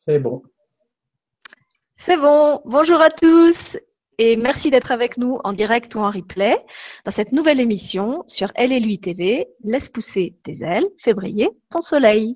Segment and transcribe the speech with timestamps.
[0.00, 0.42] C'est bon.
[1.94, 2.60] C'est bon.
[2.64, 3.76] Bonjour à tous
[4.18, 6.56] et merci d'être avec nous en direct ou en replay
[7.04, 9.48] dans cette nouvelle émission sur Elle et lui TV.
[9.64, 12.34] Laisse pousser tes ailes, fais briller ton soleil.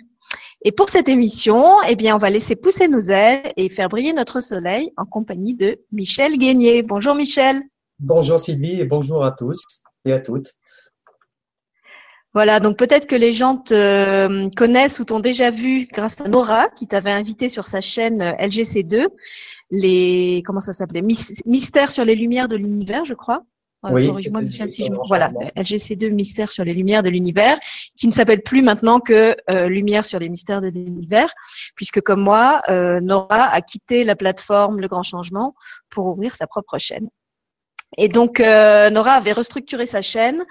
[0.63, 4.13] Et pour cette émission, eh bien, on va laisser pousser nos ailes et faire briller
[4.13, 6.83] notre soleil en compagnie de Michel Guénier.
[6.83, 7.63] Bonjour Michel.
[8.01, 9.63] Bonjour Sylvie et bonjour à tous
[10.05, 10.51] et à toutes.
[12.35, 16.29] Voilà, donc peut-être que les gens te euh, connaissent ou t'ont déjà vu grâce à
[16.29, 19.09] Nora qui t'avait invité sur sa chaîne euh, LGC2,
[19.71, 21.03] les comment ça s'appelait?
[21.03, 23.43] Mystère sur les lumières de l'univers, je crois.
[23.91, 27.59] Oui, Corrige-moi Michel si je me voilà LGC2 Mystère sur les lumières de l'univers,
[27.97, 31.35] qui ne s'appelle plus maintenant que euh, Lumière sur les mystères de l'univers,
[31.75, 35.55] puisque comme moi, Nora a quitté la plateforme Le Grand Changement
[35.91, 37.09] pour ouvrir sa propre chaîne.
[37.99, 40.45] Et donc, Nora avait restructuré sa chaîne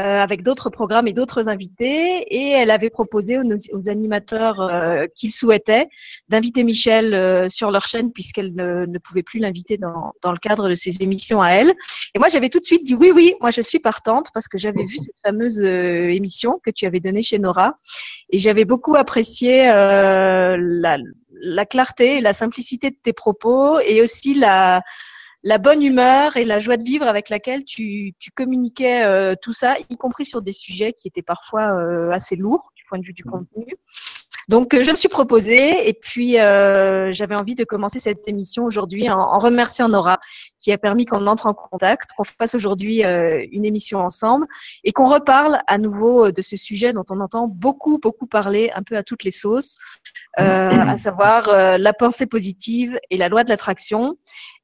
[0.00, 2.18] euh, avec d'autres programmes et d'autres invités.
[2.34, 5.86] Et elle avait proposé aux, animateurs euh, qu'ils souhaitaient
[6.28, 10.68] d'inviter Michel euh, sur leur chaîne puisqu'elle ne, pouvait plus l'inviter dans, dans le cadre
[10.68, 11.74] de ses émissions à elle.
[12.12, 14.58] Et moi, j'avais tout de suite dit oui, oui, moi je suis partante parce que
[14.58, 17.76] j'avais vu cette fameuse émission que tu avais donnée chez Nora
[18.30, 20.98] et j'avais beaucoup apprécié la,
[21.30, 24.82] la clarté et la simplicité de tes propos et aussi la
[25.44, 29.52] la bonne humeur et la joie de vivre avec laquelle tu, tu communiquais euh, tout
[29.52, 33.04] ça, y compris sur des sujets qui étaient parfois euh, assez lourds du point de
[33.04, 33.66] vue du contenu.
[34.48, 39.10] Donc, euh, je me suis proposée et puis j'avais envie de commencer cette émission aujourd'hui
[39.10, 40.18] en, en, remerciant Nora
[40.58, 44.46] qui a permis qu'on entre en contact, qu'on fasse aujourd'hui une émission ensemble
[44.82, 48.82] et qu'on reparle à nouveau de ce sujet dont on entend beaucoup, beaucoup parler un
[48.82, 49.76] peu à toutes les sauces,
[50.36, 54.16] à savoir la pensée positive et la loi de l'attraction.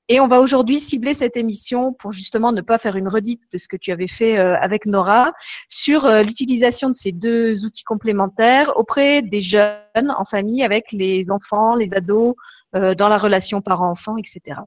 [0.09, 3.59] Et on va aujourd'hui cibler cette émission pour justement ne pas faire une redite de
[3.59, 5.33] ce que tu avais fait euh, avec Nora
[5.69, 11.31] sur euh, l'utilisation de ces deux outils complémentaires auprès des jeunes en famille avec les
[11.31, 12.34] enfants, les ados,
[12.75, 14.61] euh, dans la relation parent-enfant, etc.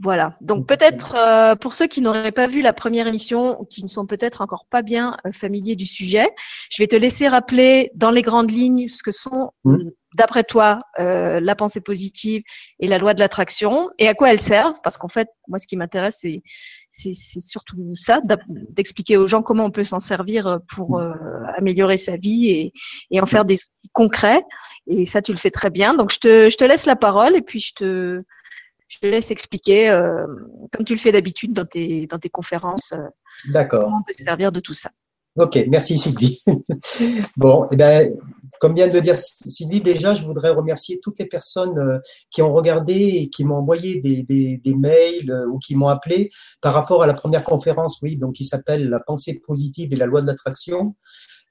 [0.00, 0.36] Voilà.
[0.40, 3.88] Donc peut-être euh, pour ceux qui n'auraient pas vu la première émission ou qui ne
[3.88, 6.28] sont peut-être encore pas bien euh, familiers du sujet,
[6.70, 9.76] je vais te laisser rappeler dans les grandes lignes ce que sont, mmh.
[10.14, 12.42] d'après toi, euh, la pensée positive
[12.78, 14.78] et la loi de l'attraction et à quoi elles servent.
[14.84, 16.42] Parce qu'en fait, moi, ce qui m'intéresse, c'est
[16.90, 21.12] c'est surtout ça, d'expliquer aux gens comment on peut s'en servir pour euh,
[21.56, 22.72] améliorer sa vie et,
[23.10, 24.42] et en faire des outils concrets.
[24.86, 25.94] Et ça, tu le fais très bien.
[25.94, 28.22] Donc, je te, je te laisse la parole et puis je te,
[28.88, 30.26] je te laisse expliquer, euh,
[30.72, 34.24] comme tu le fais d'habitude dans tes, dans tes conférences, euh, comment on peut se
[34.24, 34.90] servir de tout ça.
[35.36, 36.42] Ok, merci Sylvie.
[37.36, 38.10] bon, eh ben,
[38.60, 41.98] comme vient de le dire Sylvie, déjà, je voudrais remercier toutes les personnes euh,
[42.30, 46.30] qui ont regardé et qui m'ont envoyé des, des, des mails ou qui m'ont appelé
[46.60, 50.06] par rapport à la première conférence, oui, donc qui s'appelle La pensée positive et la
[50.06, 50.96] loi de l'attraction.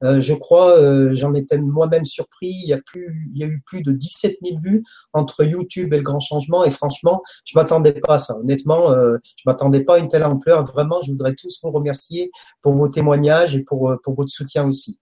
[0.03, 3.47] Euh, je crois, euh, j'en étais moi-même surpris, il y, a plus, il y a
[3.47, 6.63] eu plus de 17 000 vues entre YouTube et le grand changement.
[6.65, 8.37] Et franchement, je m'attendais pas à ça.
[8.37, 10.65] Honnêtement, euh, je m'attendais pas à une telle ampleur.
[10.65, 12.31] Vraiment, je voudrais tous vous remercier
[12.61, 14.99] pour vos témoignages et pour, pour votre soutien aussi.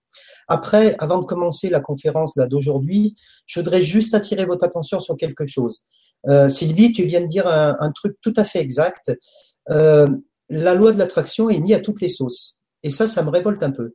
[0.48, 5.16] Après, avant de commencer la conférence là d'aujourd'hui, je voudrais juste attirer votre attention sur
[5.16, 5.86] quelque chose.
[6.28, 9.12] Euh, Sylvie, tu viens de dire un, un truc tout à fait exact.
[9.70, 10.06] Euh,
[10.48, 12.60] la loi de l'attraction est mise à toutes les sauces.
[12.82, 13.94] Et ça, ça me révolte un peu.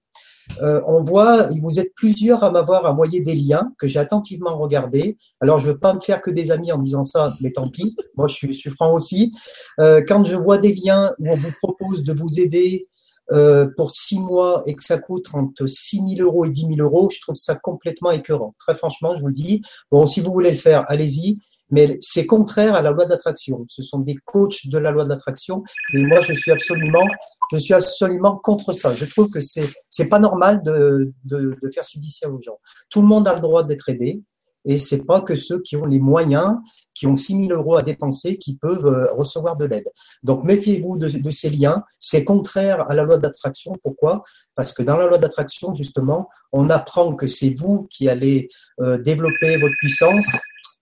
[0.62, 5.18] Euh, on voit, vous êtes plusieurs à m'avoir envoyé des liens que j'ai attentivement regardés.
[5.40, 7.70] Alors, je ne veux pas me faire que des amis en disant ça, mais tant
[7.70, 7.96] pis.
[8.16, 9.32] Moi, je suis, franc aussi.
[9.80, 12.88] Euh, quand je vois des liens où on vous propose de vous aider
[13.32, 16.82] euh, pour six mois et que ça coûte entre 6 000 euros et 10 000
[16.82, 18.56] euros, je trouve ça complètement écœurant.
[18.60, 19.62] Très franchement, je vous dis.
[19.90, 21.38] Bon, si vous voulez le faire, allez-y
[21.72, 23.66] mais c'est contraire à la loi de l'attraction.
[23.68, 27.08] Ce sont des coachs de la loi de l'attraction, mais moi je suis absolument,
[27.52, 28.94] je suis absolument contre ça.
[28.94, 32.60] Je trouve que c'est c'est pas normal de, de, faire subir ça aux gens.
[32.90, 34.22] Tout le monde a le droit d'être aidé,
[34.66, 36.58] et c'est pas que ceux qui ont les moyens,
[36.94, 39.88] qui ont 6 000 euros à dépenser, qui peuvent euh, recevoir de l'aide.
[40.24, 41.84] Donc méfiez-vous de, de, ces liens.
[42.00, 43.76] C'est contraire à la loi d'attraction.
[43.82, 44.24] Pourquoi?
[44.56, 48.50] Parce que dans la loi d'attraction, justement, on apprend que c'est vous qui allez
[48.82, 50.28] euh, développer votre puissance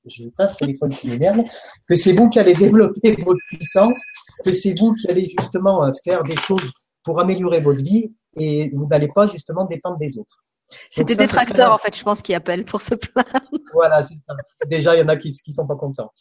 [0.05, 1.43] je ce téléphone qui m'énerve,
[1.87, 3.99] que c'est vous qui allez développer votre puissance,
[4.43, 6.71] que c'est vous qui allez justement euh, faire des choses
[7.03, 10.43] pour améliorer votre vie et vous n'allez pas justement dépendre des autres.
[10.91, 13.49] C'est des détracteurs, en fait, je pense, qui appellent pour se plaindre.
[13.73, 14.35] Voilà, c'est ça.
[14.67, 16.11] Déjà, il y en a qui ne sont pas contents.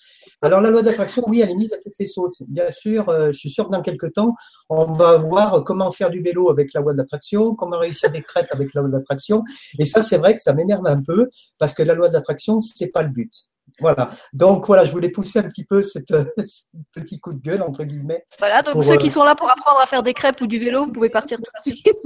[0.42, 2.36] Alors, la loi d'attraction, oui, elle est mise à toutes les sautes.
[2.48, 4.34] Bien sûr, euh, je suis sûr que dans quelques temps,
[4.68, 8.22] on va voir comment faire du vélo avec la loi de l'attraction, comment réussir des
[8.22, 9.44] crêpes avec la loi de l'attraction.
[9.78, 11.28] Et ça, c'est vrai que ça m'énerve un peu
[11.58, 13.32] parce que la loi de l'attraction, c'est pas le but.
[13.80, 14.10] Voilà.
[14.32, 16.14] Donc voilà, je voulais pousser un petit peu cette,
[16.46, 18.24] ce petit coup de gueule entre guillemets.
[18.38, 18.62] Voilà.
[18.62, 20.86] Donc ceux qui euh, sont là pour apprendre à faire des crêpes ou du vélo,
[20.86, 21.96] vous pouvez partir tout de suite.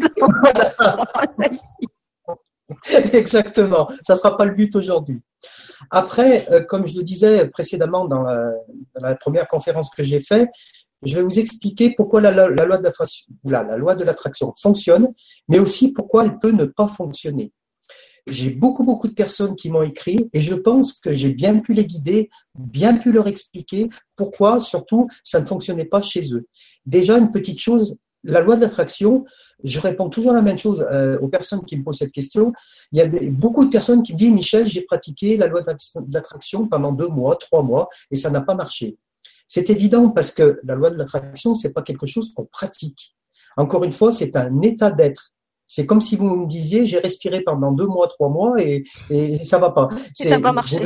[3.12, 3.88] Exactement.
[4.02, 5.20] Ça sera pas le but aujourd'hui.
[5.90, 10.48] Après, euh, comme je le disais précédemment dans la, première conférence que j'ai faite,
[11.02, 15.08] je vais vous expliquer pourquoi la, loi de l'attraction, la loi de l'attraction fonctionne,
[15.48, 17.52] mais aussi pourquoi elle peut ne pas fonctionner.
[18.26, 21.74] J'ai beaucoup, beaucoup de personnes qui m'ont écrit et je pense que j'ai bien pu
[21.74, 26.46] les guider, bien pu leur expliquer pourquoi, surtout, ça ne fonctionnait pas chez eux.
[26.86, 29.24] Déjà, une petite chose, la loi de l'attraction,
[29.64, 32.52] je réponds toujours la même chose euh, aux personnes qui me posent cette question.
[32.92, 36.14] Il y a beaucoup de personnes qui me disent, Michel, j'ai pratiqué la loi de
[36.14, 38.96] l'attraction pendant deux mois, trois mois, et ça n'a pas marché.
[39.48, 43.14] C'est évident parce que la loi de l'attraction, c'est pas quelque chose qu'on pratique.
[43.56, 45.34] Encore une fois, c'est un état d'être.
[45.66, 49.42] C'est comme si vous me disiez, j'ai respiré pendant deux mois, trois mois et, et
[49.44, 49.88] ça va pas.
[50.14, 50.80] Ça va marcher.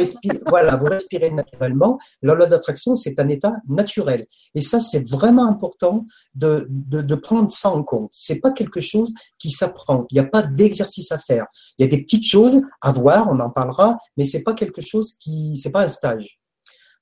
[0.46, 1.98] voilà, vous respirez naturellement.
[2.22, 4.26] La loi d'attraction, c'est un état naturel.
[4.54, 8.10] Et ça, c'est vraiment important de, de, de, prendre ça en compte.
[8.12, 10.06] C'est pas quelque chose qui s'apprend.
[10.10, 11.46] Il n'y a pas d'exercice à faire.
[11.78, 14.82] Il y a des petites choses à voir, on en parlera, mais c'est pas quelque
[14.82, 16.38] chose qui, c'est pas un stage.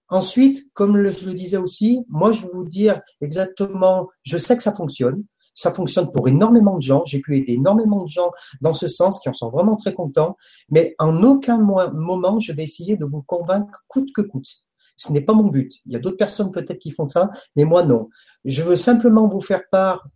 [0.08, 4.62] Ensuite, comme je le disais aussi, moi, je vais vous dire exactement, je sais que
[4.62, 5.24] ça fonctionne.
[5.54, 7.04] Ça fonctionne pour énormément de gens.
[7.04, 8.30] J'ai pu aider énormément de gens
[8.60, 10.36] dans ce sens qui en sont vraiment très contents.
[10.70, 14.48] Mais en aucun moment, je vais essayer de vous convaincre coûte que coûte.
[14.96, 15.72] Ce n'est pas mon but.
[15.86, 18.08] Il y a d'autres personnes peut-être qui font ça, mais moi non.
[18.44, 20.06] Je veux simplement vous faire part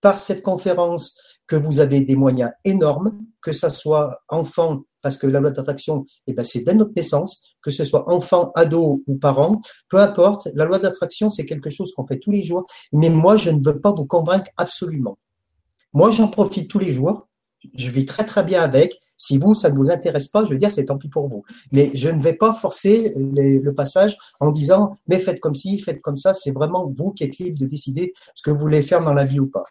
[0.00, 1.16] par cette conférence
[1.46, 6.04] que vous avez des moyens énormes, que ça soit enfant, parce que la loi d'attraction,
[6.26, 10.48] eh ben, c'est dès notre naissance, que ce soit enfant, ado ou parent, peu importe,
[10.54, 13.60] la loi d'attraction, c'est quelque chose qu'on fait tous les jours, mais moi, je ne
[13.64, 15.18] veux pas vous convaincre absolument.
[15.92, 17.28] Moi, j'en profite tous les jours,
[17.76, 18.98] je vis très très bien avec.
[19.16, 21.44] Si vous, ça ne vous intéresse pas, je veux dire, c'est tant pis pour vous.
[21.70, 26.02] Mais je ne vais pas forcer le passage en disant, mais faites comme ci, faites
[26.02, 26.34] comme ça.
[26.34, 29.24] C'est vraiment vous qui êtes libre de décider ce que vous voulez faire dans la
[29.24, 29.62] vie ou pas.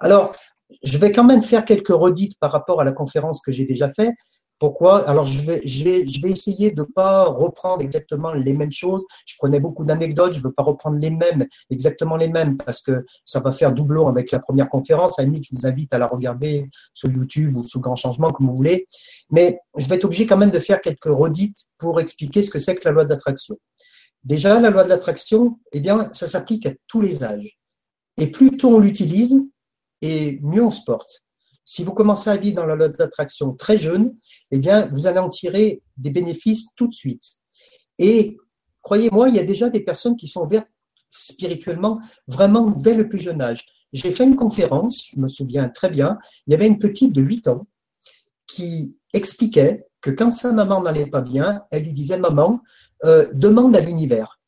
[0.00, 0.34] Alors,
[0.82, 3.92] je vais quand même faire quelques redites par rapport à la conférence que j'ai déjà
[3.92, 4.14] faite.
[4.58, 5.08] Pourquoi?
[5.08, 9.06] Alors, je vais, essayer de ne pas reprendre exactement les mêmes choses.
[9.24, 12.82] Je prenais beaucoup d'anecdotes, je ne veux pas reprendre les mêmes, exactement les mêmes, parce
[12.82, 15.18] que ça va faire doublon avec la première conférence.
[15.18, 18.48] À limite, je vous invite à la regarder sur YouTube ou sous Grand Changement, comme
[18.48, 18.86] vous voulez.
[19.30, 22.58] Mais je vais être obligé quand même de faire quelques redites pour expliquer ce que
[22.58, 23.56] c'est que la loi d'attraction.
[24.24, 27.58] Déjà, la loi de l'attraction, eh bien, ça s'applique à tous les âges.
[28.18, 29.42] Et plus tôt on l'utilise,
[30.02, 31.24] et mieux on se porte.
[31.64, 34.16] Si vous commencez à vivre dans la loi d'attraction très jeune,
[34.50, 37.22] eh bien, vous allez en tirer des bénéfices tout de suite.
[37.98, 38.36] Et
[38.82, 40.68] croyez-moi, il y a déjà des personnes qui sont ouvertes
[41.10, 43.66] spirituellement vraiment dès le plus jeune âge.
[43.92, 47.22] J'ai fait une conférence, je me souviens très bien, il y avait une petite de
[47.22, 47.66] 8 ans
[48.46, 52.60] qui expliquait que quand sa maman n'allait pas bien, elle lui disait, maman,
[53.04, 54.39] euh, demande à l'univers.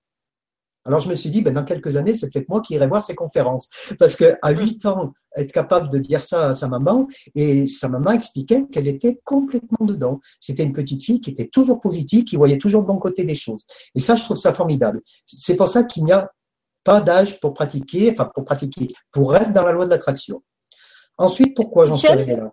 [0.85, 3.05] Alors je me suis dit, ben, dans quelques années, c'est peut-être moi qui irai voir
[3.05, 3.69] ces conférences.
[3.99, 4.59] Parce qu'à mm.
[4.59, 8.89] 8 ans, être capable de dire ça à sa maman, et sa maman expliquait qu'elle
[8.89, 10.21] était complètement dedans.
[10.41, 13.35] C'était une petite fille qui était toujours positive, qui voyait toujours le bon côté des
[13.35, 13.65] choses.
[13.95, 15.03] Et ça, je trouve ça formidable.
[15.25, 16.31] C'est pour ça qu'il n'y a
[16.85, 20.43] pas d'âge pour pratiquer, enfin pour pratiquer, pour être dans la loi de l'attraction.
[21.17, 22.53] Ensuite, pourquoi j'en suis arrivé là?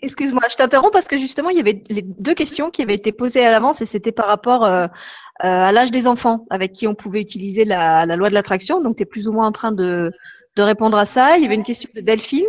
[0.00, 3.12] Excuse-moi, je t'interromps parce que justement, il y avait les deux questions qui avaient été
[3.12, 4.88] posées à l'avance et c'était par rapport euh, euh,
[5.40, 8.80] à l'âge des enfants avec qui on pouvait utiliser la, loi de l'attraction.
[8.80, 10.12] Donc, tu es plus ou moins en train de,
[10.56, 11.36] de répondre à ça.
[11.36, 12.46] Il y avait une question de Delphine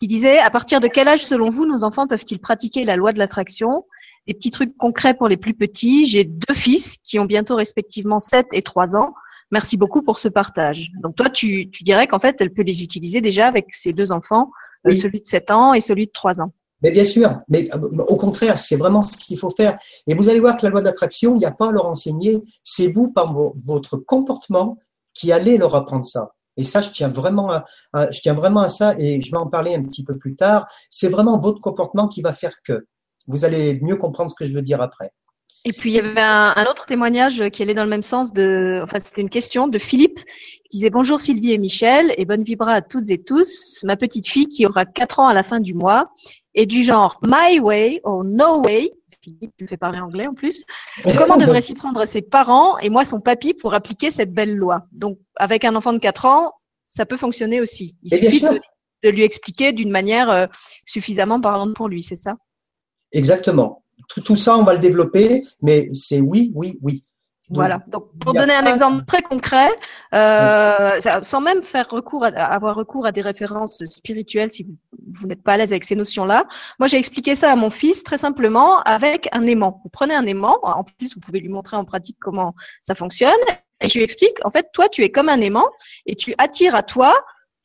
[0.00, 3.12] qui disait à partir de quel âge, selon vous, nos enfants peuvent-ils pratiquer la loi
[3.12, 3.84] de l'attraction?
[4.26, 6.06] Des petits trucs concrets pour les plus petits.
[6.06, 9.14] J'ai deux fils qui ont bientôt respectivement 7 et 3 ans.
[9.52, 10.90] Merci beaucoup pour ce partage.
[11.02, 14.10] Donc toi, tu, tu dirais qu'en fait, elle peut les utiliser déjà avec ses deux
[14.10, 14.50] enfants,
[14.88, 16.52] euh, celui de 7 ans et celui de 3 ans.
[16.82, 19.78] Mais bien sûr, mais euh, au contraire, c'est vraiment ce qu'il faut faire.
[20.06, 22.42] Et vous allez voir que la loi d'attraction, il n'y a pas à leur enseigner,
[22.62, 24.78] c'est vous, par votre comportement,
[25.14, 26.32] qui allez leur apprendre ça.
[26.58, 27.64] Et ça, je tiens vraiment à,
[28.10, 30.66] je tiens vraiment à ça, et je vais en parler un petit peu plus tard.
[30.90, 32.86] C'est vraiment votre comportement qui va faire que.
[33.28, 35.10] Vous allez mieux comprendre ce que je veux dire après.
[35.66, 38.78] Et puis il y avait un, autre témoignage qui allait dans le même sens de,
[38.84, 40.20] enfin c'était une question de Philippe
[40.70, 43.82] qui disait bonjour Sylvie et Michel et bonne vibra à toutes et tous.
[43.82, 46.12] Ma petite fille qui aura 4 ans à la fin du mois
[46.54, 48.92] est du genre my way or no way.
[49.20, 50.66] Philippe me fait parler anglais en plus.
[51.18, 54.84] Comment devraient s'y prendre ses parents et moi son papy pour appliquer cette belle loi?
[54.92, 56.52] Donc avec un enfant de 4 ans,
[56.86, 57.96] ça peut fonctionner aussi.
[58.04, 58.60] Il suffit de,
[59.02, 60.46] de, lui expliquer d'une manière euh,
[60.84, 62.36] suffisamment parlante pour lui, c'est ça?
[63.10, 67.02] Exactement tout, ça, on va le développer, mais c'est oui, oui, oui.
[67.50, 67.82] voilà.
[67.88, 69.68] Donc, pour donner un exemple très concret,
[70.14, 74.74] euh, sans même faire recours à, avoir recours à des références spirituelles, si vous,
[75.12, 76.46] vous n'êtes pas à l'aise avec ces notions-là,
[76.78, 79.78] moi j'ai expliqué ça à mon fils très simplement avec un aimant.
[79.82, 83.32] Vous prenez un aimant, en plus vous pouvez lui montrer en pratique comment ça fonctionne,
[83.80, 84.44] et je lui explique.
[84.44, 85.68] En fait, toi tu es comme un aimant
[86.06, 87.14] et tu attires à toi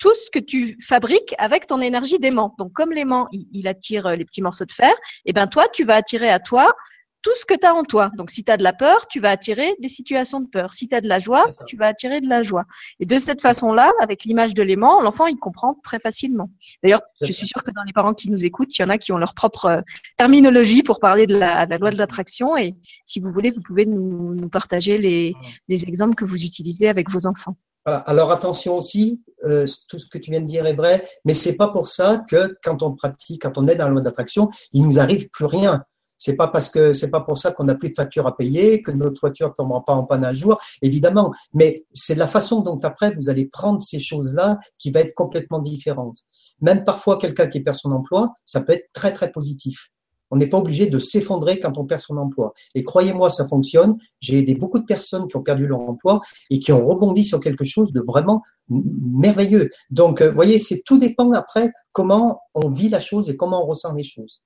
[0.01, 2.55] tout ce que tu fabriques avec ton énergie d'aimant.
[2.58, 5.67] Donc, comme l'aimant, il, attire euh, les petits morceaux de fer, et eh ben toi,
[5.72, 6.74] tu vas attirer à toi
[7.22, 8.10] tout ce que tu as en toi.
[8.17, 10.74] Donc, si tu as de la peur, tu vas attirer des situations de peur.
[10.74, 12.65] Si tu as de la joie, tu vas attirer de la joie.
[13.00, 16.50] Et de cette façon-là, avec l'image de l'aimant, l'enfant, il comprend très facilement.
[16.81, 18.98] D'ailleurs, je suis sûre que dans les parents qui nous écoutent, il y en a
[18.98, 19.81] qui ont leur propre euh,
[20.17, 22.58] terminologie pour parler de la, loi de l'attraction.
[22.58, 22.74] Et
[23.05, 25.36] si vous voulez, vous pouvez nous, partager les,
[25.67, 27.55] les exemples que vous utilisez avec vos enfants.
[27.85, 31.55] Alors attention aussi, euh, tout ce que tu viens de dire est vrai, mais c'est
[31.55, 34.83] pas pour ça que quand on pratique, quand on est dans la loi d'attraction, il
[34.83, 35.83] nous arrive plus rien.
[36.19, 38.83] C'est pas parce que c'est pas pour ça qu'on n'a plus de facture à payer,
[38.83, 41.33] que notre voiture ne tombera pas en panne un jour, évidemment.
[41.55, 45.57] Mais c'est la façon dont après vous allez prendre ces choses-là qui va être complètement
[45.57, 46.17] différente.
[46.61, 49.89] Même parfois quelqu'un qui perd son emploi, ça peut être très très positif.
[50.31, 52.53] On n'est pas obligé de s'effondrer quand on perd son emploi.
[52.73, 53.97] Et croyez-moi, ça fonctionne.
[54.19, 57.39] J'ai aidé beaucoup de personnes qui ont perdu leur emploi et qui ont rebondi sur
[57.39, 59.69] quelque chose de vraiment merveilleux.
[59.89, 63.63] Donc, euh, vous voyez, c'est tout dépend après comment on vit la chose et comment
[63.63, 64.41] on ressent les choses.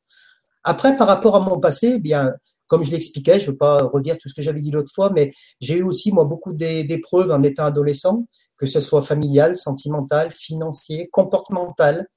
[0.64, 2.32] Après, par rapport à mon passé, eh bien,
[2.68, 5.12] comme je l'expliquais, je ne veux pas redire tout ce que j'avais dit l'autre fois,
[5.14, 8.26] mais j'ai eu aussi, moi, beaucoup d'épreuves en étant adolescent,
[8.58, 12.08] que ce soit familial, sentimental, financier, comportemental.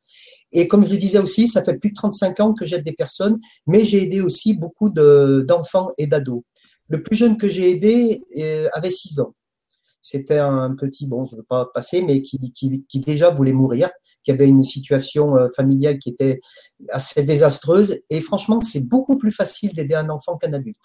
[0.52, 2.92] Et comme je le disais aussi, ça fait plus de 35 ans que j'aide des
[2.92, 6.42] personnes, mais j'ai aidé aussi beaucoup d'enfants et d'ados.
[6.88, 9.34] Le plus jeune que j'ai aidé euh, avait 6 ans.
[10.00, 12.38] C'était un petit, bon, je ne veux pas passer, mais qui,
[12.94, 13.90] déjà voulait mourir,
[14.24, 16.40] qui avait une situation euh, familiale qui était
[16.90, 17.98] assez désastreuse.
[18.08, 20.78] Et franchement, c'est beaucoup plus facile d'aider un enfant qu'un adulte.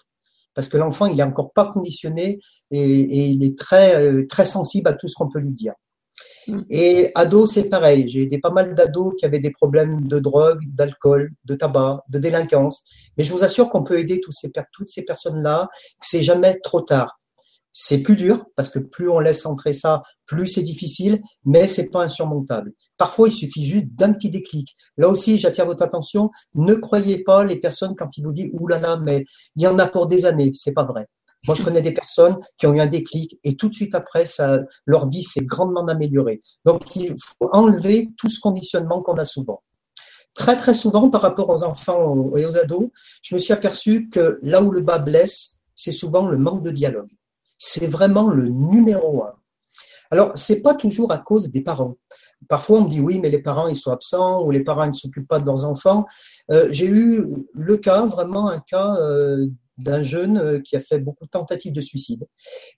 [0.52, 2.38] Parce que l'enfant, il n'est encore pas conditionné
[2.70, 5.72] et, et, il est très, euh, très sensible à tout ce qu'on peut lui dire.
[6.48, 6.60] Mm.
[6.70, 8.06] Et ados, c'est pareil.
[8.06, 12.18] J'ai aidé pas mal d'ados qui avaient des problèmes de drogue, d'alcool, de tabac, de
[12.18, 12.82] délinquance.
[13.16, 15.68] Mais je vous assure qu'on peut aider toutes ces personnes-là.
[16.00, 17.20] C'est jamais trop tard.
[17.76, 21.90] C'est plus dur parce que plus on laisse entrer ça, plus c'est difficile, mais c'est
[21.90, 22.72] pas insurmontable.
[22.96, 24.76] Parfois, il suffit juste d'un petit déclic.
[24.96, 26.30] Là aussi, j'attire votre attention.
[26.54, 29.24] Ne croyez pas les personnes quand ils vous disent oulala, mais
[29.56, 30.52] il y en a pour des années.
[30.54, 31.08] C'est pas vrai.
[31.46, 34.26] Moi, je connais des personnes qui ont eu un déclic et tout de suite après,
[34.26, 36.40] ça, leur vie s'est grandement améliorée.
[36.64, 39.62] Donc, il faut enlever tout ce conditionnement qu'on a souvent.
[40.34, 42.88] Très, très souvent, par rapport aux enfants et aux ados,
[43.22, 46.70] je me suis aperçu que là où le bas blesse, c'est souvent le manque de
[46.70, 47.10] dialogue.
[47.56, 49.34] C'est vraiment le numéro un.
[50.10, 51.96] Alors, c'est pas toujours à cause des parents.
[52.48, 54.88] Parfois, on me dit oui, mais les parents, ils sont absents ou les parents, ils
[54.88, 56.04] ne s'occupent pas de leurs enfants.
[56.50, 59.46] Euh, j'ai eu le cas, vraiment un cas euh,
[59.78, 62.26] d'un jeune euh, qui a fait beaucoup de tentatives de suicide.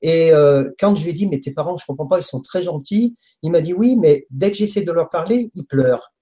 [0.02, 2.40] Et euh, quand je lui ai dit, mais tes parents, je comprends pas, ils sont
[2.40, 6.12] très gentils, il m'a dit oui, mais dès que j'essaie de leur parler, ils pleurent.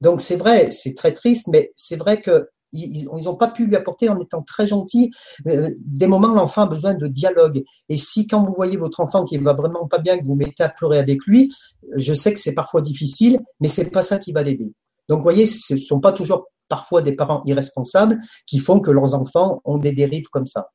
[0.00, 3.76] Donc c'est vrai, c'est très triste, mais c'est vrai que ils n'ont pas pu lui
[3.76, 5.10] apporter en étant très gentils.
[5.46, 7.62] Euh, des moments, l'enfant a besoin de dialogue.
[7.88, 10.62] Et si quand vous voyez votre enfant qui va vraiment pas bien, que vous mettez
[10.62, 11.52] à pleurer avec lui,
[11.96, 14.72] je sais que c'est parfois difficile, mais c'est pas ça qui va l'aider.
[15.08, 16.46] Donc, vous voyez, ce ne sont pas toujours
[16.76, 20.70] parfois des parents irresponsables qui font que leurs enfants ont des dérives comme ça.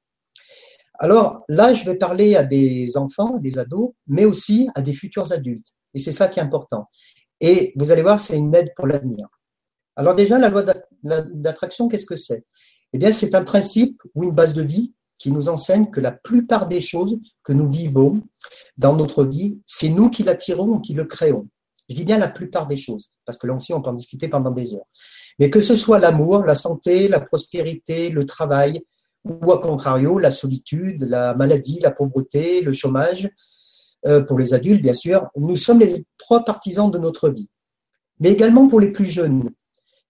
[0.99, 5.31] Alors là, je vais parler à des enfants, des ados, mais aussi à des futurs
[5.31, 5.69] adultes.
[5.95, 6.85] Et c'est ça qui est important.
[7.41, 9.27] Et vous allez voir, c'est une aide pour l'avenir.
[9.95, 10.63] Alors déjà, la loi
[11.01, 12.45] d'attraction, qu'est-ce que c'est?
[12.93, 16.11] Eh bien, c'est un principe ou une base de vie qui nous enseigne que la
[16.11, 18.21] plupart des choses que nous vivons
[18.77, 21.47] dans notre vie, c'est nous qui l'attirons ou qui le créons.
[21.89, 24.27] Je dis bien la plupart des choses, parce que là aussi, on peut en discuter
[24.27, 24.87] pendant des heures.
[25.39, 28.81] Mais que ce soit l'amour, la santé, la prospérité, le travail,
[29.23, 33.29] ou à contrario, la solitude, la maladie, la pauvreté, le chômage,
[34.07, 37.49] euh, pour les adultes, bien sûr, nous sommes les trois partisans de notre vie.
[38.19, 39.49] Mais également pour les plus jeunes,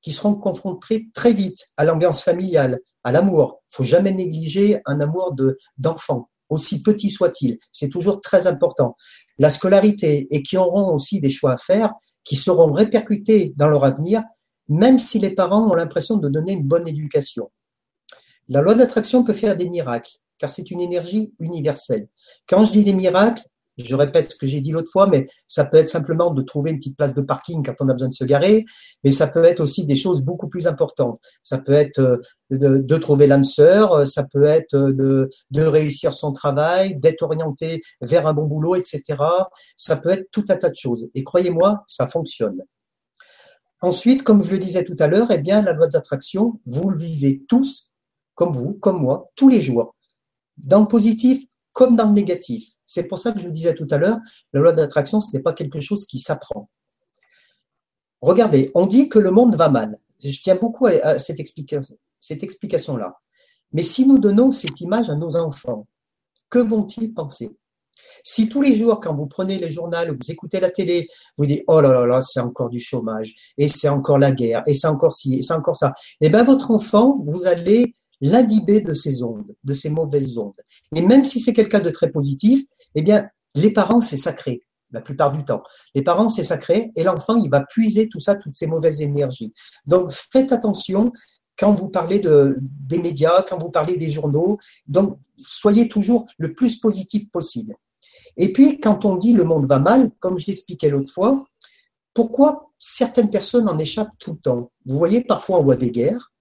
[0.02, 3.62] qui seront confrontés très vite à l'ambiance familiale, à l'amour.
[3.72, 5.36] Il faut jamais négliger un amour
[5.78, 7.58] d'enfant, aussi petit soit-il.
[7.72, 8.96] C'est toujours très important.
[9.38, 11.94] La scolarité, et qui auront aussi des choix à faire,
[12.24, 14.24] qui seront répercutés dans leur avenir
[14.70, 17.52] même si les parents ont l'impression de donner une bonne éducation.
[18.50, 22.08] La loi d'attraction peut faire des miracles, car c'est une énergie universelle.
[22.48, 23.44] Quand je dis des miracles,
[23.78, 26.72] je répète ce que j'ai dit l'autre fois, mais ça peut être simplement de trouver
[26.72, 28.66] une petite place de parking quand on a besoin de se garer,
[29.04, 31.20] mais ça peut être aussi des choses beaucoup plus importantes.
[31.44, 32.18] Ça peut être euh,
[32.50, 38.26] de, trouver l'âme sœur, ça peut être de, de réussir son travail, d'être orienté vers
[38.26, 39.04] un bon boulot, etc.
[39.76, 41.08] Ça peut être tout un tas de choses.
[41.14, 42.64] Et croyez-moi, ça fonctionne.
[43.82, 46.98] Ensuite, comme je le disais tout à l'heure, eh bien, la loi d'attraction, vous le
[46.98, 47.92] vivez tous,
[48.34, 49.96] comme vous, comme moi, tous les jours,
[50.58, 51.46] dans le positif
[51.78, 52.74] comme dans le négatif.
[52.88, 54.18] C'est pour ça que je vous disais tout à l'heure,
[54.52, 56.72] la loi d'attraction, ce n'est pas quelque chose qui s'apprend.
[58.20, 60.00] Regardez, on dit que le monde va mal.
[60.20, 61.40] Je tiens beaucoup à cette,
[62.18, 63.20] cette explication-là.
[63.74, 65.86] Mais si nous donnons cette image à nos enfants,
[66.50, 67.56] que vont-ils penser?
[68.24, 71.46] Si tous les jours, quand vous prenez les journaux ou vous écoutez la télé, vous
[71.46, 74.74] dites oh là là là, c'est encore du chômage, et c'est encore la guerre, et
[74.74, 78.94] c'est encore ci, et c'est encore ça, eh bien votre enfant, vous allez l'inhiber de
[78.94, 80.60] ces ondes, de ces mauvaises ondes.
[80.96, 82.64] Et même si c'est quelqu'un de très positif,
[82.96, 85.64] eh bien, les parents, c'est sacré la plupart du temps.
[85.96, 89.54] Les parents, c'est sacré, et l'enfant, il va puiser tout ça, toutes ces mauvaises énergies.
[89.86, 91.12] Donc, faites attention
[91.60, 94.58] quand vous parlez de, des médias, quand vous parlez des journaux.
[94.88, 97.76] Donc, soyez toujours le plus positif possible.
[98.38, 101.44] Et puis, quand on dit le monde va mal, comme je l'expliquais l'autre fois,
[102.14, 104.72] pourquoi certaines personnes en échappent tout le temps?
[104.86, 106.32] Vous voyez, parfois on voit des guerres,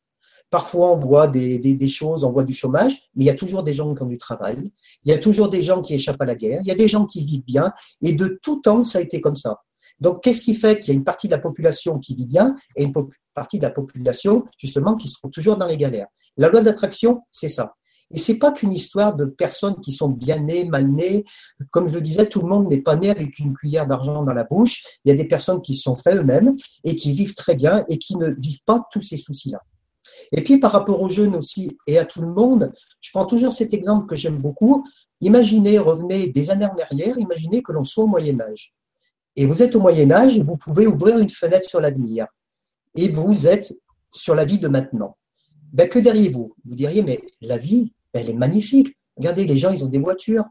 [0.51, 3.73] parfois on voit des, choses, on voit du chômage, mais il y a toujours des
[3.73, 4.71] gens qui ont du travail,
[5.05, 6.89] il y a toujours des gens qui échappent à la guerre, il y a des
[6.89, 7.73] gens qui vivent bien,
[8.03, 9.63] et de tout temps, ça a été comme ça.
[9.99, 12.55] Donc, qu'est-ce qui fait qu'il y a une partie de la population qui vit bien
[12.77, 12.93] et une
[13.33, 16.09] partie de la population, justement, qui se trouve toujours dans les galères?
[16.37, 17.75] La loi d'attraction, c'est ça.
[18.13, 21.25] Et c'est pas qu'une histoire de personnes qui sont bien nées, mal nées.
[21.71, 24.35] Comme je le disais, tout le monde n'est pas né avec une cuillère d'argent dans
[24.35, 24.85] la bouche.
[25.05, 27.99] Il y a des personnes qui sont faites eux-mêmes et qui vivent très bien et
[27.99, 29.61] qui ne vivent pas tous ces soucis-là.
[30.33, 33.53] Et puis par rapport aux jeunes aussi et à tout le monde, je prends toujours
[33.53, 34.87] cet exemple que j'aime beaucoup.
[35.21, 38.73] Imaginez, revenez des années en arrière, imaginez que l'on soit au Moyen Âge.
[39.35, 42.27] Et vous êtes au Moyen Âge et vous pouvez ouvrir une fenêtre sur l'avenir.
[42.95, 43.75] Et vous êtes
[44.13, 45.17] sur la vie de maintenant.
[45.73, 46.55] Ben, que diriez-vous?
[46.65, 48.97] Vous diriez, mais la vie, elle est magnifique.
[49.17, 50.45] Regardez, les gens, ils ont des voitures.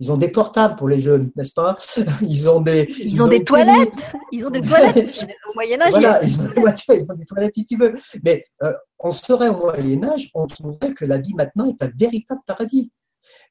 [0.00, 1.76] Ils ont des portables pour les jeunes, n'est-ce pas?
[2.22, 3.92] Ils ont des, ils, ont, des toilettes.
[4.32, 5.26] Ils ont des toilettes.
[5.48, 7.92] Au Moyen Âge, voilà, ils ont des voitures, ils ont des toilettes si tu veux.
[8.24, 11.90] Mais euh, on serait au Moyen Âge, on trouverait que la vie maintenant est un
[11.94, 12.90] véritable paradis.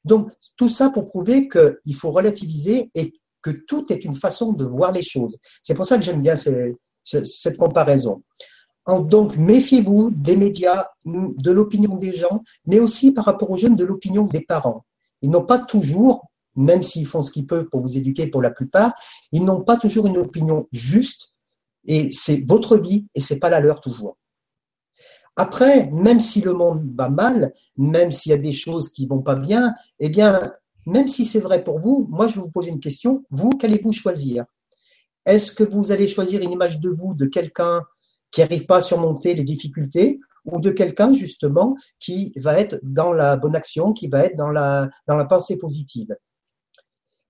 [0.04, 4.64] Donc tout ça pour prouver qu'il faut relativiser et que tout est une façon de
[4.64, 5.38] voir les choses.
[5.62, 8.22] C'est pour ça que j'aime bien cette comparaison.
[8.86, 13.84] Donc, méfiez-vous des médias, de l'opinion des gens, mais aussi par rapport aux jeunes, de
[13.84, 14.84] l'opinion des parents.
[15.20, 18.50] Ils n'ont pas toujours, même s'ils font ce qu'ils peuvent pour vous éduquer pour la
[18.50, 18.92] plupart,
[19.30, 21.32] ils n'ont pas toujours une opinion juste,
[21.86, 24.16] et c'est votre vie et c'est pas la leur toujours.
[25.36, 29.22] Après, même si le monde va mal, même s'il y a des choses qui vont
[29.22, 30.52] pas bien, eh bien,
[30.86, 33.24] même si c'est vrai pour vous, moi je vais vous poser une question.
[33.30, 34.44] Vous, qu'allez-vous choisir?
[35.24, 37.82] Est-ce que vous allez choisir une image de vous, de quelqu'un
[38.32, 43.12] qui n'arrive pas à surmonter les difficultés, ou de quelqu'un justement qui va être dans
[43.12, 46.16] la bonne action, qui va être dans la, dans la pensée positive.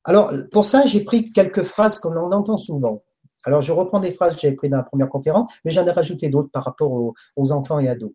[0.04, 3.04] Alors, pour ça, j'ai pris quelques phrases qu'on entend souvent.
[3.44, 5.90] Alors, je reprends des phrases que j'avais prises dans la première conférence, mais j'en ai
[5.90, 8.12] rajouté d'autres par rapport aux, aux enfants et ados.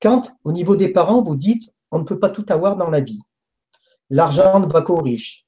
[0.00, 3.00] Quand, au niveau des parents, vous dites on ne peut pas tout avoir dans la
[3.00, 3.20] vie.
[4.10, 5.46] L'argent ne va qu'aux riches.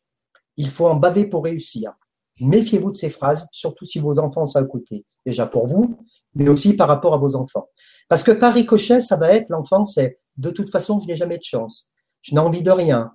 [0.56, 1.92] Il faut en baver pour réussir.
[2.40, 5.04] Méfiez-vous de ces phrases, surtout si vos enfants sont à côté.
[5.26, 5.98] Déjà pour vous,
[6.34, 7.68] mais aussi par rapport à vos enfants.
[8.08, 11.38] Parce que par ricochet, ça va être l'enfant, c'est de toute façon, je n'ai jamais
[11.38, 11.90] de chance.
[12.22, 13.12] Je n'ai envie de rien.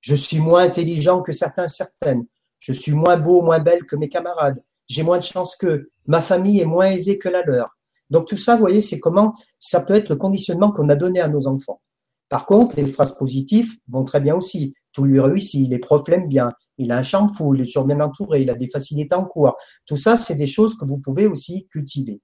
[0.00, 2.24] Je suis moins intelligent que certains, certaines.
[2.58, 4.62] Je suis moins beau, moins belle que mes camarades.
[4.88, 5.90] J'ai moins de chance qu'eux.
[6.06, 7.76] Ma famille est moins aisée que la leur.
[8.10, 11.20] Donc tout ça, vous voyez, c'est comment ça peut être le conditionnement qu'on a donné
[11.20, 11.80] à nos enfants.
[12.28, 14.74] Par contre, les phrases positives vont très bien aussi.
[14.92, 17.86] Tout lui réussit, les profs l'aiment bien, il a un champ fou, il est toujours
[17.86, 19.56] bien entouré, il a des facilités en cours.
[19.86, 22.20] Tout ça, c'est des choses que vous pouvez aussi cultiver.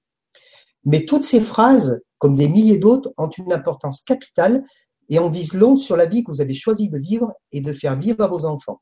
[0.85, 4.65] Mais toutes ces phrases, comme des milliers d'autres, ont une importance capitale
[5.09, 7.73] et en disent long sur la vie que vous avez choisi de vivre et de
[7.73, 8.81] faire vivre à vos enfants.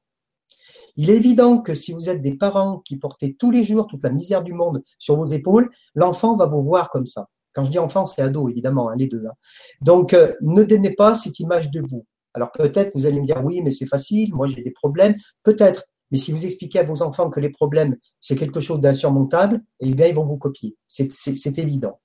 [0.97, 4.05] Il est évident que si vous êtes des parents qui portez tous les jours toute
[4.05, 7.29] la misère du monde sur vos épaules, l'enfant va vous voir comme ça.
[7.55, 9.25] Quand je dis enfant, c'est ado, évidemment, hein, les deux.
[9.27, 9.33] Hein.
[9.81, 12.07] Donc, euh, ne donnez pas cette image de vous.
[12.35, 15.15] Alors peut-être vous allez me dire oui, mais c'est facile, moi j'ai des problèmes.
[15.43, 19.63] Peut-être, mais si vous expliquez à vos enfants que les problèmes, c'est quelque chose d'insurmontable,
[19.81, 20.77] eh bien, ils vont vous copier.
[20.87, 22.01] C'est évident.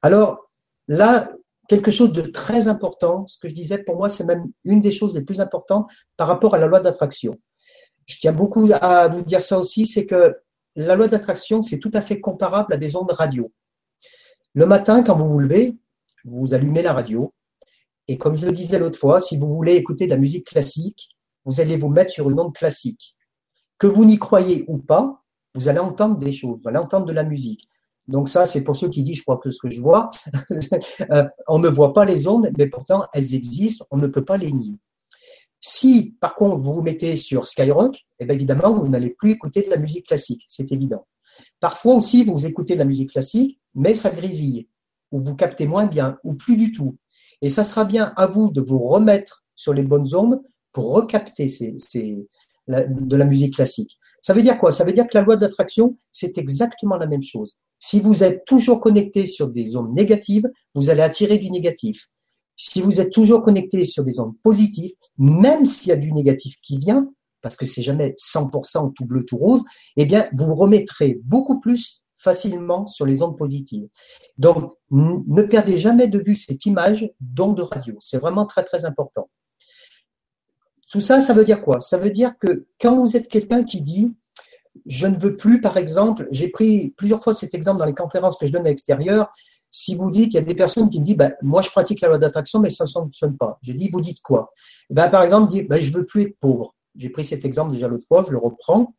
[0.00, 0.48] Alors,
[0.86, 1.28] là,
[1.68, 4.92] quelque chose de très important, ce que je disais, pour moi, c'est même une des
[4.92, 7.36] choses les plus importantes par rapport à la loi d'attraction.
[8.06, 10.36] Je tiens beaucoup à vous dire ça aussi, c'est que
[10.76, 13.52] la loi d'attraction, c'est tout à fait comparable à des ondes radio.
[14.54, 15.76] Le matin, quand vous vous levez,
[16.24, 17.34] vous allumez la radio,
[18.06, 21.08] et comme je le disais l'autre fois, si vous voulez écouter de la musique classique,
[21.44, 23.15] vous allez vous mettre sur une onde classique.
[23.78, 25.22] Que vous n'y croyez ou pas,
[25.54, 27.68] vous allez entendre des choses, vous allez entendre de la musique.
[28.08, 30.10] Donc ça, c'est pour ceux qui disent, je crois que ce que je vois,
[31.10, 34.36] euh, on ne voit pas les ondes, mais pourtant elles existent, on ne peut pas
[34.36, 34.76] les nier.
[35.60, 39.62] Si, par contre, vous vous mettez sur Skyrock, eh bien, évidemment, vous n'allez plus écouter
[39.62, 41.06] de la musique classique, c'est évident.
[41.58, 44.68] Parfois aussi, vous écoutez de la musique classique, mais ça grésille,
[45.10, 46.96] ou vous captez moins bien, ou plus du tout.
[47.42, 50.40] Et ça sera bien à vous de vous remettre sur les bonnes ondes
[50.72, 52.28] pour recapter ces,
[52.68, 53.98] de la musique classique.
[54.22, 54.72] Ça veut dire quoi?
[54.72, 57.56] Ça veut dire que la loi d'attraction, c'est exactement la même chose.
[57.78, 62.06] Si vous êtes toujours connecté sur des ondes négatives, vous allez attirer du négatif.
[62.56, 66.56] Si vous êtes toujours connecté sur des ondes positives, même s'il y a du négatif
[66.62, 67.08] qui vient,
[67.42, 69.62] parce que c'est jamais 100% tout bleu, tout rose,
[69.96, 73.86] eh bien, vous remettrez beaucoup plus facilement sur les ondes positives.
[74.38, 77.94] Donc, ne perdez jamais de vue cette image d'onde de radio.
[78.00, 79.28] C'est vraiment très, très important.
[80.90, 81.80] Tout ça, ça veut dire quoi?
[81.80, 84.14] Ça veut dire que quand vous êtes quelqu'un qui dit
[84.84, 88.36] je ne veux plus, par exemple, j'ai pris plusieurs fois cet exemple dans les conférences
[88.36, 89.32] que je donne à l'extérieur.
[89.70, 92.00] Si vous dites, il y a des personnes qui me disent, ben, moi je pratique
[92.00, 93.58] la loi d'attraction, mais ça ne fonctionne pas.
[93.62, 94.52] J'ai dit, vous dites quoi?
[94.90, 96.74] Ben, Par exemple, dit, ben, je ne veux plus être pauvre.
[96.94, 98.94] J'ai pris cet exemple déjà l'autre fois, je le reprends.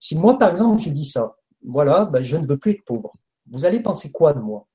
[0.00, 3.12] Si moi, par exemple, je dis ça, voilà, ben, je ne veux plus être pauvre.
[3.50, 4.66] Vous allez penser quoi de moi?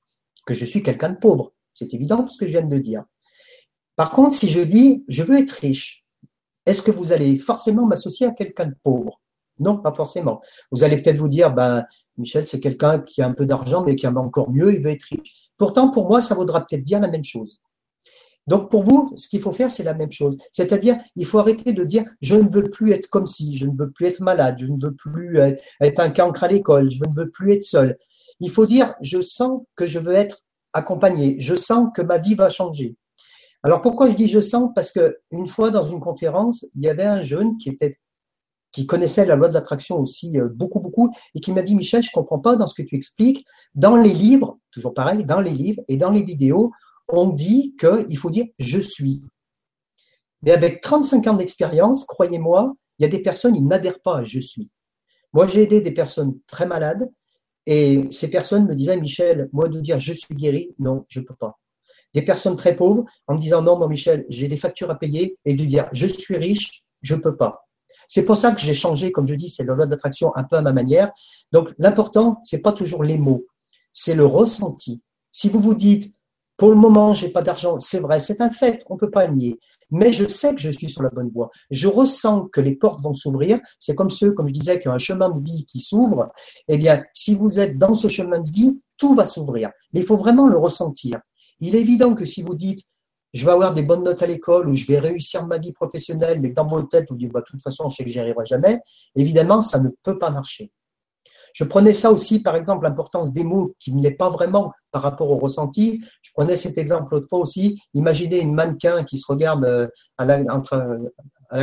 [0.46, 1.52] Que je suis quelqu'un de pauvre.
[1.72, 3.04] C'est évident ce que je viens de dire.
[3.96, 6.01] Par contre, si je dis, je veux être riche,
[6.66, 9.20] est-ce que vous allez forcément m'associer à quelqu'un de pauvre?
[9.58, 10.40] Non, pas forcément.
[10.70, 11.84] Vous allez peut-être vous dire, ben,
[12.16, 14.90] Michel, c'est quelqu'un qui a un peu d'argent, mais qui a encore mieux, il veut
[14.90, 15.50] être riche.
[15.56, 17.60] Pourtant, pour moi, ça vaudra peut-être dire la même chose.
[18.46, 20.36] Donc pour vous, ce qu'il faut faire, c'est la même chose.
[20.50, 23.76] C'est-à-dire, il faut arrêter de dire je ne veux plus être comme si, je ne
[23.78, 27.14] veux plus être malade, je ne veux plus être un cancre à l'école, je ne
[27.14, 27.96] veux plus être seul.
[28.40, 30.40] Il faut dire je sens que je veux être
[30.72, 32.96] accompagné, je sens que ma vie va changer.
[33.62, 34.70] Alors pourquoi je dis je sens?
[34.74, 37.98] Parce que une fois dans une conférence, il y avait un jeune qui était
[38.72, 42.02] qui connaissait la loi de l'attraction aussi euh, beaucoup, beaucoup, et qui m'a dit, Michel,
[42.02, 43.44] je comprends pas dans ce que tu expliques.
[43.74, 46.72] Dans les livres, toujours pareil, dans les livres et dans les vidéos,
[47.08, 49.22] on dit qu'il faut dire je suis.
[50.42, 54.22] Mais avec 35 ans d'expérience, croyez-moi, il y a des personnes, ils n'adhèrent pas à
[54.22, 54.70] je suis.
[55.32, 57.10] Moi, j'ai aidé des personnes très malades
[57.66, 61.34] et ces personnes me disaient, Michel, moi de dire je suis guéri, non, je peux
[61.34, 61.58] pas.
[62.14, 65.38] Des personnes très pauvres en me disant, non, moi Michel, j'ai des factures à payer
[65.44, 67.66] et de dire je suis riche, je peux pas.
[68.08, 70.56] C'est pour ça que j'ai changé, comme je dis, c'est la loi d'attraction un peu
[70.56, 71.10] à ma manière.
[71.50, 73.46] Donc l'important, c'est pas toujours les mots,
[73.92, 75.00] c'est le ressenti.
[75.30, 76.14] Si vous vous dites,
[76.58, 77.78] pour le moment, j'ai pas d'argent.
[77.78, 79.58] C'est vrai, c'est un fait, on peut pas le nier.
[79.90, 81.50] Mais je sais que je suis sur la bonne voie.
[81.70, 83.58] Je ressens que les portes vont s'ouvrir.
[83.78, 86.30] C'est comme ceux, comme je disais, qui ont un chemin de vie qui s'ouvre.
[86.68, 89.70] Eh bien, si vous êtes dans ce chemin de vie, tout va s'ouvrir.
[89.92, 91.18] Mais il faut vraiment le ressentir.
[91.62, 92.80] Il est évident que si vous dites,
[93.32, 96.40] je vais avoir des bonnes notes à l'école ou je vais réussir ma vie professionnelle,
[96.40, 98.44] mais dans votre tête, vous dites, bah, de toute façon, je sais que j'y arriverai
[98.44, 98.80] jamais,
[99.14, 100.72] évidemment, ça ne peut pas marcher.
[101.54, 105.02] Je prenais ça aussi, par exemple, l'importance des mots qui ne l'est pas vraiment par
[105.02, 106.02] rapport au ressenti.
[106.20, 107.80] Je prenais cet exemple l'autre fois aussi.
[107.94, 109.86] Imaginez une mannequin qui se regarde euh,
[110.18, 110.42] à la,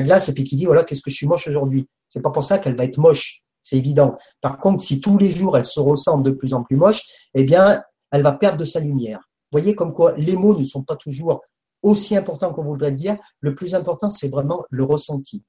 [0.01, 1.89] glace et puis qui dit voilà, qu'est-ce que je suis moche aujourd'hui?
[2.07, 3.41] C'est pas pour ça qu'elle va être moche.
[3.63, 4.15] C'est évident.
[4.41, 7.43] Par contre, si tous les jours elle se ressemble de plus en plus moche, eh
[7.43, 7.81] bien,
[8.11, 9.28] elle va perdre de sa lumière.
[9.51, 11.41] Voyez comme quoi les mots ne sont pas toujours
[11.81, 13.17] aussi importants qu'on voudrait dire.
[13.39, 15.43] Le plus important, c'est vraiment le ressenti.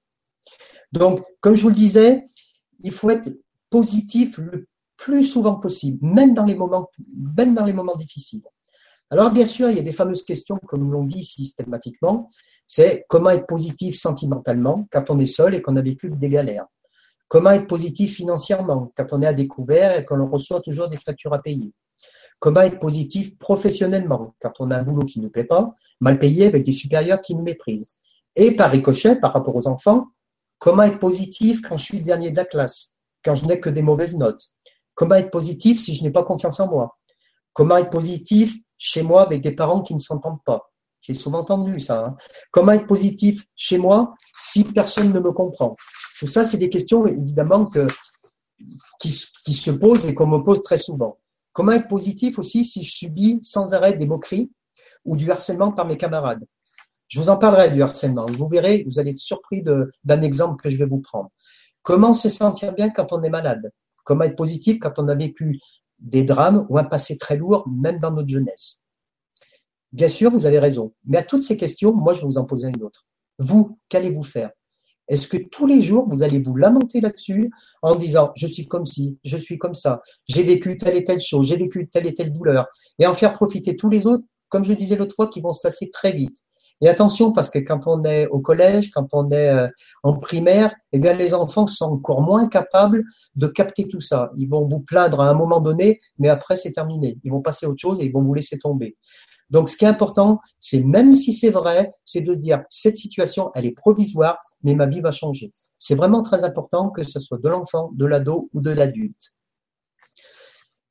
[0.92, 2.24] Donc, comme je vous le disais,
[2.80, 3.28] il faut être
[3.68, 6.90] positif le plus souvent possible, même dans les moments,
[7.36, 8.42] même dans les moments difficiles.
[9.10, 12.28] Alors bien sûr, il y a des fameuses questions, comme l'on dit systématiquement,
[12.66, 16.66] c'est comment être positif sentimentalement quand on est seul et qu'on a vécu des galères.
[17.26, 21.32] Comment être positif financièrement quand on est à découvert et qu'on reçoit toujours des factures
[21.32, 21.72] à payer.
[22.40, 26.18] Comment être positif professionnellement quand on a un boulot qui ne nous plaît pas, mal
[26.18, 27.98] payé avec des supérieurs qui nous méprisent.
[28.34, 30.08] Et par ricochet, par rapport aux enfants,
[30.58, 33.68] comment être positif quand je suis le dernier de la classe quand je n'ai que
[33.68, 34.42] des mauvaises notes
[34.94, 36.98] Comment être positif si je n'ai pas confiance en moi
[37.52, 41.78] Comment être positif chez moi avec des parents qui ne s'entendent pas J'ai souvent entendu
[41.78, 42.06] ça.
[42.06, 42.16] Hein.
[42.50, 45.76] Comment être positif chez moi si personne ne me comprend
[46.18, 47.66] Tout ça, c'est des questions évidemment
[48.98, 51.18] qui, qui se posent et qu'on me pose très souvent.
[51.60, 54.50] Comment être positif aussi si je subis sans arrêt des moqueries
[55.04, 56.42] ou du harcèlement par mes camarades?
[57.06, 58.24] Je vous en parlerai du harcèlement.
[58.24, 61.28] Vous verrez, vous allez être surpris d'un exemple que je vais vous prendre.
[61.82, 63.70] Comment se sentir bien quand on est malade?
[64.04, 65.60] Comment être positif quand on a vécu
[65.98, 68.80] des drames ou un passé très lourd, même dans notre jeunesse?
[69.92, 70.94] Bien sûr, vous avez raison.
[71.04, 73.04] Mais à toutes ces questions, moi, je vais vous en poser une autre.
[73.38, 74.50] Vous, qu'allez-vous faire?
[75.10, 77.50] Est-ce que tous les jours, vous allez vous lamenter là-dessus
[77.82, 81.20] en disant je suis comme ci, je suis comme ça, j'ai vécu telle et telle
[81.20, 82.66] chose, j'ai vécu telle et telle douleur,
[82.98, 85.66] et en faire profiter tous les autres, comme je disais l'autre fois, qui vont se
[85.66, 86.38] lasser très vite
[86.82, 89.68] et attention, parce que quand on est au collège, quand on est euh,
[90.02, 94.30] en primaire, eh bien, les enfants sont encore moins capables de capter tout ça.
[94.38, 97.18] Ils vont vous plaindre à un moment donné, mais après, c'est terminé.
[97.22, 98.96] Ils vont passer à autre chose et ils vont vous laisser tomber.
[99.50, 103.50] Donc, ce qui est important, c'est même si c'est vrai, c'est de dire, cette situation,
[103.54, 105.52] elle est provisoire, mais ma vie va changer.
[105.78, 109.34] C'est vraiment très important que ce soit de l'enfant, de l'ado ou de l'adulte.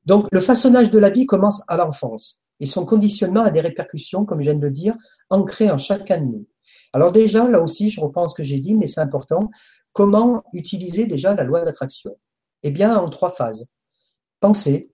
[0.06, 4.26] Donc, le façonnage de la vie commence à l'enfance et son conditionnement a des répercussions,
[4.26, 4.96] comme je viens de le dire,
[5.30, 6.48] ancrées en chacun de nous.
[6.94, 9.50] Alors déjà, là aussi, je reprends ce que j'ai dit, mais c'est important.
[9.94, 12.18] Comment utiliser déjà la loi d'attraction?
[12.64, 13.72] Eh bien, en trois phases.
[14.40, 14.92] Penser,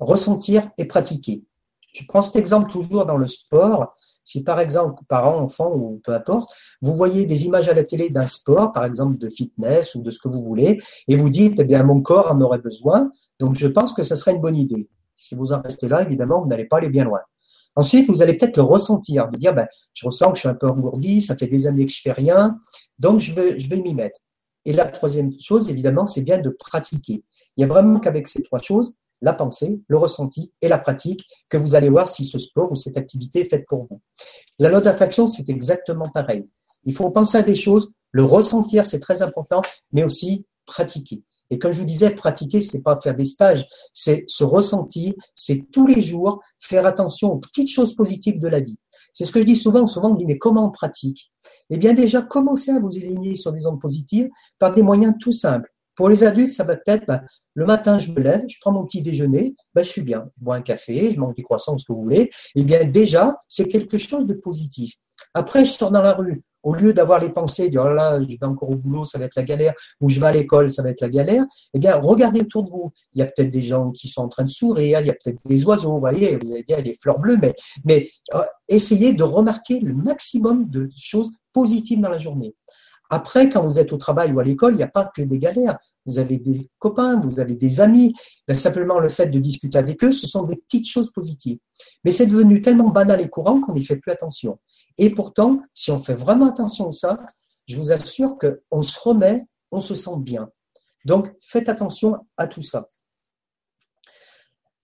[0.00, 1.44] ressentir et pratiquer.
[1.94, 3.94] Je prends cet exemple toujours dans le sport.
[4.24, 6.52] Si par exemple, parents, enfants ou peu importe,
[6.82, 10.10] vous voyez des images à la télé d'un sport, par exemple de fitness ou de
[10.10, 13.54] ce que vous voulez, et vous dites, eh bien, mon corps en aurait besoin, donc
[13.54, 14.88] je pense que ce serait une bonne idée.
[15.14, 17.20] Si vous en restez là, évidemment, vous n'allez pas aller bien loin.
[17.76, 20.54] Ensuite, vous allez peut-être le ressentir, de dire, ben, je ressens que je suis un
[20.54, 22.56] peu engourdi, ça fait des années que je fais rien,
[22.98, 24.18] donc je vais, je vais m'y mettre.
[24.64, 27.24] Et la troisième chose, évidemment, c'est bien de pratiquer.
[27.56, 31.26] Il n'y a vraiment qu'avec ces trois choses, la pensée, le ressenti et la pratique,
[31.48, 34.00] que vous allez voir si ce sport ou cette activité est faite pour vous.
[34.58, 36.46] La loi d'attraction, c'est exactement pareil.
[36.84, 41.22] Il faut penser à des choses, le ressentir, c'est très important, mais aussi pratiquer.
[41.50, 45.66] Et comme je vous disais, pratiquer, c'est pas faire des stages, c'est se ressentir, c'est
[45.72, 48.78] tous les jours faire attention aux petites choses positives de la vie.
[49.12, 49.86] C'est ce que je dis souvent.
[49.86, 51.30] Souvent, on dit, mais comment on pratique?
[51.70, 55.32] Eh bien, déjà, commencez à vous éliminer sur des ondes positives par des moyens tout
[55.32, 55.73] simples.
[55.96, 57.22] Pour les adultes, ça va peut-être, bah,
[57.54, 60.28] le matin, je me lève, je prends mon petit déjeuner, bah, je suis bien.
[60.38, 62.30] Je bois un café, je mange des croissants, ce que vous voulez.
[62.54, 64.94] Eh bien, déjà, c'est quelque chose de positif.
[65.34, 66.42] Après, je sors dans la rue.
[66.62, 69.26] Au lieu d'avoir les pensées, dire, oh là, je vais encore au boulot, ça va
[69.26, 71.96] être la galère, ou je vais à l'école, ça va être la galère, eh bien,
[71.96, 72.90] regardez autour de vous.
[73.12, 75.12] Il y a peut-être des gens qui sont en train de sourire, il y a
[75.12, 77.54] peut-être des oiseaux, vous voyez, vous allez dire, des fleurs bleues, mais,
[77.84, 82.54] mais euh, essayez de remarquer le maximum de choses positives dans la journée.
[83.10, 85.38] Après, quand vous êtes au travail ou à l'école, il n'y a pas que des
[85.38, 85.78] galères.
[86.06, 88.14] Vous avez des copains, vous avez des amis.
[88.48, 91.58] Ben, simplement le fait de discuter avec eux, ce sont des petites choses positives.
[92.04, 94.58] Mais c'est devenu tellement banal et courant qu'on n'y fait plus attention.
[94.98, 97.16] Et pourtant, si on fait vraiment attention à ça,
[97.66, 100.50] je vous assure qu'on se remet, on se sent bien.
[101.04, 102.88] Donc, faites attention à tout ça.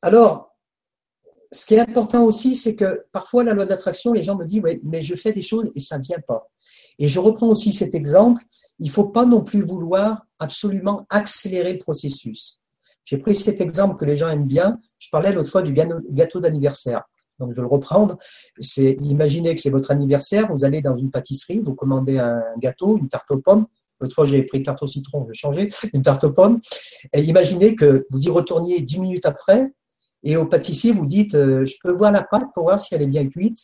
[0.03, 0.57] Alors,
[1.53, 4.63] ce qui est important aussi, c'est que parfois, la loi d'attraction, les gens me disent,
[4.85, 6.49] mais je fais des choses et ça ne vient pas.
[6.99, 8.43] Et je reprends aussi cet exemple,
[8.79, 12.61] il ne faut pas non plus vouloir absolument accélérer le processus.
[13.05, 14.79] J'ai pris cet exemple que les gens aiment bien.
[14.99, 17.03] Je parlais l'autre fois du gâteau d'anniversaire.
[17.39, 18.19] Donc, je vais le reprendre.
[18.59, 22.99] C'est, imaginez que c'est votre anniversaire, vous allez dans une pâtisserie, vous commandez un gâteau,
[22.99, 23.67] une tarte aux pommes.
[23.99, 26.61] L'autre fois, j'ai pris tarte au citron, je vais changer, une tarte aux pommes.
[27.13, 29.73] Et imaginez que vous y retourniez dix minutes après,
[30.23, 33.03] et au pâtissier, vous dites, euh, je peux voir la pâte pour voir si elle
[33.03, 33.59] est bien cuite.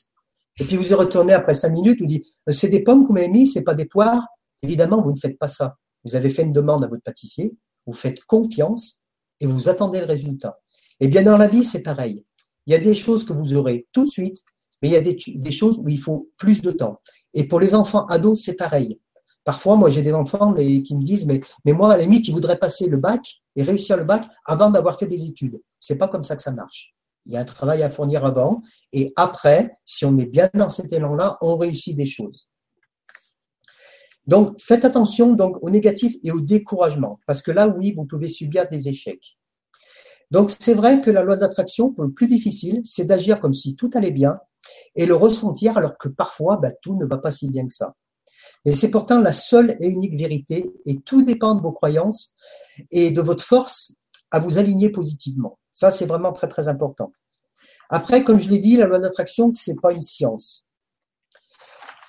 [0.58, 3.14] Et puis vous y retournez après cinq minutes, vous dites, c'est des pommes que vous
[3.14, 4.26] m'avez mis, c'est pas des poires.
[4.62, 5.76] Évidemment, vous ne faites pas ça.
[6.04, 9.02] Vous avez fait une demande à votre pâtissier, vous faites confiance
[9.40, 10.58] et vous attendez le résultat.
[11.00, 12.24] Et bien dans la vie, c'est pareil.
[12.66, 14.38] Il y a des choses que vous aurez tout de suite,
[14.82, 16.94] mais il y a des, choses où il faut plus de temps.
[17.34, 18.98] Et pour les enfants ados, c'est pareil.
[19.44, 22.34] Parfois, moi, j'ai des enfants qui me disent, mais, mais moi, à la limite, ils
[22.34, 23.20] voudraient passer le bac
[23.54, 25.60] et réussir le bac avant d'avoir fait des études.
[25.78, 26.95] C'est pas comme ça que ça marche.
[27.26, 28.62] Il y a un travail à fournir avant.
[28.92, 32.48] Et après, si on est bien dans cet élan-là, on réussit des choses.
[34.26, 38.26] Donc, faites attention donc au négatif et au découragement, parce que là, oui, vous pouvez
[38.26, 39.38] subir des échecs.
[40.32, 43.76] Donc, c'est vrai que la loi d'attraction, pour le plus difficile, c'est d'agir comme si
[43.76, 44.38] tout allait bien
[44.96, 47.94] et le ressentir alors que parfois, bah, tout ne va pas si bien que ça.
[48.64, 52.34] Et c'est pourtant la seule et unique vérité, et tout dépend de vos croyances
[52.90, 53.94] et de votre force
[54.32, 55.58] à vous aligner positivement.
[55.76, 57.12] Ça, c'est vraiment très, très important.
[57.90, 60.64] Après, comme je l'ai dit, la loi d'attraction, ce n'est pas une science.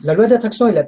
[0.06, 0.86] La loi d'attraction et la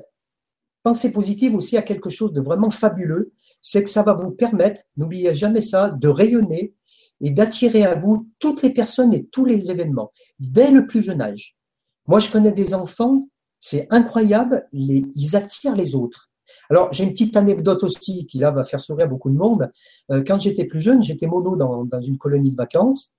[0.81, 4.81] pensée positive aussi a quelque chose de vraiment fabuleux, c'est que ça va vous permettre,
[4.95, 6.73] n'oubliez jamais ça, de rayonner
[7.19, 11.21] et d'attirer à vous toutes les personnes et tous les événements, dès le plus jeune
[11.21, 11.57] âge.
[12.07, 16.28] Moi, je connais des enfants, c'est incroyable, ils attirent les autres.
[16.69, 19.69] Alors, j'ai une petite anecdote aussi qui, là, va faire sourire beaucoup de monde.
[20.11, 23.13] Euh, quand j'étais plus jeune, j'étais mono dans, dans, une colonie de vacances.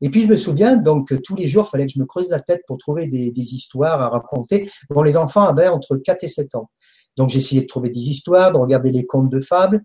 [0.00, 2.30] Et puis, je me souviens, donc, tous les jours, il fallait que je me creuse
[2.30, 4.68] la tête pour trouver des, des histoires à raconter.
[4.90, 6.70] Bon, les enfants avaient entre 4 et 7 ans.
[7.16, 9.82] Donc, j'essayais de trouver des histoires, de regarder les contes de fables.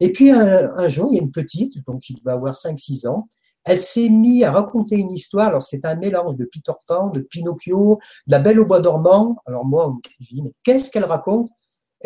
[0.00, 3.08] Et puis, un, un jour, il y a une petite, donc, qui va avoir 5-6
[3.08, 3.28] ans,
[3.64, 5.48] elle s'est mise à raconter une histoire.
[5.48, 9.36] Alors, c'est un mélange de Peter Pan, de Pinocchio, de la Belle au bois dormant.
[9.46, 11.48] Alors, moi, je dis, mais qu'est-ce qu'elle raconte?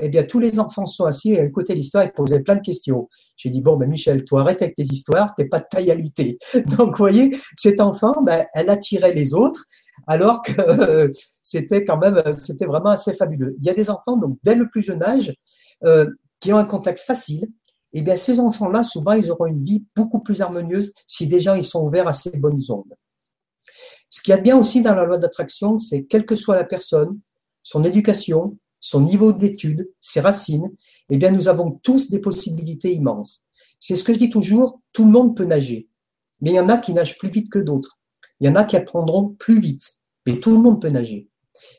[0.00, 3.08] Eh bien, tous les enfants sont assis et écoutaient l'histoire et posaient plein de questions.
[3.36, 5.94] J'ai dit, bon, ben, Michel, toi, arrête avec tes histoires, t'es pas de taille à
[5.94, 6.38] lutter.
[6.76, 9.64] Donc, vous voyez, cet enfant, ben, elle attirait les autres,
[10.06, 11.08] alors que euh,
[11.42, 13.54] c'était quand même, c'était vraiment assez fabuleux.
[13.58, 15.34] Il y a des enfants, donc, dès le plus jeune âge,
[15.84, 16.06] euh,
[16.40, 17.48] qui ont un contact facile.
[17.92, 21.64] Eh bien, ces enfants-là, souvent, ils auront une vie beaucoup plus harmonieuse si déjà ils
[21.64, 22.94] sont ouverts à ces bonnes ondes.
[24.10, 26.64] Ce qui y a bien aussi dans la loi d'attraction, c'est quelle que soit la
[26.64, 27.18] personne,
[27.62, 30.70] son éducation, son niveau d'études, ses racines,
[31.10, 33.46] eh bien, nous avons tous des possibilités immenses.
[33.80, 35.88] C'est ce que je dis toujours, tout le monde peut nager.
[36.40, 37.98] Mais il y en a qui nagent plus vite que d'autres.
[38.40, 40.00] Il y en a qui apprendront plus vite.
[40.26, 41.28] Mais tout le monde peut nager.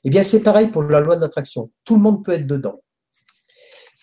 [0.04, 1.72] Eh bien, c'est pareil pour la loi d'attraction.
[1.86, 2.82] Tout le monde peut être dedans.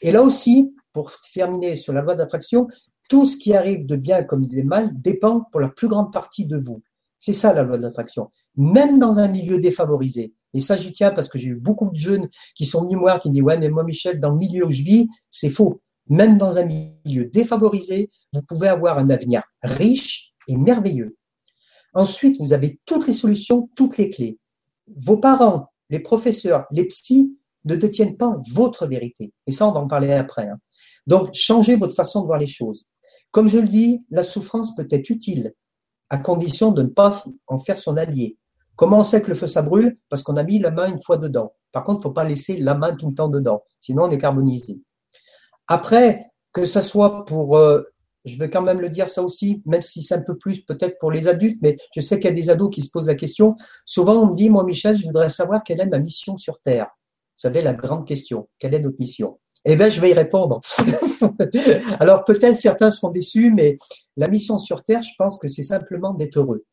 [0.02, 2.68] Et là aussi, pour terminer sur la loi d'attraction,
[3.08, 6.46] tout ce qui arrive de bien comme de mal dépend pour la plus grande partie
[6.46, 6.82] de vous.
[7.18, 8.30] C'est ça la loi de l'attraction.
[8.56, 10.34] Même dans un milieu défavorisé.
[10.54, 13.18] Et ça, j'y tiens parce que j'ai eu beaucoup de jeunes qui sont venus me
[13.18, 15.82] qui me disent, ouais, mais moi, Michel, dans le milieu où je vis, c'est faux.
[16.08, 21.16] Même dans un milieu défavorisé, vous pouvez avoir un avenir riche et merveilleux.
[21.94, 24.38] Ensuite, vous avez toutes les solutions, toutes les clés.
[24.96, 29.32] Vos parents, les professeurs, les psys ne détiennent pas votre vérité.
[29.46, 30.48] Et ça, on va en parler après.
[30.48, 30.58] Hein.
[31.06, 32.86] Donc, changez votre façon de voir les choses.
[33.30, 35.52] Comme je le dis, la souffrance peut être utile,
[36.08, 38.38] à condition de ne pas en faire son allié.
[38.76, 39.98] Comment on sait que le feu, ça brûle?
[40.08, 41.54] Parce qu'on a mis la main une fois dedans.
[41.72, 44.10] Par contre, il ne faut pas laisser la main tout le temps dedans, sinon on
[44.10, 44.80] est carbonisé.
[45.68, 47.82] Après, que ça soit pour, euh,
[48.24, 50.96] je veux quand même le dire ça aussi, même si c'est un peu plus peut-être
[50.98, 53.14] pour les adultes, mais je sais qu'il y a des ados qui se posent la
[53.14, 53.54] question.
[53.84, 56.86] Souvent, on me dit, moi, Michel, je voudrais savoir quelle est ma mission sur Terre.
[57.36, 58.48] Vous savez, la grande question.
[58.58, 59.38] Quelle est notre mission?
[59.66, 60.60] Eh bien, je vais y répondre.
[62.00, 63.76] Alors, peut-être certains seront déçus, mais
[64.16, 66.64] la mission sur Terre, je pense que c'est simplement d'être heureux.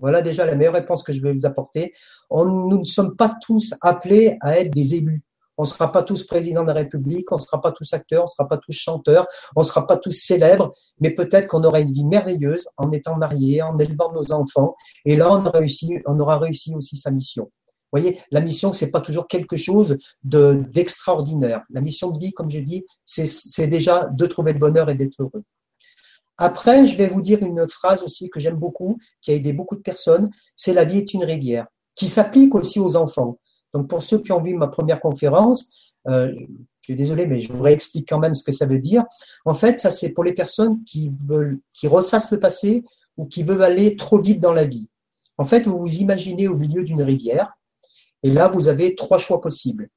[0.00, 1.92] Voilà déjà la meilleure réponse que je vais vous apporter.
[2.30, 5.22] On, nous ne sommes pas tous appelés à être des élus.
[5.58, 8.22] On ne sera pas tous présidents de la République, on ne sera pas tous acteurs,
[8.22, 11.64] on ne sera pas tous chanteurs, on ne sera pas tous célèbres, mais peut-être qu'on
[11.64, 14.76] aura une vie merveilleuse en étant mariés, en élevant nos enfants.
[15.04, 17.44] Et là, on, aura réussi aussi sa mission.
[17.44, 21.62] Vous voyez, la mission, c'est pas toujours quelque chose de, d'extraordinaire.
[21.70, 25.14] La mission de vie, comme je dis, c'est déjà de trouver le bonheur et d'être
[25.20, 25.42] heureux.
[26.38, 29.76] Après, je vais vous dire une phrase aussi que j'aime beaucoup, qui a aidé beaucoup
[29.76, 33.38] de personnes, c'est la vie est une rivière, qui s'applique aussi aux enfants.
[33.72, 36.32] Donc pour ceux qui ont vu ma première conférence, euh,
[36.80, 39.04] je suis désolé, mais je vous réexplique quand même ce que ça veut dire.
[39.44, 42.84] En fait, ça c'est pour les personnes qui veulent, qui ressassent le passé
[43.16, 44.88] ou qui veulent aller trop vite dans la vie.
[45.38, 47.52] En fait, vous vous imaginez au milieu d'une rivière,
[48.22, 49.88] et là vous avez trois choix possibles.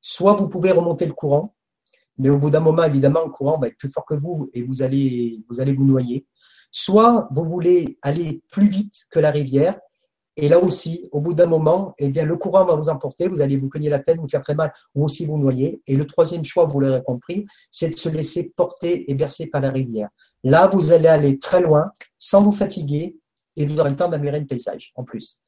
[0.00, 1.54] Soit vous pouvez remonter le courant,
[2.18, 4.62] mais au bout d'un moment, évidemment, le courant va être plus fort que vous et
[4.62, 6.26] vous allez vous, noyer.
[6.70, 9.78] Soit vous voulez aller plus vite que la rivière,
[10.40, 13.40] et là aussi, au bout d'un moment, eh bien, le courant va vous emporter, vous
[13.40, 15.82] allez vous cogner la tête, vous faire très mal, ou aussi vous noyer.
[15.88, 19.60] Et le troisième choix, vous l'aurez compris, c'est de se laisser porter et bercer par
[19.60, 20.10] la rivière.
[20.44, 23.18] Là, vous allez aller très loin, sans vous fatiguer,
[23.56, 25.38] et vous aurez le temps d'admirer le paysage, en plus.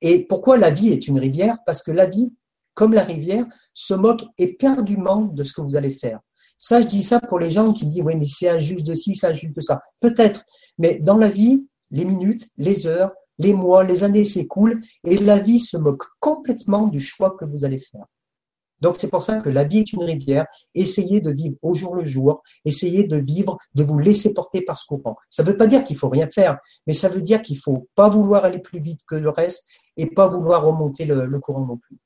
[0.00, 1.56] Et pourquoi la vie est une rivière?
[1.66, 2.32] Parce que la vie,
[2.78, 6.20] comme la rivière, se moque éperdument de ce que vous allez faire.
[6.58, 9.16] Ça, je dis ça pour les gens qui disent, oui, mais c'est injuste de ci,
[9.16, 9.80] c'est injuste de ça.
[9.98, 10.44] Peut-être,
[10.78, 15.38] mais dans la vie, les minutes, les heures, les mois, les années s'écoulent et la
[15.38, 18.04] vie se moque complètement du choix que vous allez faire.
[18.80, 20.46] Donc c'est pour ça que la vie est une rivière.
[20.72, 22.44] Essayez de vivre au jour le jour.
[22.64, 25.16] Essayez de vivre, de vous laisser porter par ce courant.
[25.30, 27.88] Ça ne veut pas dire qu'il faut rien faire, mais ça veut dire qu'il faut
[27.96, 31.76] pas vouloir aller plus vite que le reste et pas vouloir remonter le, courant non
[31.76, 31.98] plus.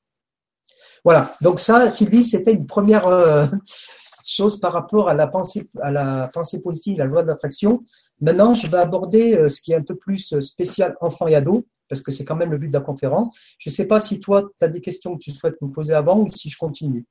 [1.03, 1.33] Voilà.
[1.41, 3.45] Donc ça, Sylvie, c'était une première euh,
[4.25, 7.83] chose par rapport à la pensée, à la pensée positive, la loi d'attraction.
[8.21, 11.35] Maintenant, je vais aborder euh, ce qui est un peu plus euh, spécial enfant et
[11.35, 13.29] ado, parce que c'est quand même le but de la conférence.
[13.57, 15.93] Je ne sais pas si toi, tu as des questions que tu souhaites me poser
[15.93, 17.05] avant ou si je continue.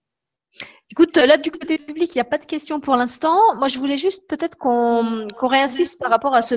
[0.90, 3.54] Écoute, là, du côté public, il n'y a pas de questions pour l'instant.
[3.56, 6.54] Moi, je voulais juste peut-être qu'on réinsiste par rapport à ce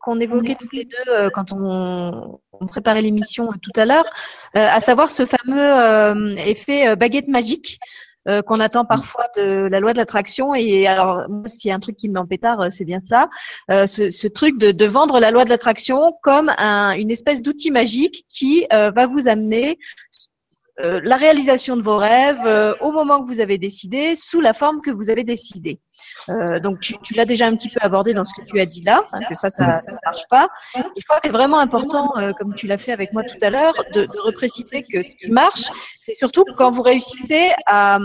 [0.00, 4.08] qu'on évoquait tous les deux euh, quand on, préparait l'émission tout à l'heure,
[4.54, 7.78] à savoir ce fameux effet baguette magique.
[8.28, 10.52] Euh, qu'on attend parfois de la loi de l'attraction.
[10.52, 13.28] Et alors, moi, s'il y a un truc qui me pétard, euh, c'est bien ça.
[13.70, 17.70] Euh, ce, ce, truc de, vendre la loi de l'attraction comme un, une espèce d'outil
[17.70, 19.78] magique qui va vous amener
[20.80, 24.52] euh, la réalisation de vos rêves euh, au moment que vous avez décidé, sous la
[24.52, 25.78] forme que vous avez décidé.
[26.28, 28.66] Euh, donc tu, tu l'as déjà un petit peu abordé dans ce que tu as
[28.66, 30.48] dit là, hein, que ça, ça ne marche pas.
[30.94, 33.74] Il crois que c'est vraiment important, comme tu l'as fait avec moi tout à l'heure,
[33.94, 35.70] de, de repréciser que ce qui marche,
[36.04, 37.98] c'est surtout quand vous réussissez à,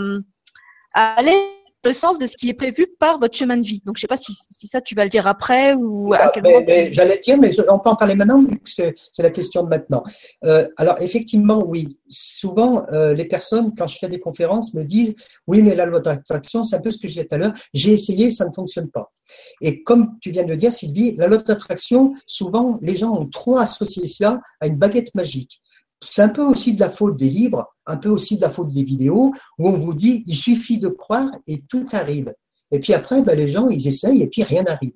[0.94, 3.82] à aller le sens de ce qui est prévu par votre chemin de vie.
[3.84, 6.28] Donc, je ne sais pas si, si, ça, tu vas le dire après ou à
[6.28, 6.64] quel moment.
[6.66, 9.68] J'allais le dire, mais on peut en parler maintenant, vu que c'est la question de
[9.68, 10.02] maintenant.
[10.44, 11.98] Euh, alors, effectivement, oui.
[12.08, 15.16] Souvent, euh, les personnes, quand je fais des conférences, me disent
[15.46, 17.54] Oui, mais la loi d'attraction, c'est un peu ce que je disais tout à l'heure.
[17.72, 19.12] J'ai essayé, ça ne fonctionne pas.
[19.60, 23.26] Et comme tu viens de le dire, Sylvie, la loi d'attraction, souvent, les gens ont
[23.26, 25.62] trop associé ça à une baguette magique
[26.02, 28.68] c'est un peu aussi de la faute des livres, un peu aussi de la faute
[28.68, 32.34] des vidéos, où on vous dit, il suffit de croire et tout arrive.
[32.72, 34.94] Et puis après, ben, les gens, ils essayent et puis rien n'arrive.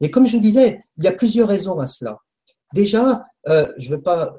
[0.00, 2.18] Et comme je disais, il y a plusieurs raisons à cela.
[2.74, 4.34] Déjà, euh, je ne veux pas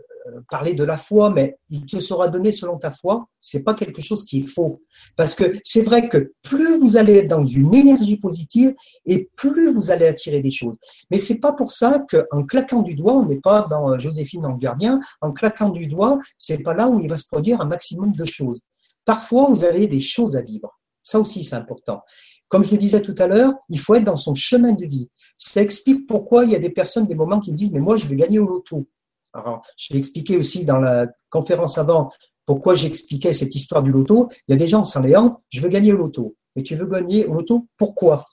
[0.50, 4.02] parler de la foi, mais il te sera donné selon ta foi, c'est pas quelque
[4.02, 4.82] chose qui est faux.
[5.16, 8.74] Parce que c'est vrai que plus vous allez être dans une énergie positive
[9.06, 10.78] et plus vous allez attirer des choses.
[11.12, 14.42] Mais c'est pas pour ça qu'en claquant du doigt, on n'est pas dans euh, Joséphine
[14.42, 17.62] dans le gardien, en claquant du doigt, c'est pas là où il va se produire
[17.62, 18.62] un maximum de choses.
[19.06, 20.78] Parfois, vous avez des choses à vivre.
[21.04, 22.02] Ça aussi, c'est important.
[22.50, 25.10] Comme je le disais tout à l'heure, il faut être dans son chemin de vie.
[25.38, 27.96] Ça explique pourquoi il y a des personnes, des moments qui me disent, mais moi,
[27.96, 28.88] je veux gagner au loto.
[29.34, 32.10] Alors, je vais expliquer aussi dans la conférence avant
[32.46, 34.30] pourquoi j'expliquais cette histoire du loto.
[34.48, 36.36] Il y a des gens sans léant, je veux gagner au loto.
[36.56, 38.26] Et tu veux gagner au loto, pourquoi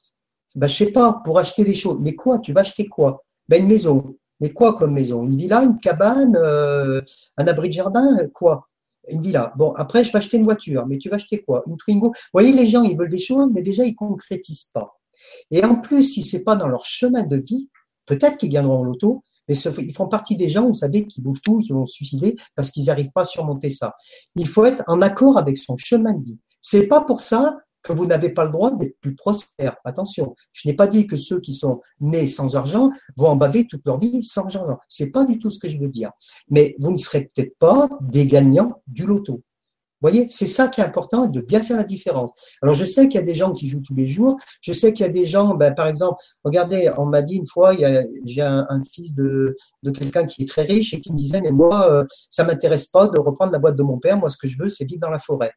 [0.54, 1.98] ben, Je sais pas, pour acheter des choses.
[2.00, 2.38] Mais quoi?
[2.38, 3.24] Tu vas acheter quoi?
[3.48, 4.16] Ben, Une maison.
[4.40, 5.24] Mais quoi comme maison?
[5.24, 7.02] Une villa, une cabane, euh,
[7.36, 8.68] un abri de jardin, quoi?
[9.08, 9.52] Une villa.
[9.56, 10.86] Bon, après, je vais acheter une voiture.
[10.86, 11.62] Mais tu vas acheter quoi?
[11.66, 12.08] Une Twingo.
[12.08, 14.96] Vous voyez, les gens, ils veulent des choses, mais déjà, ils concrétisent pas.
[15.50, 17.68] Et en plus, si c'est pas dans leur chemin de vie,
[18.06, 21.42] peut-être qu'ils gagneront au loto, mais ils font partie des gens, vous savez, qui bouffent
[21.42, 23.94] tout, qui vont se suicider parce qu'ils n'arrivent pas à surmonter ça.
[24.36, 26.38] Il faut être en accord avec son chemin de vie.
[26.60, 29.76] C'est pas pour ça que vous n'avez pas le droit d'être plus prospère.
[29.84, 33.66] Attention, je n'ai pas dit que ceux qui sont nés sans argent vont en baver
[33.66, 34.78] toute leur vie sans argent.
[34.88, 36.10] C'est pas du tout ce que je veux dire.
[36.48, 39.42] Mais vous ne serez peut-être pas des gagnants du loto
[40.08, 42.32] voyez, c'est ça qui est important, de bien faire la différence.
[42.62, 44.36] Alors, je sais qu'il y a des gens qui jouent tous les jours.
[44.60, 47.46] Je sais qu'il y a des gens, ben, par exemple, regardez, on m'a dit une
[47.46, 47.72] fois,
[48.24, 49.56] j'ai un, fils de,
[49.94, 53.06] quelqu'un qui est très riche et qui me disait, mais moi, euh, ça m'intéresse pas
[53.06, 54.18] de reprendre la boîte de mon père.
[54.18, 55.52] Moi, ce que je veux, c'est vivre dans la forêt.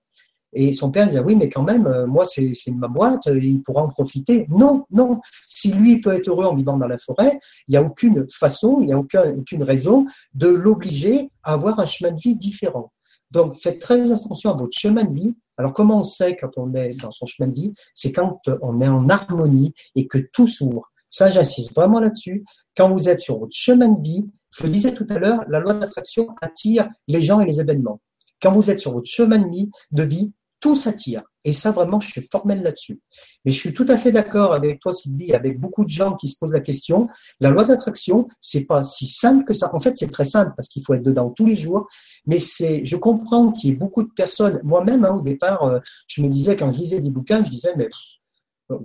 [0.54, 3.84] Et son père disait, oui, mais quand même, euh, moi, c'est ma boîte, il pourra
[3.84, 4.48] en profiter.
[4.50, 5.20] Non, non.
[5.46, 7.38] Si lui peut être heureux en vivant dans la forêt,
[7.68, 11.86] il n'y a aucune façon, il n'y a aucune raison de l'obliger à avoir un
[11.86, 12.92] chemin de vie différent.
[13.32, 15.36] Donc, faites très attention à votre chemin de vie.
[15.58, 17.74] Alors, comment on sait quand on est dans son chemin de vie?
[17.94, 20.92] C'est quand on est en harmonie et que tout s'ouvre.
[21.10, 22.44] Ça, j'insiste vraiment là-dessus.
[22.76, 25.60] Quand vous êtes sur votre chemin de vie, je le disais tout à l'heure, la
[25.60, 28.02] loi d'attraction attire les gens et les événements.
[28.42, 31.24] Quand vous êtes sur votre chemin de vie, de vie tout s'attire.
[31.46, 33.00] Et ça, vraiment, je suis formel là-dessus.
[33.46, 36.28] Mais je suis tout à fait d'accord avec toi, Sylvie, avec beaucoup de gens qui
[36.28, 37.08] se posent la question.
[37.40, 39.74] La loi d'attraction, c'est pas si simple que ça.
[39.74, 41.88] En fait, c'est très simple parce qu'il faut être dedans tous les jours.
[42.26, 44.60] Mais c'est, je comprends qu'il y ait beaucoup de personnes.
[44.64, 47.74] Moi-même, hein, au départ, euh, je me disais, quand je lisais des bouquins, je disais,
[47.78, 47.88] mais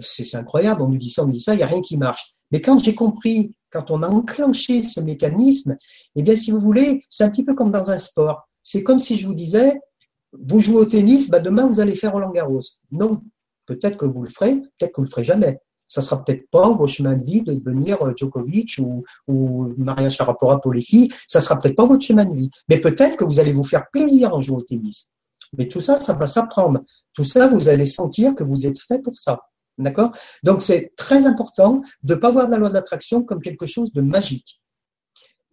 [0.01, 1.97] c'est incroyable, on nous dit ça, on nous dit ça, il n'y a rien qui
[1.97, 2.35] marche.
[2.53, 5.77] Mais quand j'ai compris, quand on a enclenché ce mécanisme,
[6.15, 8.49] eh bien, si vous voulez, c'est un petit peu comme dans un sport.
[8.63, 9.81] C'est comme si je vous disais,
[10.33, 12.61] vous jouez au tennis, bah demain vous allez faire Roland Garros.
[12.91, 13.23] Non,
[13.67, 15.61] peut-être que vous le ferez, peut-être que vous le ferez jamais.
[15.87, 20.09] Ça sera peut-être pas vos chemins de vie de devenir euh, Djokovic ou, ou Maria
[20.09, 21.11] Sharapova pour les filles.
[21.29, 22.51] Ça sera peut-être pas votre chemin de vie.
[22.71, 25.11] Mais peut-être que vous allez vous faire plaisir en jouant au tennis.
[25.59, 26.81] Mais tout ça, ça va s'apprendre.
[27.13, 29.43] Tout ça, vous allez sentir que vous êtes fait pour ça.
[29.77, 30.13] D'accord?
[30.43, 33.93] Donc, c'est très important de ne pas voir la loi de l'attraction comme quelque chose
[33.93, 34.62] de magique.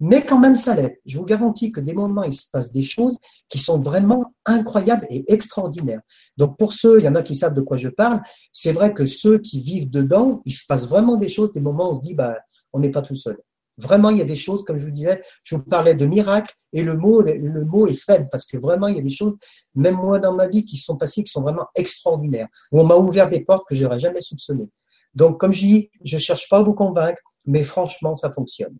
[0.01, 1.01] Mais quand même, ça l'est.
[1.05, 3.17] Je vous garantis que des moments, il se passe des choses
[3.49, 6.01] qui sont vraiment incroyables et extraordinaires.
[6.37, 8.21] Donc, pour ceux, il y en a qui savent de quoi je parle,
[8.53, 11.89] c'est vrai que ceux qui vivent dedans, il se passe vraiment des choses, des moments
[11.89, 12.37] où on se dit, bah,
[12.71, 13.37] on n'est pas tout seul.
[13.77, 16.53] Vraiment, il y a des choses, comme je vous disais, je vous parlais de miracles
[16.73, 19.37] et le mot, le mot est faible parce que vraiment, il y a des choses,
[19.73, 22.95] même moi dans ma vie, qui sont passées, qui sont vraiment extraordinaires, où on m'a
[22.95, 24.69] ouvert des portes que j'aurais jamais soupçonnées.
[25.15, 28.77] Donc, comme je dis, je cherche pas à vous convaincre, mais franchement, ça fonctionne.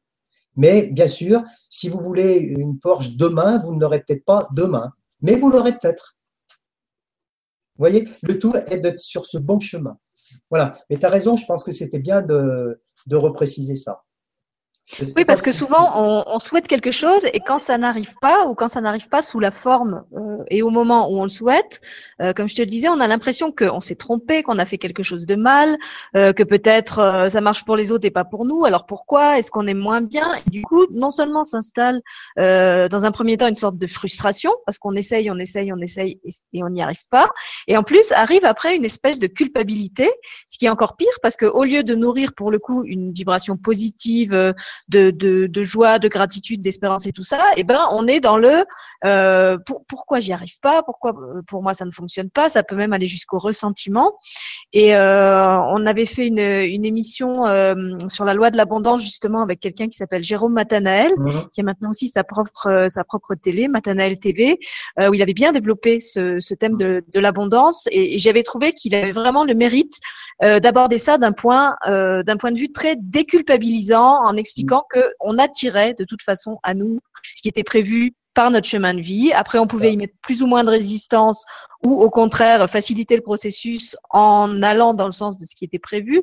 [0.56, 4.92] Mais bien sûr, si vous voulez une Porsche demain, vous ne l'aurez peut-être pas demain,
[5.22, 6.18] mais vous l'aurez peut-être.
[7.76, 9.98] Vous voyez, le tout est d'être sur ce bon chemin.
[10.50, 10.78] Voilà.
[10.90, 14.04] Mais tu as raison, je pense que c'était bien de, de repréciser ça.
[15.16, 18.56] Oui, parce que souvent on, on, souhaite quelque chose et quand ça n'arrive pas ou
[18.56, 21.80] quand ça n'arrive pas sous la forme euh, et au moment où on le souhaite,
[22.22, 24.80] euh, comme je te le disais, on a l'impression qu'on s'est trompé, qu'on a fait
[24.80, 25.78] quelque chose de mal,
[26.16, 28.66] euh, que peut-être euh, ça marche pour les autres et pas pour nous.
[28.66, 30.34] Alors pourquoi Est-ce qu'on est moins bien?
[30.36, 32.02] Et Du coup, non seulement s'installe
[32.40, 35.80] euh, dans un premier temps une sorte de frustration parce qu'on essaye, on essaye, on
[35.80, 37.30] essaye et, et on n'y arrive pas,
[37.68, 40.10] et en plus arrive après une espèce de culpabilité,
[40.48, 43.12] ce qui est encore pire parce que au lieu de nourrir pour le coup une
[43.12, 44.56] vibration positive
[44.88, 48.38] de, de, de joie, de gratitude, d'espérance et tout ça, eh ben on est dans
[48.38, 48.66] le
[49.06, 52.64] euh, pour, pourquoi j'y arrive pas, pourquoi euh, pour moi ça ne fonctionne pas, ça
[52.64, 54.14] peut même aller jusqu'au ressentiment.
[54.74, 59.42] Et euh, on avait fait une, une émission euh, sur la loi de l'abondance justement
[59.42, 61.50] avec quelqu'un qui s'appelle Jérôme Matanael, mhm.
[61.52, 64.60] qui a maintenant aussi sa propre euh, sa propre télé, Matanael TV,
[65.00, 68.74] où il avait bien développé ce, ce thème de, de l'abondance et, et j'avais trouvé
[68.74, 69.94] qu'il avait vraiment le mérite
[70.42, 75.94] d'aborder ça d'un point d'un point de vue très déculpabilisant en expliquant que qu'on attirait
[75.94, 77.00] de toute façon à nous
[77.36, 79.34] ce qui était prévu par notre chemin de vie.
[79.34, 81.46] Après, on pouvait y mettre plus ou moins de résistance
[81.84, 85.80] ou au contraire faciliter le processus en allant dans le sens de ce qui était
[85.80, 86.22] prévu,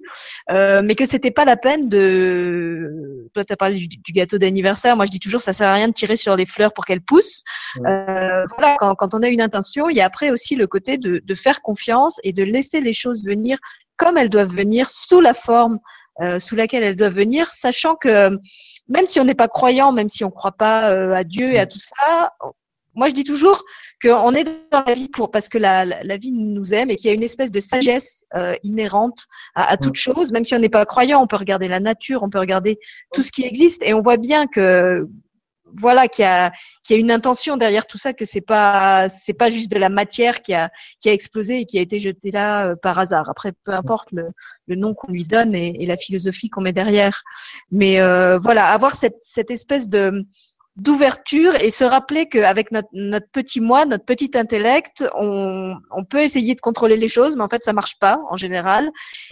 [0.51, 3.29] euh, mais que c'était pas la peine de.
[3.35, 4.97] Toi, tu as parlé du, gâteau d'anniversaire.
[4.97, 7.03] Moi, je dis toujours, ça sert à rien de tirer sur les fleurs pour qu'elles
[7.03, 7.43] poussent.
[7.85, 10.99] Euh, voilà, quand, quand, on a une intention, il y a après aussi le côté
[10.99, 13.59] de, de faire confiance et de laisser les choses venir
[13.97, 15.81] comme elles doivent venir, sous la forme
[16.21, 18.39] euh, sous laquelle elles doivent venir, sachant que
[18.89, 21.53] même si on n'est pas croyant, même si on ne croit pas euh, à Dieu
[21.53, 22.33] et à tout ça,
[22.95, 23.63] moi je dis toujours
[24.03, 27.09] qu'on est dans la vie pour parce que la, la, vie nous aime et qu'il
[27.09, 30.33] y a une espèce de sagesse euh, inhérente à, à, toute chose.
[30.33, 32.79] Même si on n'est pas croyant, on peut regarder la nature, on peut regarder
[33.13, 35.07] tout ce qui existe et on voit bien que
[35.75, 36.53] voilà, qu'il y a,
[36.83, 39.79] qu'il y a une intention derrière tout ça, que c'est pas, c'est pas juste de
[39.79, 42.99] la matière qui a, qui a explosé et qui a été jetée là euh, par
[42.99, 43.29] hasard.
[43.29, 44.29] Après, peu importe le,
[44.67, 47.23] le nom qu'on lui donne et, et, la philosophie qu'on met derrière.
[47.71, 50.25] Mais euh, voilà, avoir cette, cette espèce de,
[50.77, 56.21] d'ouverture et se rappeler qu'avec notre, notre petit moi, notre petit intellect, on, on, peut
[56.21, 58.91] essayer de contrôler les choses, mais en fait ça marche pas en général,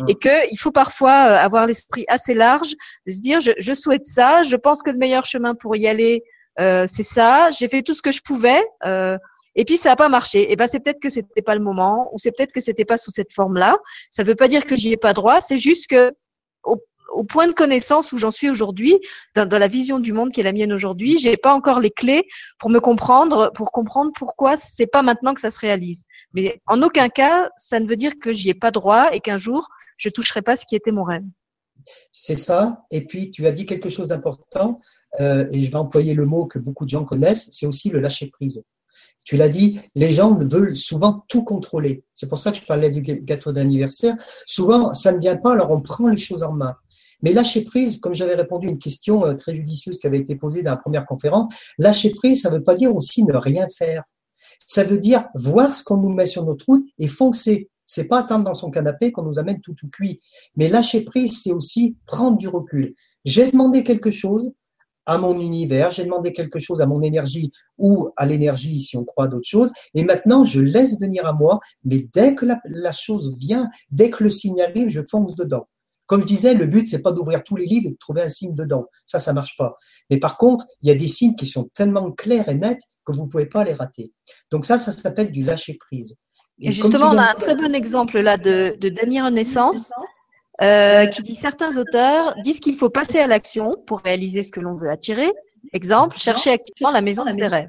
[0.09, 2.74] et et qu'il faut parfois euh, avoir l'esprit assez large,
[3.07, 5.88] de se dire je, je, souhaite ça, je pense que le meilleur chemin pour y
[5.88, 6.22] aller
[6.61, 8.62] euh, c'est ça, j'ai fait tout ce que je pouvais.
[8.84, 9.18] Euh,
[9.57, 10.51] et puis ça n'a pas marché.
[10.51, 12.99] Et ben c'est peut-être que c'était pas le moment, ou c'est peut-être que c'était pas
[12.99, 13.76] sous cette forme-là.
[14.11, 15.40] Ça ne veut pas dire que j'y ai pas droit.
[15.40, 16.12] C'est juste que
[16.64, 16.76] au,
[17.12, 18.98] au point de connaissance où j'en suis aujourd'hui,
[19.34, 22.26] dans, la vision du monde qui est la mienne aujourd'hui, j'ai pas encore les clés
[22.59, 26.05] pour me comprendre, pour comprendre pourquoi c'est pas maintenant que ça se réalise.
[26.32, 29.38] Mais en aucun cas, ça ne veut dire que j'y ai pas droit et qu'un
[29.38, 31.24] jour je toucherai pas ce qui était mon rêve.
[32.12, 32.84] C'est ça.
[32.90, 34.80] Et puis tu as dit quelque chose d'important,
[35.20, 38.00] euh, et je vais employer le mot que beaucoup de gens connaissent, c'est aussi le
[38.00, 38.64] lâcher prise.
[39.24, 42.05] Tu l'as dit, les gens veulent souvent tout contrôler.
[42.14, 44.16] C'est pour ça que je parlais du gâteau d'anniversaire.
[44.44, 46.76] Souvent, ça ne vient pas, alors on prend les choses en main.
[47.23, 50.37] Mais lâcher prise, comme j'avais répondu à une question euh, très judicieuse qui avait été
[50.37, 53.67] posée dans la première conférence, lâcher prise, ça ne veut pas dire aussi ne rien
[53.69, 54.05] faire.
[54.67, 57.71] Ça veut dire voir ce qu'on nous met sur notre route et foncer.
[57.87, 60.21] C'est pas attendre dans son canapé qu'on nous amène tout tout cuit.
[60.57, 62.95] Mais lâcher prise, c'est aussi prendre du recul.
[63.25, 64.53] J'ai demandé quelque chose
[65.07, 69.05] à mon univers, j'ai demandé quelque chose à mon énergie ou à l'énergie si on
[69.05, 72.93] croit d'autres choses, et maintenant je laisse venir à moi, mais dès que la, la
[72.93, 75.69] chose vient, dès que le signe arrive, je fonce dedans.
[76.07, 78.28] Comme je disais, le but, c'est pas d'ouvrir tous les livres et de trouver un
[78.28, 78.86] signe dedans.
[79.07, 79.76] Ça, ça marche pas.
[80.11, 83.12] Mais par contre, il y a des signes qui sont tellement clairs et nets que
[83.12, 84.12] vous pouvez pas les rater.
[84.50, 86.16] Donc ça, ça s'appelle du lâcher prise.
[86.61, 89.90] Et, justement, on a un très bon exemple là de, de dernière Renaissance
[90.62, 94.61] euh, qui dit certains auteurs disent qu'il faut passer à l'action pour réaliser ce que
[94.61, 95.32] l'on veut attirer.
[95.72, 97.66] Exemple, chercher activement la maison de ses rêves.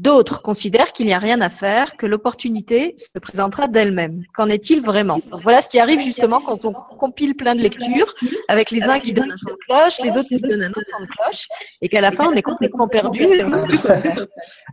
[0.00, 4.22] D'autres considèrent qu'il n'y a rien à faire, que l'opportunité se présentera d'elle-même.
[4.32, 5.20] Qu'en est-il vraiment?
[5.42, 8.14] Voilà ce qui arrive justement quand on compile plein de lectures,
[8.48, 10.86] avec les uns qui donnent un son de cloche, les autres qui donnent un autre
[10.86, 11.48] son de cloche,
[11.82, 13.26] et qu'à la fin on est complètement perdu.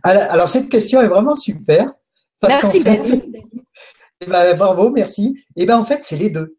[0.02, 1.92] Alors cette question est vraiment super.
[2.42, 3.02] merci fait,
[4.22, 5.36] eh ben, bravo, merci.
[5.56, 6.56] Et eh ben en fait c'est les deux.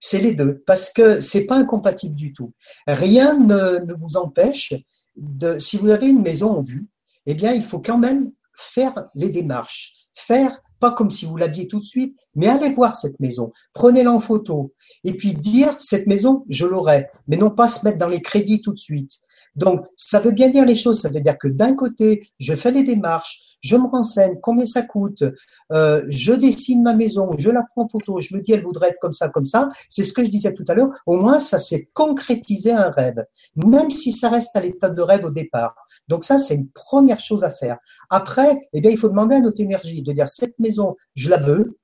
[0.00, 2.52] C'est les deux parce que c'est pas incompatible du tout.
[2.88, 4.74] Rien ne, ne vous empêche
[5.14, 6.88] de, si vous avez une maison en vue,
[7.26, 9.94] eh bien, il faut quand même faire les démarches.
[10.14, 14.12] Faire, pas comme si vous l'aviez tout de suite, mais allez voir cette maison, prenez-la
[14.12, 18.08] en photo, et puis dire, cette maison, je l'aurai, mais non pas se mettre dans
[18.08, 19.20] les crédits tout de suite.
[19.58, 21.00] Donc, ça veut bien dire les choses.
[21.00, 24.82] Ça veut dire que d'un côté, je fais les démarches, je me renseigne, combien ça
[24.82, 25.24] coûte,
[25.72, 28.90] euh, je dessine ma maison, je la prends en photo, je me dis elle voudrait
[28.90, 29.68] être comme ça, comme ça.
[29.88, 30.90] C'est ce que je disais tout à l'heure.
[31.06, 33.24] Au moins, ça s'est concrétisé un rêve,
[33.56, 35.74] même si ça reste à l'état de rêve au départ.
[36.08, 37.78] Donc ça, c'est une première chose à faire.
[38.10, 41.38] Après, eh bien, il faut demander à notre énergie de dire cette maison, je la
[41.38, 41.78] veux,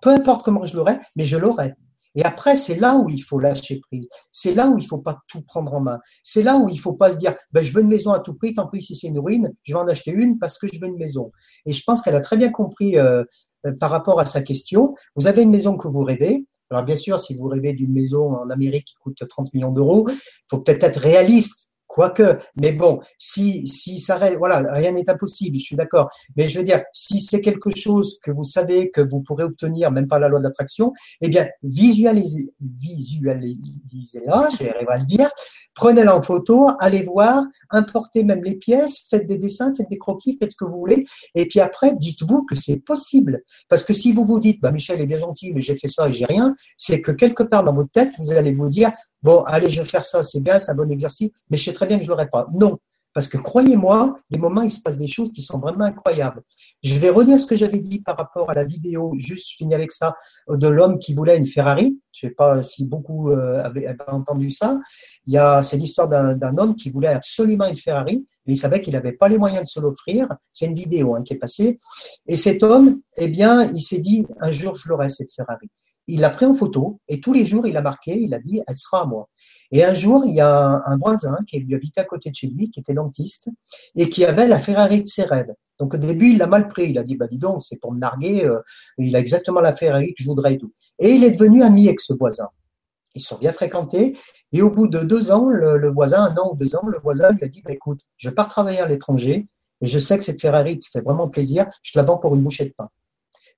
[0.00, 1.74] peu importe comment je l'aurai, mais je l'aurai.
[2.14, 4.08] Et après, c'est là où il faut lâcher prise.
[4.32, 5.98] C'est là où il faut pas tout prendre en main.
[6.24, 8.34] C'est là où il faut pas se dire, ben, je veux une maison à tout
[8.34, 10.80] prix, tant pis si c'est une ruine, je vais en acheter une parce que je
[10.80, 11.30] veux une maison.
[11.66, 13.24] Et je pense qu'elle a très bien compris euh,
[13.66, 14.94] euh, par rapport à sa question.
[15.14, 16.46] Vous avez une maison que vous rêvez.
[16.70, 20.08] Alors bien sûr, si vous rêvez d'une maison en Amérique qui coûte 30 millions d'euros,
[20.08, 20.16] il
[20.48, 25.64] faut peut-être être réaliste Quoique, mais bon, si, si ça voilà, rien n'est impossible, je
[25.64, 26.08] suis d'accord.
[26.36, 29.90] Mais je veux dire, si c'est quelque chose que vous savez que vous pourrez obtenir,
[29.90, 35.28] même par la loi de l'attraction, eh bien, visualisez, visualisez-la, j'arrive à le dire,
[35.74, 40.36] prenez-la en photo, allez voir, importez même les pièces, faites des dessins, faites des croquis,
[40.38, 43.42] faites ce que vous voulez, et puis après, dites-vous que c'est possible.
[43.68, 46.08] Parce que si vous vous dites, bah, Michel est bien gentil, mais j'ai fait ça
[46.08, 49.42] et j'ai rien, c'est que quelque part dans votre tête, vous allez vous dire, bon,
[49.44, 51.86] allez, je vais faire ça, c'est bien, c'est un bon exercice, mais je sais très
[51.86, 52.46] bien que je l'aurai pas.
[52.52, 52.78] Non.
[53.12, 56.42] Parce que croyez-moi, des moments, il se passe des choses qui sont vraiment incroyables.
[56.84, 59.74] Je vais redire ce que j'avais dit par rapport à la vidéo, juste je finis
[59.74, 60.14] avec ça,
[60.48, 61.98] de l'homme qui voulait une Ferrari.
[62.12, 64.78] Je ne sais pas si beaucoup euh, avaient, entendu ça.
[65.26, 68.80] Il y a, c'est l'histoire d'un, homme qui voulait absolument une Ferrari, et il savait
[68.80, 70.28] qu'il n'avait pas les moyens de se l'offrir.
[70.52, 71.78] C'est une vidéo hein, qui est passée.
[72.28, 75.68] Et cet homme, eh bien, il s'est dit, un jour, je l'aurai, cette Ferrari
[76.12, 78.60] il l'a pris en photo et tous les jours, il a marqué, il a dit,
[78.66, 79.28] elle sera à moi.
[79.72, 82.48] Et un jour, il y a un, voisin qui lui habitait à côté de chez
[82.48, 83.48] lui, qui était dentiste,
[83.94, 85.54] et qui avait la Ferrari de ses rêves.
[85.78, 86.90] Donc au début, il l'a mal pris.
[86.90, 88.44] Il a dit, bah dis donc, c'est pour me narguer.
[88.44, 88.60] Euh,
[88.98, 90.72] il a exactement la Ferrari que je voudrais et tout.
[90.98, 92.48] Et il est devenu ami avec ce voisin.
[93.14, 94.18] Ils sont bien fréquentés.
[94.52, 97.30] Et au bout de deux ans, le, voisin, un an ou deux ans, le voisin
[97.30, 99.46] lui a dit, bah, écoute, je pars travailler à l'étranger
[99.80, 101.66] et je sais que cette Ferrari te fait vraiment plaisir.
[101.82, 102.88] Je te la vends pour une bouchée de pain.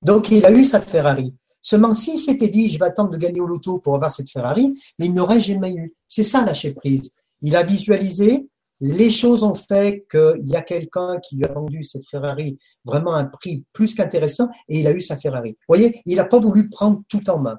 [0.03, 1.33] Donc il a eu sa Ferrari.
[1.63, 4.75] Seulement, s'il s'était dit, je vais attendre de gagner au loto pour avoir cette Ferrari,
[4.99, 5.93] mais il n'aurait jamais eu.
[6.07, 7.15] C'est ça lâcher prise.
[7.41, 8.47] Il a visualisé,
[8.81, 13.13] Les choses ont fait qu'il y a quelqu'un qui lui a vendu cette Ferrari vraiment
[13.13, 15.51] un prix plus qu'intéressant et il a eu sa Ferrari.
[15.51, 17.57] Vous voyez, il n'a pas voulu prendre tout en main.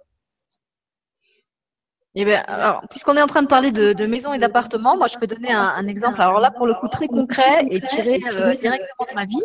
[2.17, 5.07] Eh bien, alors, puisqu'on est en train de parler de, de maisons et d'appartements, moi,
[5.07, 6.21] je peux donner un, un, exemple.
[6.21, 9.43] Alors là, pour le coup, très concret et tiré euh, directement de ma vie.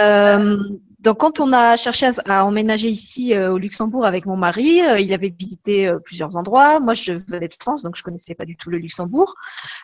[0.00, 0.56] Euh,
[1.04, 4.98] donc, quand on a cherché à, emménager ici euh, au Luxembourg avec mon mari, euh,
[4.98, 6.80] il avait visité euh, plusieurs endroits.
[6.80, 9.34] Moi, je venais de France, donc je connaissais pas du tout le Luxembourg.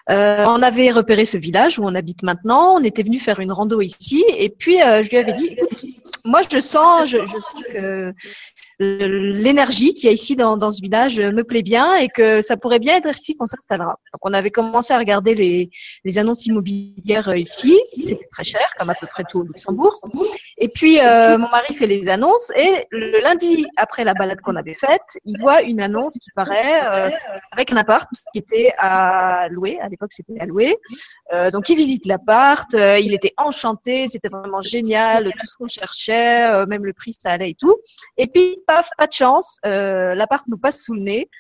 [0.08, 2.76] on avait repéré ce village où on habite maintenant.
[2.76, 5.58] On était venu faire une rando ici, et puis je lui avais dit,
[6.24, 8.14] moi, je sens, je, je sens que
[8.80, 12.56] l'énergie qu'il y a ici dans, dans, ce village me plaît bien et que ça
[12.56, 13.98] pourrait bien être ici qu'on s'installera.
[14.12, 15.70] Donc on avait commencé à regarder les,
[16.04, 19.94] les annonces immobilières ici, c'était très cher, comme à peu près tout au Luxembourg.
[20.62, 24.56] Et puis euh, mon mari fait les annonces et le lundi après la balade qu'on
[24.56, 27.10] avait faite, il voit une annonce qui paraît euh,
[27.50, 29.80] avec un appart qui était à louer.
[29.80, 30.76] À l'époque c'était à louer.
[31.32, 35.66] Euh, donc il visite l'appart, euh, il était enchanté, c'était vraiment génial, tout ce qu'on
[35.66, 37.76] cherchait, euh, même le prix ça allait et tout.
[38.18, 41.30] Et puis paf, pas de chance, l'appart nous passe sous le nez.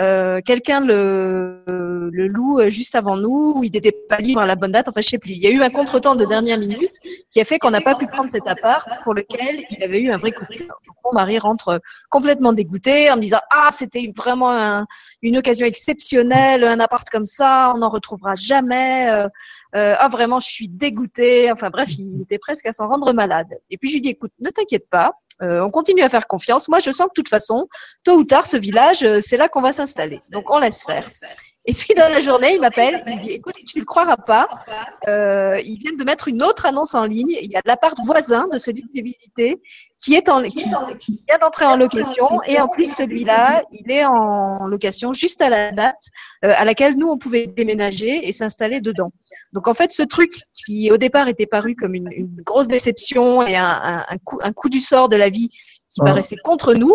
[0.00, 4.72] Euh, quelqu'un le, le loue juste avant nous, il n'était pas libre à la bonne
[4.72, 5.32] date, enfin je sais plus.
[5.32, 6.94] Il y a eu un contretemps de dernière minute
[7.30, 10.10] qui a fait qu'on n'a pas pu prendre cet appart pour lequel il avait eu
[10.10, 10.80] un vrai coup de cœur.
[11.04, 11.80] Mon mari rentre
[12.10, 14.84] complètement dégoûté en me disant ah c'était vraiment
[15.22, 19.26] une occasion exceptionnelle, un appart comme ça, on n'en retrouvera jamais.
[19.76, 21.52] Euh, ah vraiment je suis dégoûté.
[21.52, 23.48] Enfin bref, il était presque à s'en rendre malade.
[23.70, 26.68] Et puis je lui dis écoute ne t'inquiète pas, euh, on continue à faire confiance.
[26.68, 27.68] Moi, je sens que de toute façon,
[28.02, 30.20] tôt ou tard, ce village, euh, c'est là qu'on va s'installer.
[30.32, 31.06] Donc, on laisse faire.
[31.68, 34.16] Et puis dans la journée, il m'appelle, il me dit écoute, tu ne le croiras
[34.16, 34.48] pas,
[35.06, 37.36] euh, ils viennent de mettre une autre annonce en ligne.
[37.42, 39.60] Il y a l'appart voisin de celui que j'ai visité
[40.02, 42.40] qui est en qui, vient d'entrer en location.
[42.46, 46.08] Et en plus celui-là, il est en location juste à la date
[46.42, 49.12] euh, à laquelle nous on pouvait déménager et s'installer dedans.
[49.52, 53.46] Donc en fait, ce truc qui au départ était paru comme une, une grosse déception
[53.46, 55.50] et un, un, un, coup, un coup du sort de la vie
[55.90, 56.94] qui paraissait contre nous,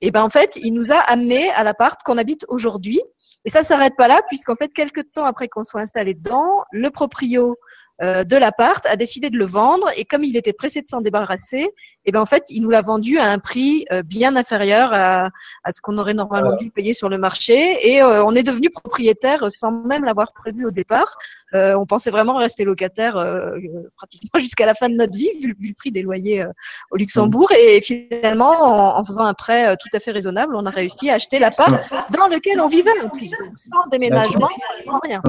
[0.00, 3.00] et ben en fait, il nous a amené à l'appart qu'on habite aujourd'hui.
[3.44, 6.90] Et ça s'arrête pas là, puisqu'en fait, quelques temps après qu'on soit installé dedans, le
[6.90, 7.56] proprio
[8.02, 11.00] euh, de l'appart a décidé de le vendre et comme il était pressé de s'en
[11.00, 11.70] débarrasser,
[12.06, 15.30] et ben en fait il nous l'a vendu à un prix euh, bien inférieur à,
[15.64, 18.70] à ce qu'on aurait normalement dû payer sur le marché et euh, on est devenu
[18.70, 21.16] propriétaire sans même l'avoir prévu au départ.
[21.52, 23.14] on pensait vraiment rester locataire
[23.96, 26.44] pratiquement jusqu'à la fin de notre vie vu, le prix des loyers
[26.90, 31.10] au Luxembourg et finalement en, faisant un prêt tout à fait raisonnable, on a réussi
[31.10, 31.74] à acheter l'appart
[32.10, 34.48] dans lequel on vivait en plus, sans déménagement,
[34.84, 35.20] sans rien.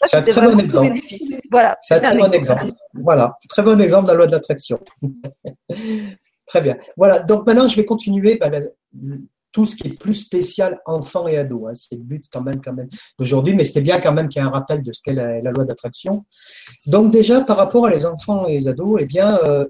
[0.00, 1.38] Ça, c'était vraiment bon bénéfice.
[1.50, 1.76] Voilà.
[1.80, 2.72] C'est un très bon exemple.
[2.94, 4.78] Voilà, très bon exemple de la loi de l'attraction.
[6.46, 6.76] très bien.
[6.96, 8.50] Voilà, donc maintenant je vais continuer par
[9.52, 11.68] tout ce qui est plus spécial enfants et ados.
[11.68, 11.74] Hein.
[11.74, 12.88] C'est le but quand même, quand même
[13.18, 15.40] d'aujourd'hui, mais c'était bien quand même qu'il y ait un rappel de ce qu'est la,
[15.40, 16.24] loi d'attraction.
[16.86, 19.66] Donc déjà, par rapport à les enfants et les ados, eh bien, euh,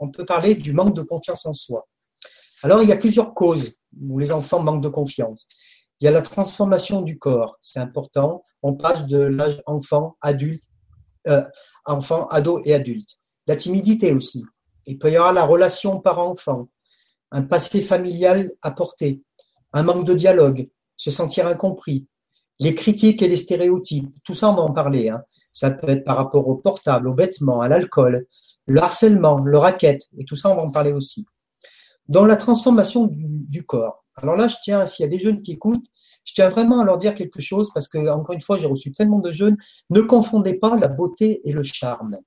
[0.00, 1.86] on peut parler du manque de confiance en soi.
[2.62, 5.46] Alors, il y a plusieurs causes où les enfants manquent de confiance.
[6.00, 8.44] Il y a la transformation du corps, c'est important.
[8.62, 10.64] On passe de l'âge enfant, adulte,
[11.26, 11.44] euh,
[11.84, 13.18] enfant, ado et adulte.
[13.46, 14.44] La timidité aussi.
[14.86, 16.68] Il peut y avoir la relation parent-enfant,
[17.30, 19.22] un passé familial à porter,
[19.72, 22.06] un manque de dialogue, se sentir incompris,
[22.58, 24.12] les critiques et les stéréotypes.
[24.24, 25.08] Tout ça, on va en parler.
[25.08, 25.22] Hein.
[25.52, 28.26] Ça peut être par rapport au portable, au vêtements, à l'alcool,
[28.66, 31.26] le harcèlement, le racket, et tout ça, on va en parler aussi.
[32.08, 34.04] Dans la transformation du, du corps.
[34.16, 35.86] Alors là, je tiens, s'il y a des jeunes qui écoutent,
[36.24, 38.92] je tiens vraiment à leur dire quelque chose parce que, encore une fois, j'ai reçu
[38.92, 39.56] tellement de jeunes.
[39.88, 42.18] Ne confondez pas la beauté et le charme.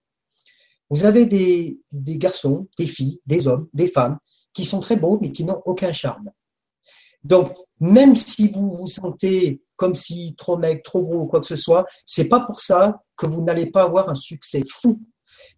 [0.94, 1.80] Vous avez des,
[2.20, 4.20] garçons, des filles, des hommes, des femmes
[4.54, 6.30] qui sont très beaux mais qui n'ont aucun charme.
[7.24, 11.48] Donc, même si vous vous sentez comme si trop mec, trop gros ou quoi que
[11.48, 15.02] ce soit, c'est pas pour ça que vous n'allez pas avoir un succès fou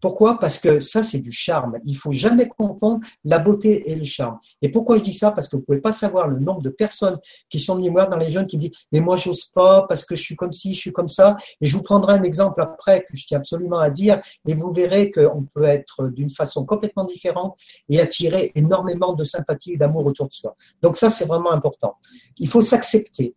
[0.05, 0.37] pourquoi?
[0.37, 1.79] Parce que ça, c'est du charme.
[1.83, 4.37] Il faut jamais confondre la beauté et le charme.
[4.61, 5.31] Et pourquoi je dis ça?
[5.31, 7.17] Parce que vous pouvez pas savoir le nombre de personnes
[7.49, 10.05] qui sont venues voir dans les jeunes qui me disent mais moi j'ose pas parce
[10.05, 11.35] que je suis comme ci, je suis comme ça.
[11.59, 14.69] Et je vous prendrai un exemple après que je tiens absolument à dire et vous
[14.69, 17.57] verrez qu'on peut être d'une façon complètement différente
[17.89, 20.55] et attirer énormément de sympathie et d'amour autour de soi.
[20.83, 21.95] Donc ça, c'est vraiment important.
[22.37, 23.33] Il faut s'accepter.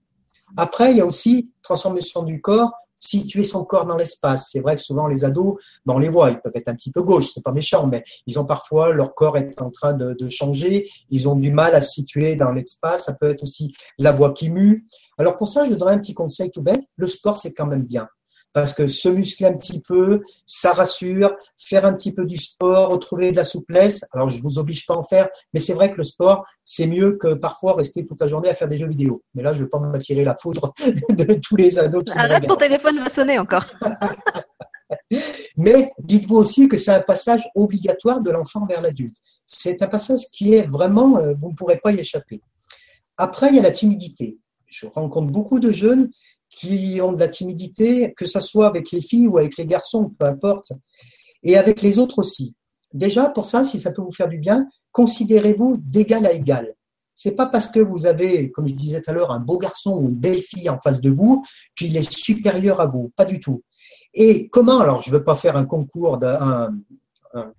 [0.59, 4.49] Après, il y a aussi transformation du corps situer son corps dans l'espace.
[4.51, 6.91] C'est vrai que souvent les ados, ben on les voit, ils peuvent être un petit
[6.91, 10.15] peu gauche, c'est pas méchant, mais ils ont parfois leur corps est en train de,
[10.15, 13.05] de changer, ils ont du mal à se situer dans l'espace.
[13.05, 14.85] Ça peut être aussi la voix qui mue.
[15.19, 16.83] Alors pour ça, je donnerais un petit conseil tout bête.
[16.97, 18.09] Le sport, c'est quand même bien.
[18.53, 22.91] Parce que se muscler un petit peu, ça rassure, faire un petit peu du sport,
[22.91, 24.05] retrouver de la souplesse.
[24.13, 26.87] Alors, je vous oblige pas à en faire, mais c'est vrai que le sport, c'est
[26.87, 29.23] mieux que parfois rester toute la journée à faire des jeux vidéo.
[29.35, 30.73] Mais là, je vais pas m'attirer la foudre
[31.11, 32.05] de tous les ados.
[32.15, 33.67] Arrête, ton téléphone va sonner encore.
[35.57, 39.17] Mais dites-vous aussi que c'est un passage obligatoire de l'enfant vers l'adulte.
[39.47, 42.41] C'est un passage qui est vraiment, euh, vous ne pourrez pas y échapper.
[43.17, 44.39] Après, il y a la timidité.
[44.67, 46.11] Je rencontre beaucoup de jeunes
[46.51, 50.13] qui ont de la timidité, que ce soit avec les filles ou avec les garçons,
[50.19, 50.73] peu importe,
[51.43, 52.55] et avec les autres aussi.
[52.93, 56.75] Déjà, pour ça, si ça peut vous faire du bien, considérez-vous d'égal à égal.
[57.15, 59.99] C'est pas parce que vous avez, comme je disais tout à l'heure, un beau garçon
[59.99, 61.45] ou une belle fille en face de vous
[61.77, 63.13] qu'il est supérieur à vous.
[63.17, 63.63] Pas du tout.
[64.15, 66.71] Et comment, alors je ne veux pas faire un concours, d'un,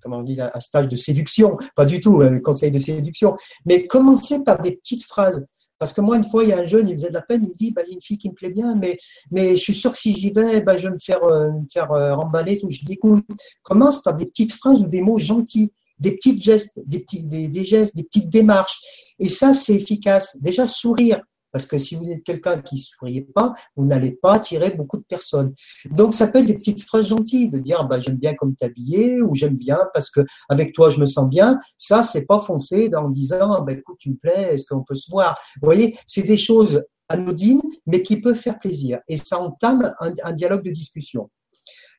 [0.02, 3.36] comment on dit, un stage de séduction, pas du tout, un conseil de séduction,
[3.66, 5.46] mais commencez par des petites phrases.
[5.80, 7.42] Parce que moi, une fois, il y a un jeune, il faisait de la peine,
[7.44, 8.98] il me dit, bah, il y a une fille qui me plaît bien, mais,
[9.32, 11.68] mais je suis sûr que si j'y vais, bah, je vais me faire, euh, me
[11.72, 12.70] faire euh, remballer, tout.
[12.70, 13.26] Je dis, écoute,
[13.64, 17.66] commence par des petites phrases ou des mots gentils, des petits gestes, des petits, des
[17.66, 18.80] gestes, des petites démarches.
[19.20, 20.38] Et ça, c'est efficace.
[20.42, 21.22] Déjà, sourire.
[21.52, 24.98] Parce que si vous êtes quelqu'un qui ne souriez pas, vous n'allez pas attirer beaucoup
[24.98, 25.54] de personnes.
[25.90, 29.22] Donc, ça peut être des petites phrases gentilles, de dire bah, j'aime bien comme habillé
[29.22, 31.60] ou j'aime bien parce que avec toi je me sens bien.
[31.78, 35.10] Ça, c'est pas foncer en disant bah, écoute, tu me plais, est-ce qu'on peut se
[35.10, 35.40] voir?
[35.62, 39.00] Vous voyez, c'est des choses anodines, mais qui peuvent faire plaisir.
[39.08, 41.30] Et ça entame un, dialogue de discussion.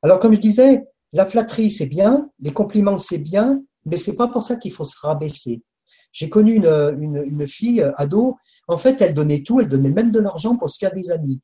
[0.03, 4.29] Alors, comme je disais, la flatterie, c'est bien, les compliments, c'est bien, mais c'est pas
[4.29, 5.63] pour ça qu'il faut se rabaisser.
[6.13, 8.37] J'ai connu une, une, une fille ado
[8.71, 11.41] en fait, elle donnait tout, elle donnait même de l'argent pour se faire des amis.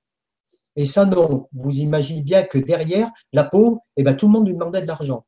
[0.76, 1.48] Et ça, non.
[1.52, 4.86] Vous imaginez bien que derrière, la pauvre, eh ben, tout le monde lui demandait de
[4.86, 5.24] l'argent.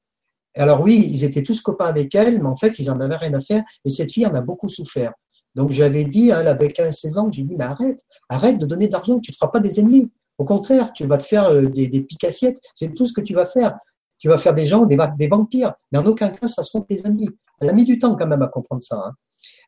[0.56, 3.34] Alors oui, ils étaient tous copains avec elle, mais en fait, ils n'en avaient rien
[3.34, 3.62] à faire.
[3.84, 5.12] Et cette fille en a beaucoup souffert.
[5.54, 8.86] Donc j'avais dit, hein, elle avait 15-16 ans, j'ai dit, mais arrête, arrête de donner
[8.86, 10.12] de l'argent, tu ne te feras pas des ennemis.
[10.36, 13.34] Au contraire, tu vas te faire euh, des, des piques-assiettes, c'est tout ce que tu
[13.34, 13.76] vas faire.
[14.18, 17.28] Tu vas faire des gens, des, vampires, mais en aucun cas, ça seront tes amis.
[17.60, 18.96] Elle a mis du temps quand même à comprendre ça.
[18.96, 19.12] Hein.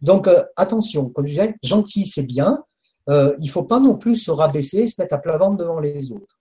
[0.02, 2.64] Donc euh, attention, comme je disais, gentil c'est bien,
[3.08, 6.12] euh, il faut pas non plus se rabaisser, se mettre à plat ventre devant les
[6.12, 6.38] autres.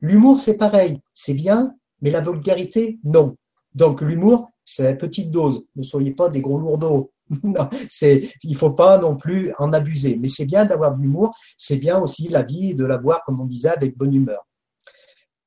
[0.00, 3.36] L'humour c'est pareil, c'est bien, mais la vulgarité non.
[3.74, 7.10] Donc l'humour c'est petite dose, ne soyez pas des gros lourdeaux.
[7.44, 11.34] non, c'est, il faut pas non plus en abuser, mais c'est bien d'avoir de l'humour,
[11.56, 14.46] c'est bien aussi la vie de l'avoir, comme on disait, avec bonne humeur.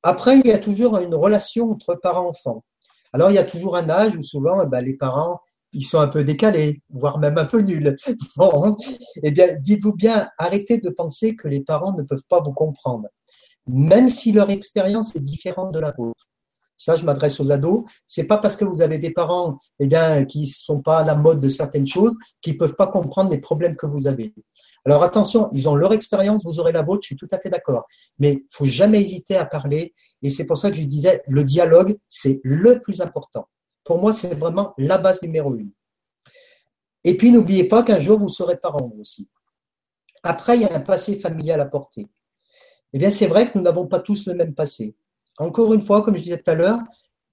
[0.02, 2.64] Après, il y a toujours une relation entre parents-enfants.
[3.12, 5.40] Alors, il y a toujours un âge où souvent, eh ben, les parents,
[5.74, 7.94] ils sont un peu décalés, voire même un peu nuls.
[8.36, 8.76] Bon,
[9.22, 13.08] eh bien, dites-vous bien, arrêtez de penser que les parents ne peuvent pas vous comprendre,
[13.66, 16.28] même si leur expérience est différente de la vôtre.
[16.76, 17.84] Ça, je m'adresse aux ados.
[18.06, 21.14] C'est pas parce que vous avez des parents, eh bien, qui sont pas à la
[21.14, 24.34] mode de certaines choses, qu'ils peuvent pas comprendre les problèmes que vous avez.
[24.84, 27.48] Alors attention, ils ont leur expérience, vous aurez la vôtre, je suis tout à fait
[27.48, 27.86] d'accord.
[28.18, 29.94] Mais faut jamais hésiter à parler.
[30.20, 33.48] Et c'est pour ça que je disais, le dialogue, c'est le plus important.
[33.84, 35.70] Pour moi, c'est vraiment la base numéro une.
[37.04, 39.30] Et puis, n'oubliez pas qu'un jour, vous serez parent aussi.
[40.22, 42.06] Après, il y a un passé familial à porter.
[42.94, 44.96] Eh bien, c'est vrai que nous n'avons pas tous le même passé.
[45.36, 46.78] Encore une fois, comme je disais tout à l'heure,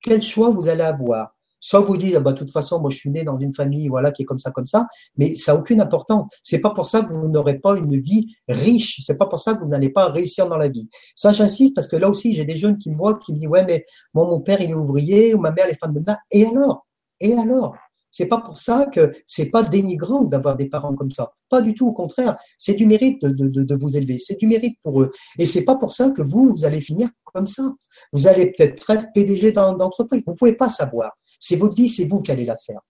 [0.01, 1.35] quel choix vous allez avoir?
[1.61, 4.11] Soit vous dites, bah, de toute façon, moi, je suis né dans une famille, voilà,
[4.11, 4.87] qui est comme ça, comme ça,
[5.17, 6.25] mais ça n'a aucune importance.
[6.43, 8.99] C'est pas pour ça que vous n'aurez pas une vie riche.
[9.05, 10.89] C'est pas pour ça que vous n'allez pas réussir dans la vie.
[11.15, 13.47] Ça, j'insiste parce que là aussi, j'ai des jeunes qui me voient, qui me disent,
[13.47, 15.99] ouais, mais moi, mon père, il est ouvrier, ou ma mère, elle est femme de
[15.99, 16.17] ménage.
[16.31, 16.87] Et alors?
[17.19, 17.75] Et alors?
[18.11, 21.31] C'est pas pour ça que c'est pas dénigrant d'avoir des parents comme ça.
[21.49, 22.37] Pas du tout, au contraire.
[22.57, 24.19] C'est du mérite de, vous élever.
[24.19, 25.11] C'est du mérite pour eux.
[25.39, 27.63] Et c'est pas pour ça que vous, vous allez finir comme ça.
[28.11, 30.21] Vous allez peut-être être PDG d'entreprise.
[30.27, 31.11] Vous pouvez pas savoir.
[31.39, 32.81] C'est votre vie, c'est vous qui allez la faire.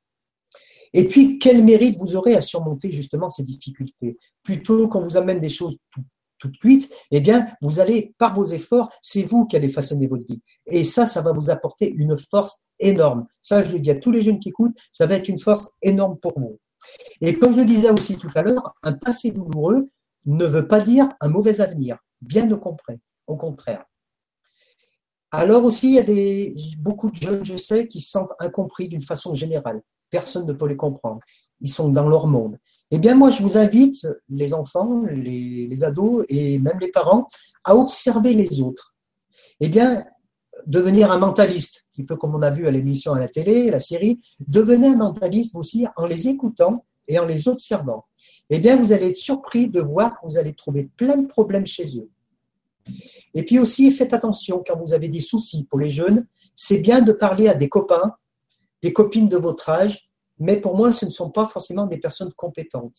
[0.94, 4.18] Et puis, quel mérite vous aurez à surmonter justement ces difficultés?
[4.44, 6.04] Plutôt qu'on vous amène des choses tout,
[6.48, 10.26] de suite, eh bien, vous allez, par vos efforts, c'est vous qui allez façonner votre
[10.26, 10.42] vie.
[10.68, 13.26] Et ça, ça va vous apporter une force énorme.
[13.42, 15.70] Ça, je le dis à tous les jeunes qui écoutent, ça va être une force
[15.82, 16.60] énorme pour vous.
[17.22, 19.90] Et comme je disais aussi tout à l'heure, un passé douloureux
[20.26, 21.98] ne veut pas dire un mauvais avenir.
[22.22, 22.98] Bien au contraire.
[23.28, 23.86] Au contraire.
[25.32, 28.90] Alors aussi, il y a des, beaucoup de jeunes, je sais, qui se sentent incompris
[28.90, 29.82] d'une façon générale.
[30.10, 31.22] Personne ne peut les comprendre.
[31.62, 32.58] Ils sont dans leur monde.
[32.92, 37.28] Eh bien, moi, je vous invite, les enfants, les, ados et même les parents,
[37.64, 38.94] à observer les autres.
[39.62, 40.04] Eh bien,
[40.68, 43.80] devenir un mentaliste, un peu comme on a vu à l'émission à la télé, la
[43.80, 48.06] série, devenez un mentaliste aussi en les écoutant et en les observant.
[48.50, 51.66] Eh bien, vous allez être surpris de voir que vous allez trouver plein de problèmes
[51.66, 52.10] chez eux.
[53.34, 56.28] Et puis aussi, faites attention quand vous avez des soucis pour les jeunes,
[56.58, 58.16] c'est bien de parler à des copains,
[58.84, 60.11] des copines de votre âge,
[60.42, 62.98] mais pour moi, ce ne sont pas forcément des personnes compétentes.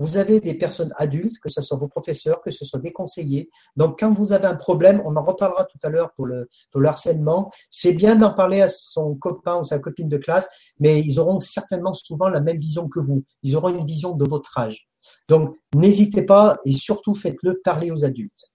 [0.00, 3.50] vous avez des personnes adultes, que ce soit vos professeurs, que ce soit des conseillers.
[3.74, 6.80] Donc, quand vous avez un problème, on en reparlera tout à l'heure pour le, pour
[6.80, 10.48] le harcèlement, c'est bien d'en parler à son copain ou sa copine de classe,
[10.78, 13.24] mais ils auront certainement souvent la même vision que vous.
[13.42, 14.88] Ils auront une vision de votre âge.
[15.28, 18.52] Donc, n'hésitez pas et surtout faites-le parler aux adultes.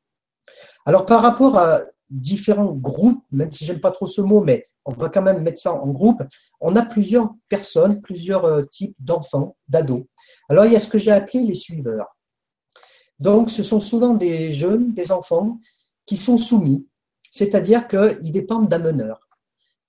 [0.86, 4.94] Alors, par rapport à différents groupes, même si j'aime pas trop ce mot, mais on
[4.94, 6.22] va quand même mettre ça en groupe,
[6.60, 10.04] on a plusieurs personnes, plusieurs euh, types d'enfants, d'ados.
[10.50, 12.18] Alors, il y a ce que j'ai appelé les suiveurs.
[13.20, 15.60] Donc, ce sont souvent des jeunes, des enfants
[16.06, 16.86] qui sont soumis,
[17.32, 19.28] c'est-à-dire qu'ils dépendent d'un meneur.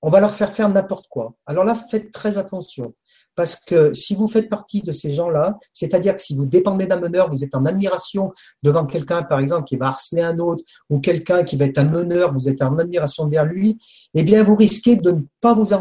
[0.03, 1.35] On va leur faire faire n'importe quoi.
[1.47, 2.95] Alors là, faites très attention.
[3.35, 7.01] Parce que si vous faites partie de ces gens-là, c'est-à-dire que si vous dépendez d'un
[7.01, 8.33] meneur, vous êtes en admiration
[8.63, 11.85] devant quelqu'un, par exemple, qui va harceler un autre, ou quelqu'un qui va être un
[11.85, 13.79] meneur, vous êtes en admiration vers lui,
[14.15, 15.75] eh bien, vous risquez de ne pas vous,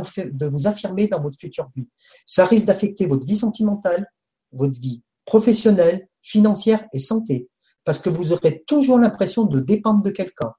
[0.68, 1.88] affirmer dans votre future vie.
[2.26, 4.08] Ça risque d'affecter votre vie sentimentale,
[4.52, 7.50] votre vie professionnelle, financière et santé.
[7.86, 10.54] Parce que vous aurez toujours l'impression de dépendre de quelqu'un.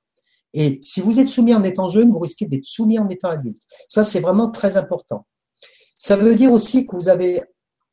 [0.52, 3.62] Et si vous êtes soumis en étant jeune, vous risquez d'être soumis en étant adulte.
[3.88, 5.26] Ça, c'est vraiment très important.
[6.04, 7.42] Ça veut dire aussi que vous avez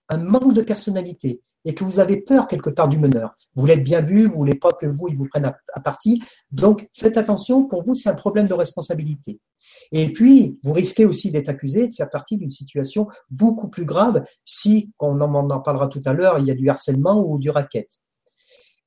[0.09, 3.38] un manque de personnalité et que vous avez peur quelque part du meneur.
[3.55, 6.22] Vous l'êtes bien vu, vous voulez pas que vous, il vous prenne à, partie.
[6.51, 9.39] Donc, faites attention, pour vous, c'est un problème de responsabilité.
[9.93, 14.26] Et puis, vous risquez aussi d'être accusé de faire partie d'une situation beaucoup plus grave
[14.43, 17.88] si, on en, parlera tout à l'heure, il y a du harcèlement ou du racket.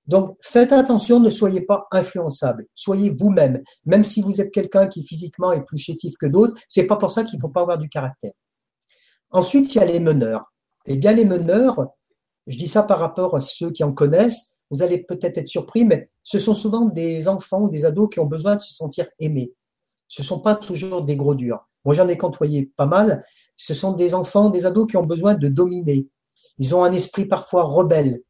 [0.06, 2.66] Donc, faites attention, ne soyez pas influençable.
[2.74, 3.62] Soyez vous-même.
[3.86, 7.10] Même si vous êtes quelqu'un qui physiquement est plus chétif que d'autres, c'est pas pour
[7.10, 8.32] ça qu'il faut pas avoir du caractère.
[9.34, 10.52] Ensuite, il y a les meneurs.
[10.86, 11.88] Eh bien, les meneurs,
[12.46, 15.84] je dis ça par rapport à ceux qui en connaissent, vous allez peut-être être surpris,
[15.84, 19.06] mais ce sont souvent des enfants ou des ados qui ont besoin de se sentir
[19.18, 19.52] aimés.
[20.06, 21.68] Ce ne sont pas toujours des gros durs.
[21.84, 23.24] Moi, j'en ai côtoyé pas mal.
[23.56, 26.06] Ce sont des enfants, des ados qui ont besoin de dominer.
[26.58, 28.22] Ils ont un esprit parfois rebelle.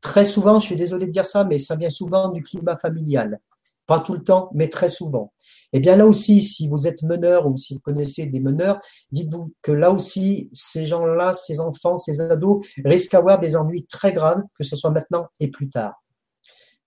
[0.00, 3.38] Très souvent, je suis désolé de dire ça, mais ça vient souvent du climat familial.
[3.86, 5.32] Pas tout le temps, mais très souvent.
[5.72, 8.80] Eh bien là aussi, si vous êtes meneur ou si vous connaissez des meneurs,
[9.12, 14.12] dites-vous que là aussi, ces gens-là, ces enfants, ces ados risquent d'avoir des ennuis très
[14.12, 15.94] graves, que ce soit maintenant et plus tard.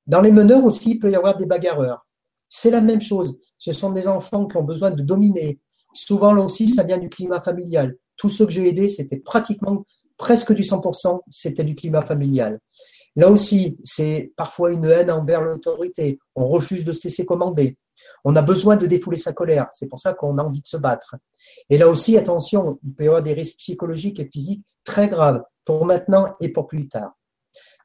[0.05, 2.05] Dans les meneurs aussi, il peut y avoir des bagarreurs.
[2.49, 3.37] C'est la même chose.
[3.57, 5.59] Ce sont des enfants qui ont besoin de dominer.
[5.93, 7.95] Souvent, là aussi, ça vient du climat familial.
[8.17, 9.85] Tous ceux que j'ai aidés, c'était pratiquement
[10.17, 12.59] presque du 100%, c'était du climat familial.
[13.15, 16.19] Là aussi, c'est parfois une haine envers l'autorité.
[16.35, 17.77] On refuse de se laisser commander.
[18.23, 19.67] On a besoin de défouler sa colère.
[19.71, 21.15] C'est pour ça qu'on a envie de se battre.
[21.69, 25.43] Et là aussi, attention, il peut y avoir des risques psychologiques et physiques très graves
[25.65, 27.13] pour maintenant et pour plus tard.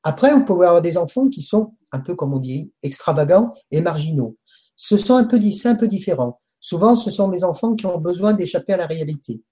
[0.03, 3.81] Après, on peut avoir des enfants qui sont un peu, comme on dit, extravagants et
[3.81, 4.37] marginaux.
[4.77, 6.41] Ce sont un peu, c'est un peu différent.
[6.61, 9.43] Souvent, ce sont des enfants qui ont besoin d'échapper à la réalité.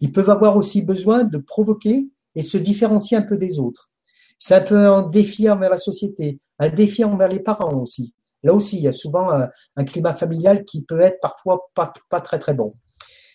[0.00, 3.90] Ils peuvent avoir aussi besoin de provoquer et se différencier un peu des autres.
[4.38, 8.14] C'est un peu un défi envers la société, un défi envers les parents aussi.
[8.44, 12.20] Là aussi, il y a souvent un, climat familial qui peut être parfois pas, pas
[12.20, 12.70] très très bon.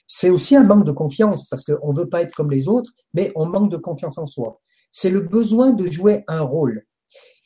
[0.07, 2.91] C'est aussi un manque de confiance parce qu'on ne veut pas être comme les autres,
[3.13, 4.61] mais on manque de confiance en soi.
[4.91, 6.83] C'est le besoin de jouer un rôle.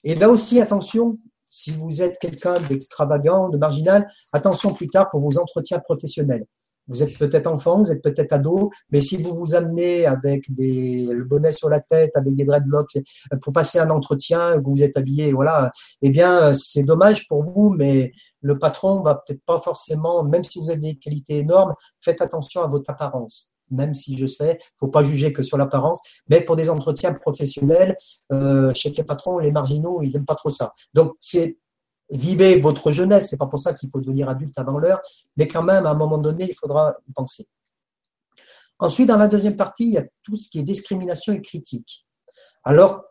[0.04, 1.18] Et là aussi, attention,
[1.50, 6.46] si vous êtes quelqu'un d'extravagant, de marginal, attention plus tard pour vos entretiens professionnels.
[6.88, 11.08] Vous êtes peut-être enfant, vous êtes peut-être ado, mais si vous vous amenez avec des,
[11.10, 12.98] le bonnet sur la tête, avec des dreadlocks
[13.42, 15.72] pour passer un entretien, vous êtes habillé, voilà,
[16.02, 18.12] eh bien, c'est dommage pour vous, mais
[18.42, 22.62] le patron va peut-être pas forcément, même si vous avez des qualités énormes, faites attention
[22.62, 23.54] à votre apparence.
[23.72, 27.96] Même si je sais, faut pas juger que sur l'apparence, mais pour des entretiens professionnels,
[28.32, 30.74] euh, chez les patrons, les marginaux, ils aiment pas trop ça.
[30.94, 31.58] Donc, c'est
[32.10, 35.02] vivez votre jeunesse, c'est pas pour ça qu'il faut devenir adulte avant l'heure,
[35.38, 37.48] mais quand même, à un moment donné, il faudra y penser.
[38.80, 42.06] Ensuite, dans la deuxième partie, il y a tout ce qui est discrimination et critique.
[42.64, 43.04] Alors,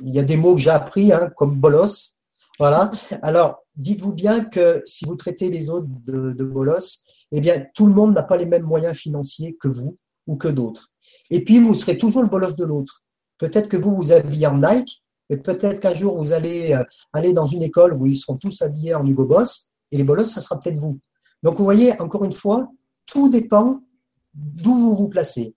[0.00, 2.22] il y a des mots que j'ai appris, hein, comme bolos.
[2.58, 2.90] Voilà.
[3.22, 7.86] Alors, dites-vous bien que si vous traitez les autres de, de bolos, eh bien, tout
[7.86, 10.90] le monde n'a pas les mêmes moyens financiers que vous ou que d'autres.
[11.30, 13.04] Et puis, vous serez toujours le bolos de l'autre.
[13.38, 17.32] Peut-être que vous vous habillez en Nike, et peut-être qu'un jour, vous allez euh, aller
[17.32, 20.40] dans une école où ils seront tous habillés en Hugo Boss, et les bolos, ça
[20.40, 20.98] sera peut-être vous.
[21.42, 22.70] Donc, vous voyez, encore une fois,
[23.06, 23.80] tout dépend
[24.34, 25.54] d'où vous vous placez.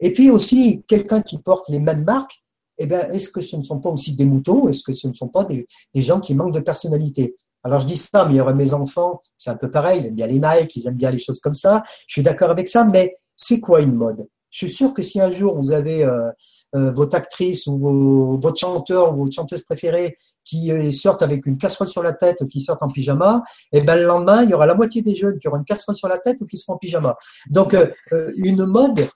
[0.00, 2.42] Et puis aussi, quelqu'un qui porte les mêmes marques,
[2.78, 5.14] eh bien, est-ce que ce ne sont pas aussi des moutons Est-ce que ce ne
[5.14, 7.36] sont pas des, des, gens qui manquent de personnalité?
[7.62, 10.06] Alors, je dis ça, mais il y aurait mes enfants, c'est un peu pareil, ils
[10.06, 11.82] aiment bien les Nike, ils aiment bien les choses comme ça.
[12.06, 14.26] Je suis d'accord avec ça, mais c'est quoi une mode?
[14.50, 16.30] Je suis sûr que si un jour vous avez euh,
[16.76, 21.58] euh, votre actrice ou votre chanteur ou votre chanteuse préférée qui euh, sortent avec une
[21.58, 23.42] casserole sur la tête ou qui sortent en pyjama,
[23.72, 25.64] et eh ben le lendemain, il y aura la moitié des jeunes qui auront une
[25.64, 27.16] casserole sur la tête ou qui seront en pyjama.
[27.48, 27.90] Donc, euh,
[28.36, 29.08] une mode,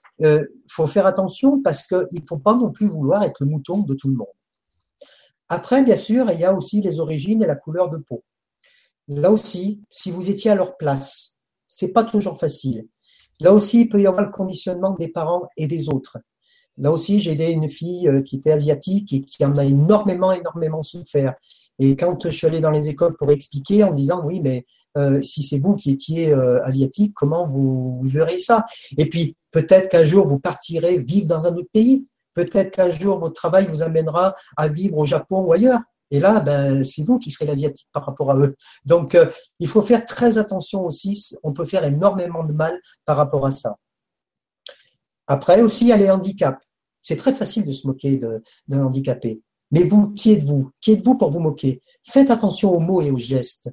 [0.69, 3.93] faut faire attention parce qu'il ne faut pas non plus vouloir être le mouton de
[3.93, 4.27] tout le monde.
[5.47, 8.23] Après, bien sûr, il y a aussi les origines et la couleur de peau.
[9.07, 12.87] Là aussi, si vous étiez à leur place, c'est pas toujours facile.
[13.39, 16.17] Là aussi, il peut y avoir le conditionnement des parents et des autres.
[16.77, 20.31] Là aussi, j'ai aidé une fille euh, qui était asiatique et qui en a énormément,
[20.31, 21.35] énormément souffert.
[21.79, 24.65] Et quand je suis allé dans les écoles pour expliquer en disant oui, mais
[24.97, 28.65] euh, si c'est vous qui étiez euh, asiatique, comment vous, vous verrez ça?
[28.97, 32.07] Et puis peut-être qu'un jour vous partirez vivre dans un autre pays.
[32.33, 35.81] Peut-être qu'un jour votre travail vous amènera à vivre au Japon ou ailleurs.
[36.11, 38.55] Et là, ben, c'est vous qui serez l'asiatique par rapport à eux.
[38.85, 39.29] Donc, euh,
[39.59, 41.35] il faut faire très attention aussi.
[41.43, 43.77] On peut faire énormément de mal par rapport à ça.
[45.27, 46.63] Après aussi, il y a les handicaps.
[47.01, 48.19] C'est très facile de se moquer
[48.67, 49.41] d'un handicapé.
[49.71, 50.71] Mais vous, qui êtes-vous?
[50.81, 51.81] Qui êtes-vous pour vous moquer?
[52.03, 53.71] Faites attention aux mots et aux gestes.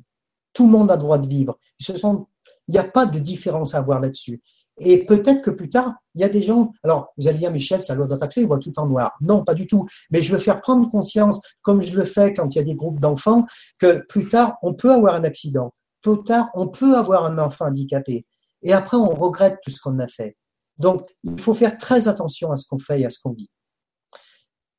[0.52, 1.58] Tout le monde a droit de vivre.
[1.80, 2.24] Il
[2.68, 4.42] n'y a pas de différence à avoir là-dessus.
[4.78, 6.72] Et peut-être que plus tard, il y a des gens.
[6.82, 9.16] Alors, vous allez dire, Michel, c'est la loi d'attraction, il voit tout en noir.
[9.20, 9.86] Non, pas du tout.
[10.10, 12.74] Mais je veux faire prendre conscience, comme je le fais quand il y a des
[12.74, 13.44] groupes d'enfants,
[13.78, 15.72] que plus tard, on peut avoir un accident.
[16.00, 18.26] Plus tard, on peut avoir un enfant handicapé.
[18.62, 20.36] Et après, on regrette tout ce qu'on a fait.
[20.78, 23.50] Donc, il faut faire très attention à ce qu'on fait et à ce qu'on dit.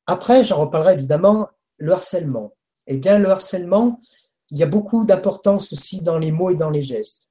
[0.08, 2.54] Après, j'en reparlerai évidemment, le harcèlement.
[2.88, 4.02] Eh bien, le harcèlement,
[4.52, 7.30] il y a beaucoup d'importance aussi dans les mots et dans les gestes.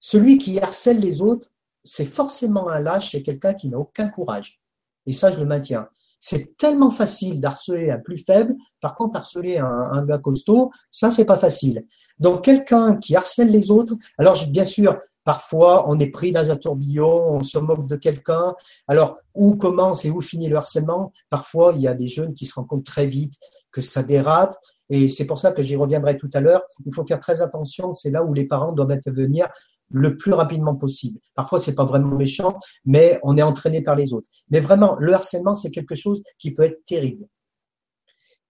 [0.00, 1.50] Celui qui harcèle les autres,
[1.92, 4.60] c'est forcément un lâche, c'est quelqu'un qui n'a aucun courage.
[5.06, 5.88] Et ça, je le maintiens.
[6.20, 8.54] C'est tellement facile d'harceler un plus faible.
[8.80, 11.84] Par contre, harceler un, un gars costaud, ça, c'est pas facile.
[12.20, 16.56] Donc, quelqu'un qui harcèle les autres, alors bien sûr, Parfois, on est pris dans un
[16.56, 18.54] tourbillon, on se moque de quelqu'un.
[18.88, 21.12] Alors, où commence et où finit le harcèlement?
[21.28, 23.34] Parfois, il y a des jeunes qui se rendent compte très vite
[23.70, 24.56] que ça dérape.
[24.88, 26.62] Et c'est pour ça que j'y reviendrai tout à l'heure.
[26.86, 27.92] Il faut faire très attention.
[27.92, 29.48] C'est là où les parents doivent intervenir
[29.90, 31.18] le plus rapidement possible.
[31.34, 34.28] Parfois, c'est pas vraiment méchant, mais on est entraîné par les autres.
[34.50, 37.26] Mais vraiment, le harcèlement, c'est quelque chose qui peut être terrible.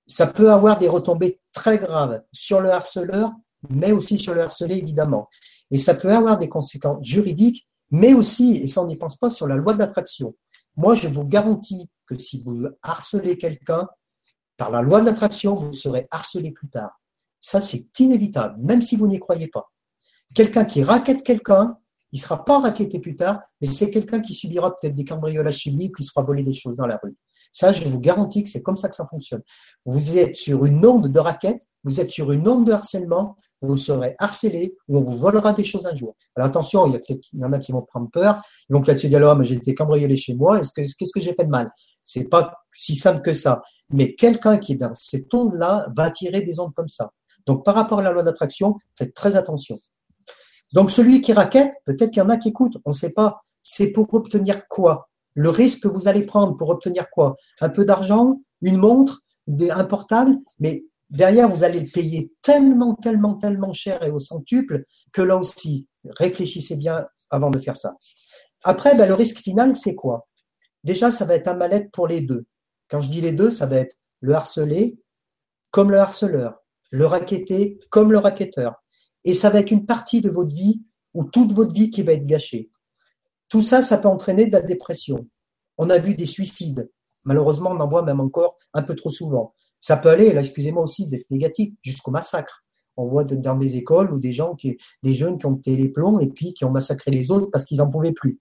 [0.07, 3.33] Ça peut avoir des retombées très graves sur le harceleur,
[3.69, 5.29] mais aussi sur le harcelé, évidemment.
[5.71, 9.31] Et ça peut avoir des conséquences juridiques, mais aussi, et ça on n'y pense pas,
[9.31, 10.35] sur la loi de l'attraction.
[10.77, 13.89] Moi, je vous garantis que si vous harcelez quelqu'un,
[14.57, 17.01] par la loi de l'attraction, vous serez harcelé plus tard.
[17.41, 19.71] Ça, c'est inévitable, même si vous n'y croyez pas.
[20.35, 21.77] Quelqu'un qui raquette quelqu'un,
[22.13, 25.57] il ne sera pas raquetté plus tard, mais c'est quelqu'un qui subira peut-être des cambriolages
[25.57, 27.17] chimiques, qui se fera voler des choses dans la rue.
[27.53, 29.43] Ça, je vous garantis que c'est comme ça que ça fonctionne.
[29.85, 33.77] Vous êtes sur une onde de raquette, vous êtes sur une onde de harcèlement, vous
[33.77, 36.17] serez harcelé ou on vous volera des choses un jour.
[36.35, 38.73] Alors attention, il y, a peut-être, il y en a qui vont prendre peur, ils
[38.73, 41.21] vont peut-être se dire, alors, mais j'ai été cambriolé chez moi, est-ce que, qu'est-ce que
[41.21, 41.71] j'ai fait de mal?
[42.03, 43.63] C'est pas si simple que ça.
[43.91, 47.11] Mais quelqu'un qui est dans cette onde-là va attirer des ondes comme ça.
[47.47, 49.77] Donc par rapport à la loi d'attraction, faites très attention.
[50.73, 53.43] Donc celui qui raquette, peut-être qu'il y en a qui écoutent, on ne sait pas.
[53.63, 55.09] C'est pour obtenir quoi?
[55.35, 57.37] Le risque que vous allez prendre pour obtenir quoi?
[57.61, 63.35] Un peu d'argent, une montre, un portable, mais derrière, vous allez le payer tellement, tellement,
[63.35, 67.97] tellement cher et au centuple que là aussi, réfléchissez bien avant de faire ça.
[68.63, 70.29] Après, ben, le risque final, c'est quoi?
[70.85, 72.47] Déjà, ça va être un mal-être pour les deux.
[72.89, 74.99] Quand je dis les deux, ça va être le harcelé
[75.71, 78.80] comme le harceleur, le raquetté comme le raquetteur.
[79.25, 80.83] Et ça va être une partie de votre vie
[81.15, 82.71] ou toute votre vie qui va être gâchée.
[83.49, 85.27] Tout ça, ça peut entraîner de la dépression.
[85.77, 86.91] On a vu des suicides.
[87.25, 89.55] Malheureusement, on en voit même encore un peu trop souvent.
[89.81, 92.65] Ça peut aller, là, excusez-moi aussi d'être négatif, jusqu'au massacre.
[92.97, 95.89] On voit dans des écoles ou des gens qui, des jeunes qui ont été les
[95.89, 98.39] plombs et puis qui ont massacré les autres parce qu'ils n'en pouvaient plus.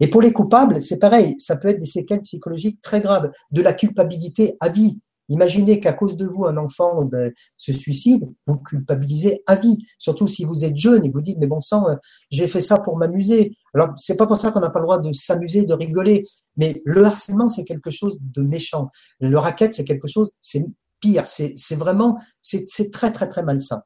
[0.00, 1.38] Et pour les coupables, c'est pareil.
[1.40, 5.00] Ça peut être des séquelles psychologiques très graves, de la culpabilité à vie.
[5.28, 9.78] Imaginez qu'à cause de vous, un enfant ben, se suicide, vous culpabilisez à vie.
[9.98, 11.96] Surtout si vous êtes jeune et vous dites, mais bon sang, euh,
[12.30, 13.56] j'ai fait ça pour m'amuser.
[13.74, 16.22] Alors, c'est pas pour ça qu'on n'a pas le droit de s'amuser, de rigoler.
[16.56, 18.90] Mais le harcèlement, c'est quelque chose de méchant.
[19.18, 20.64] Le racket, c'est quelque chose, c'est
[21.00, 21.26] pire.
[21.26, 23.82] C'est vraiment, c'est très, très, très malsain.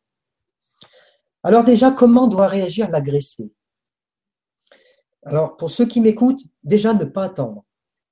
[1.43, 3.55] Alors déjà, comment doit réagir l'agressé?
[5.25, 7.65] Alors, pour ceux qui m'écoutent, déjà ne pas attendre.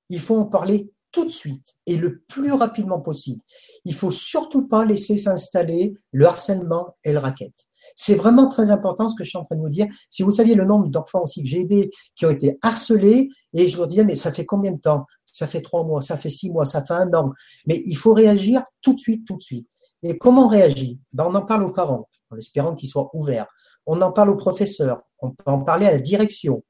[0.09, 3.41] Il faut en parler tout de suite et le plus rapidement possible.
[3.85, 7.53] Il faut surtout pas laisser s'installer le harcèlement et le racket.
[7.95, 9.87] C'est vraiment très important ce que je suis en train de vous dire.
[10.09, 13.67] Si vous saviez le nombre d'enfants aussi que j'ai aidés qui ont été harcelés, et
[13.67, 15.05] je leur disais, mais ça fait combien de temps?
[15.25, 17.31] Ça fait trois mois, ça fait six mois, ça fait un an.
[17.65, 19.67] Mais il faut réagir tout de suite, tout de suite.
[20.03, 20.99] Et comment on réagit?
[21.13, 23.47] Ben, On en parle aux parents, en espérant qu'ils soient ouverts.
[23.85, 26.63] On en parle aux professeurs, on peut en parler à la direction.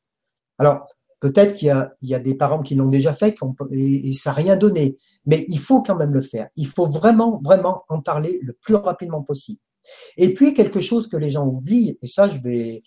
[0.57, 0.87] Alors,
[1.19, 1.67] Peut-être qu'il
[2.01, 3.35] y, a, des parents qui l'ont déjà fait
[3.71, 4.97] et, ça n'a rien donné.
[5.25, 6.47] Mais il faut quand même le faire.
[6.55, 9.59] Il faut vraiment, vraiment en parler le plus rapidement possible.
[10.17, 12.83] Et puis, quelque chose que les gens oublient, et ça, je vais,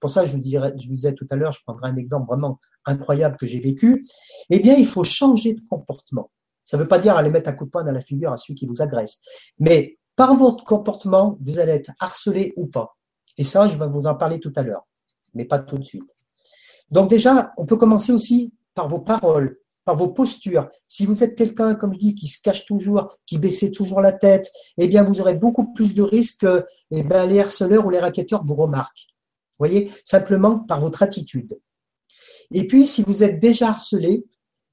[0.00, 2.28] pour ça, je vous, dirais, je vous disais tout à l'heure, je prendrai un exemple
[2.28, 4.04] vraiment incroyable que j'ai vécu.
[4.50, 6.30] Eh bien, il faut changer de comportement.
[6.64, 8.36] Ça ne veut pas dire aller mettre un coup de poing dans la figure à
[8.36, 9.20] celui qui vous agresse.
[9.58, 12.96] Mais par votre comportement, vous allez être harcelé ou pas.
[13.38, 14.86] Et ça, je vais vous en parler tout à l'heure,
[15.34, 16.21] mais pas tout de suite.
[16.92, 20.68] Donc déjà, on peut commencer aussi par vos paroles, par vos postures.
[20.86, 24.12] Si vous êtes quelqu'un, comme je dis, qui se cache toujours, qui baissait toujours la
[24.12, 27.90] tête, eh bien, vous aurez beaucoup plus de risques que eh bien, les harceleurs ou
[27.90, 29.08] les raquetteurs vous remarquent.
[29.58, 31.58] Vous voyez, simplement par votre attitude.
[32.52, 34.26] Et puis, si vous êtes déjà harcelé,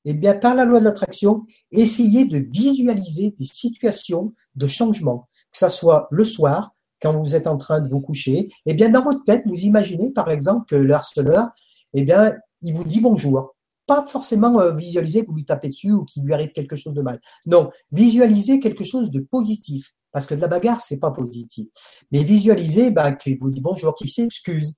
[0.03, 5.57] eh bien, par la loi de l'attraction, essayez de visualiser des situations de changement, que
[5.57, 8.49] ce soit le soir, quand vous êtes en train de vous coucher.
[8.65, 11.49] Eh bien, dans votre tête, vous imaginez, par exemple, que le harceleur,
[11.93, 13.55] eh bien, il vous dit bonjour.
[13.85, 16.93] Pas forcément euh, visualiser que vous lui tapez dessus ou qu'il lui arrive quelque chose
[16.93, 17.19] de mal.
[17.45, 19.93] Non, visualiser quelque chose de positif.
[20.11, 21.67] Parce que de la bagarre, c'est pas positif.
[22.11, 24.75] Mais visualiser bah, qu'il vous dit bonjour, qu'il s'excuse,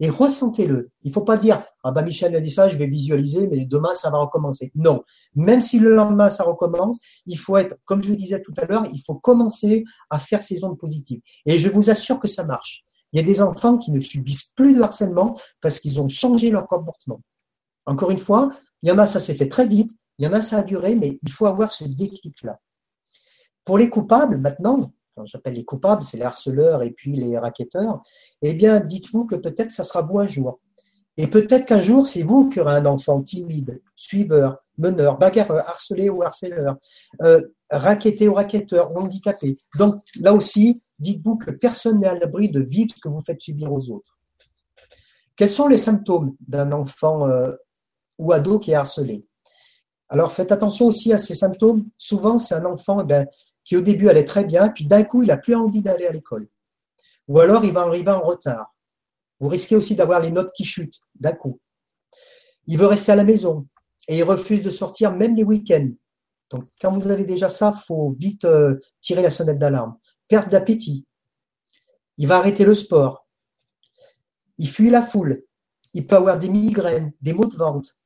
[0.00, 0.90] et ressentez-le.
[1.02, 3.92] Il faut pas dire ah bah Michel a dit ça, je vais visualiser, mais demain
[3.94, 4.72] ça va recommencer.
[4.74, 5.02] Non,
[5.34, 8.64] même si le lendemain ça recommence, il faut être, comme je vous disais tout à
[8.64, 11.20] l'heure, il faut commencer à faire ces ondes positives.
[11.44, 12.82] Et je vous assure que ça marche.
[13.12, 16.50] Il y a des enfants qui ne subissent plus de harcèlement parce qu'ils ont changé
[16.50, 17.20] leur comportement.
[17.86, 18.50] Encore une fois,
[18.82, 20.62] il y en a ça s'est fait très vite, il y en a ça a
[20.62, 22.60] duré, mais il faut avoir ce déclic-là.
[23.64, 24.92] Pour les coupables, maintenant,
[25.24, 28.02] j'appelle les coupables, c'est les harceleurs et puis les raquetteurs,
[28.42, 30.60] eh bien, dites-vous que peut-être ça sera vous un jour.
[31.16, 36.08] Et peut-être qu'un jour, c'est vous qui aurez un enfant timide, suiveur, meneur, bagarreur, harcelé
[36.08, 36.76] ou harceleur,
[37.22, 39.58] euh, raquetté ou raquetteur, handicapé.
[39.78, 43.40] Donc, là aussi, dites-vous que personne n'est à l'abri de vivre ce que vous faites
[43.40, 44.18] subir aux autres.
[45.36, 47.52] Quels sont les symptômes d'un enfant euh,
[48.18, 49.26] ou ado qui est harcelé?
[50.08, 51.88] Alors, faites attention aussi à ces symptômes.
[51.96, 53.26] Souvent, c'est un enfant, eh ben,
[53.64, 56.12] qui au début allait très bien, puis d'un coup, il n'a plus envie d'aller à
[56.12, 56.48] l'école.
[57.28, 58.74] Ou alors, il va arriver en retard.
[59.38, 61.60] Vous risquez aussi d'avoir les notes qui chutent d'un coup.
[62.66, 63.66] Il veut rester à la maison
[64.08, 65.90] et il refuse de sortir même les week-ends.
[66.50, 69.96] Donc, quand vous avez déjà ça, il faut vite euh, tirer la sonnette d'alarme.
[70.30, 71.08] Perte d'appétit.
[72.16, 73.26] Il va arrêter le sport.
[74.58, 75.42] Il fuit la foule.
[75.92, 77.98] Il peut avoir des migraines, des maux de ventre,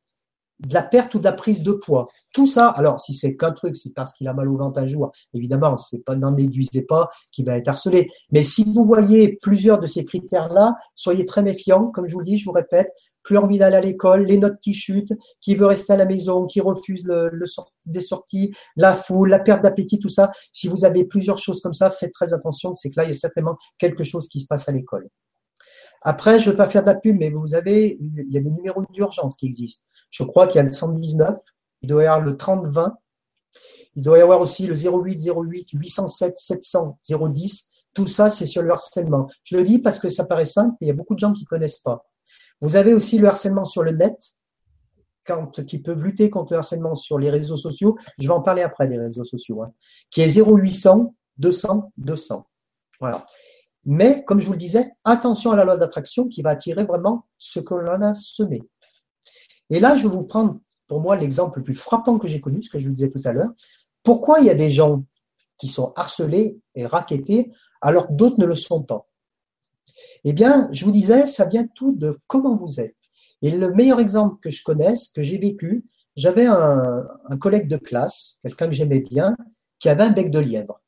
[0.60, 2.08] de la perte ou de la prise de poids.
[2.32, 4.86] Tout ça, alors si c'est qu'un truc, c'est parce qu'il a mal au ventre un
[4.86, 5.76] jour, évidemment,
[6.16, 8.08] n'en déduisez pas qu'il va être harcelé.
[8.32, 11.90] Mais si vous voyez plusieurs de ces critères-là, soyez très méfiants.
[11.90, 12.94] Comme je vous le dis, je vous répète,
[13.24, 16.46] plus envie d'aller à l'école, les notes qui chutent, qui veut rester à la maison,
[16.46, 17.30] qui refuse le,
[17.86, 20.30] des sorties, la foule, la perte d'appétit, tout ça.
[20.52, 22.74] Si vous avez plusieurs choses comme ça, faites très attention.
[22.74, 25.08] C'est que là, il y a certainement quelque chose qui se passe à l'école.
[26.02, 28.84] Après, je ne veux pas faire de mais vous avez, il y a des numéros
[28.92, 29.84] d'urgence qui existent.
[30.10, 31.36] Je crois qu'il y a le 119,
[31.82, 32.94] il doit y avoir le 3020,
[33.96, 37.70] il doit y avoir aussi le 08 08 807 700 010.
[37.94, 39.30] Tout ça, c'est sur le harcèlement.
[39.44, 41.32] Je le dis parce que ça paraît simple, mais il y a beaucoup de gens
[41.32, 42.04] qui ne connaissent pas.
[42.60, 44.16] Vous avez aussi le harcèlement sur le net,
[45.66, 47.96] qui peuvent lutter contre le harcèlement sur les réseaux sociaux.
[48.18, 49.72] Je vais en parler après des réseaux sociaux, hein,
[50.10, 52.46] qui est 0800 200 200.
[53.00, 53.24] Voilà.
[53.86, 57.26] Mais, comme je vous le disais, attention à la loi d'attraction qui va attirer vraiment
[57.36, 58.62] ce que l'on a semé.
[59.70, 62.62] Et là, je vais vous prendre pour moi l'exemple le plus frappant que j'ai connu,
[62.62, 63.50] ce que je vous disais tout à l'heure.
[64.02, 65.04] Pourquoi il y a des gens
[65.58, 67.50] qui sont harcelés et raquettés
[67.80, 69.06] alors que d'autres ne le sont pas?
[70.24, 72.96] Eh bien, je vous disais, ça vient tout de comment vous êtes.
[73.42, 75.84] Et le meilleur exemple que je connaisse, que j'ai vécu,
[76.16, 79.36] j'avais un, un, collègue de classe, quelqu'un que j'aimais bien,
[79.78, 80.80] qui avait un bec de lièvre.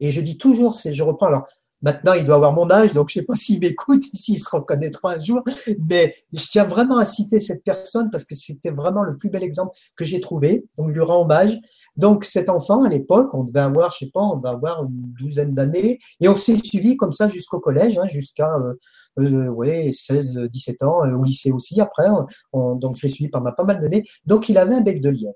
[0.00, 1.48] Et je dis toujours, je reprends, alors
[1.80, 4.48] Maintenant, il doit avoir mon âge, donc je ne sais pas s'il m'écoute, s'il se
[4.50, 5.42] reconnaîtra un jour,
[5.88, 9.42] mais je tiens vraiment à citer cette personne parce que c'était vraiment le plus bel
[9.42, 10.64] exemple que j'ai trouvé.
[10.76, 11.56] Donc, lui rends hommage.
[11.96, 15.12] Donc, cet enfant, à l'époque, on devait avoir, je sais pas, on devait avoir une
[15.18, 18.74] douzaine d'années, et on s'est suivi comme ça jusqu'au collège, hein, jusqu'à euh,
[19.20, 22.08] euh, ouais, 16, 17 ans, euh, au lycée aussi après.
[22.52, 24.04] On, donc, je l'ai suivi pendant pas mal d'années.
[24.24, 25.34] Donc, il avait un bec de lièvre.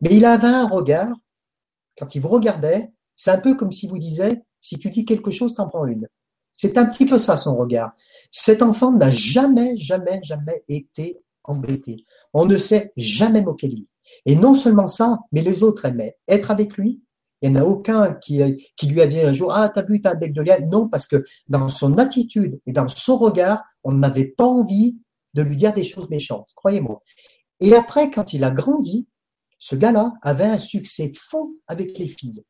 [0.00, 1.12] Mais il avait un regard,
[1.98, 5.30] quand il vous regardait, c'est un peu comme si vous disiez, si tu dis quelque
[5.30, 6.08] chose, t'en prends une.
[6.52, 7.92] C'est un petit peu ça son regard.
[8.32, 12.04] Cet enfant n'a jamais, jamais, jamais été embêté.
[12.34, 13.88] On ne s'est jamais moqué de lui.
[14.24, 17.00] Et non seulement ça, mais les autres aimaient être avec lui.
[17.42, 18.42] Il n'y en a aucun qui,
[18.82, 20.66] lui a dit un jour Ah, t'as vu, t'as un bec de lièvre.
[20.66, 24.96] Non, parce que dans son attitude et dans son regard, on n'avait pas envie
[25.34, 27.04] de lui dire des choses méchantes, croyez-moi.
[27.60, 29.06] Et après, quand il a grandi,
[29.60, 32.42] ce gars-là avait un succès fou avec les filles.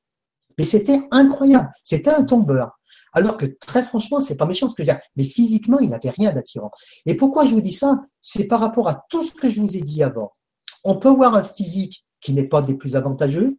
[0.58, 1.70] Mais c'était incroyable.
[1.84, 2.76] C'était un tombeur.
[3.12, 6.10] Alors que très franchement, c'est pas méchant ce que je dis, mais physiquement, il n'avait
[6.10, 6.70] rien d'attirant.
[7.06, 8.02] Et pourquoi je vous dis ça?
[8.20, 10.32] C'est par rapport à tout ce que je vous ai dit avant.
[10.84, 13.56] On peut avoir un physique qui n'est pas des plus avantageux,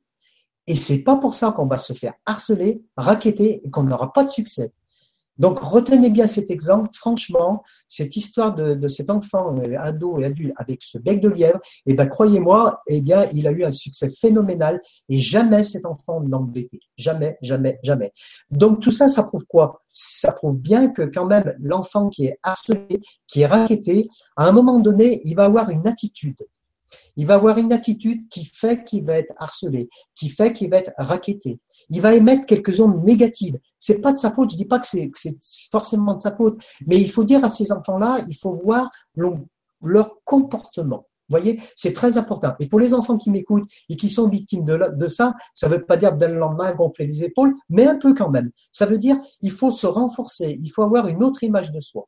[0.68, 4.26] et c'est pas pour ça qu'on va se faire harceler, raqueter et qu'on n'aura pas
[4.26, 4.74] de succès.
[5.38, 6.90] Donc, retenez bien cet exemple.
[6.94, 11.60] Franchement, cette histoire de, cet enfant, euh, ado et adulte, avec ce bec de lièvre,
[11.86, 16.22] eh ben, croyez-moi, eh bien, il a eu un succès phénoménal et jamais cet enfant
[16.22, 16.80] n'a embêté.
[16.98, 18.12] Jamais, jamais, jamais.
[18.52, 19.82] Donc, tout ça, ça prouve quoi?
[19.94, 24.52] Ça prouve bien que quand même, l'enfant qui est harcelé, qui est raquetté, à un
[24.52, 26.38] moment donné, il va avoir une attitude.
[27.16, 30.78] Il va avoir une attitude qui fait qu'il va être harcelé, qui fait qu'il va
[30.78, 31.60] être raquetté.
[31.90, 33.60] Il va émettre quelques ondes négatives.
[33.80, 34.52] C'est pas de sa faute.
[34.52, 35.12] Je dis pas que c'est
[35.72, 40.24] forcément de sa faute, mais il faut dire à ces enfants-là, il faut voir leur
[40.24, 41.08] comportement.
[41.30, 42.54] Vous voyez, c'est très important.
[42.60, 45.84] Et pour les enfants qui m'écoutent et qui sont victimes de, ça, ça ne veut
[45.84, 48.50] pas dire d'un lendemain gonfler les épaules, mais un peu quand même.
[48.72, 52.08] Ça veut dire il faut se renforcer, il faut avoir une autre image de soi.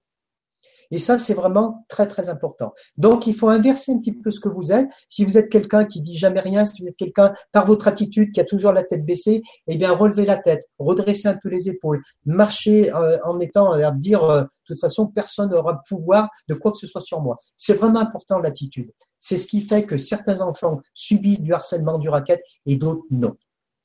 [0.91, 2.73] Et ça, c'est vraiment très, très important.
[2.97, 4.87] Donc, il faut inverser un petit peu ce que vous êtes.
[5.07, 8.31] Si vous êtes quelqu'un qui dit jamais rien, si vous êtes quelqu'un, par votre attitude,
[8.31, 11.69] qui a toujours la tête baissée, eh bien, relevez la tête, redressez un peu les
[11.69, 16.29] épaules, marchez euh, en étant, à dire, euh, de toute façon, personne n'aura le pouvoir
[16.47, 17.35] de quoi que ce soit sur moi.
[17.55, 18.91] C'est vraiment important, l'attitude.
[19.19, 23.35] C'est ce qui fait que certains enfants subissent du harcèlement, du racket, et d'autres non.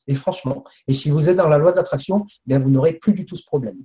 [0.06, 3.14] Et franchement, et si vous êtes dans la loi d'attraction, eh bien, vous n'aurez plus
[3.14, 3.76] du tout ce problème.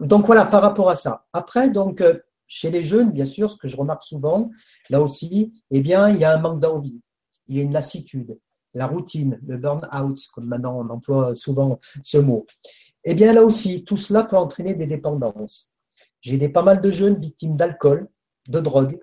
[0.00, 1.26] Donc voilà, par rapport à ça.
[1.32, 2.18] Après, donc, euh,
[2.48, 4.50] chez les jeunes, bien sûr, ce que je remarque souvent,
[4.88, 7.00] là aussi, eh bien, il y a un manque d'envie,
[7.46, 8.38] il y a une lassitude,
[8.74, 12.46] la routine, le burn-out, comme maintenant on emploie souvent ce mot.
[13.04, 15.70] Eh bien, là aussi, tout cela peut entraîner des dépendances.
[16.20, 18.08] J'ai des pas mal de jeunes victimes d'alcool,
[18.48, 19.00] de drogue,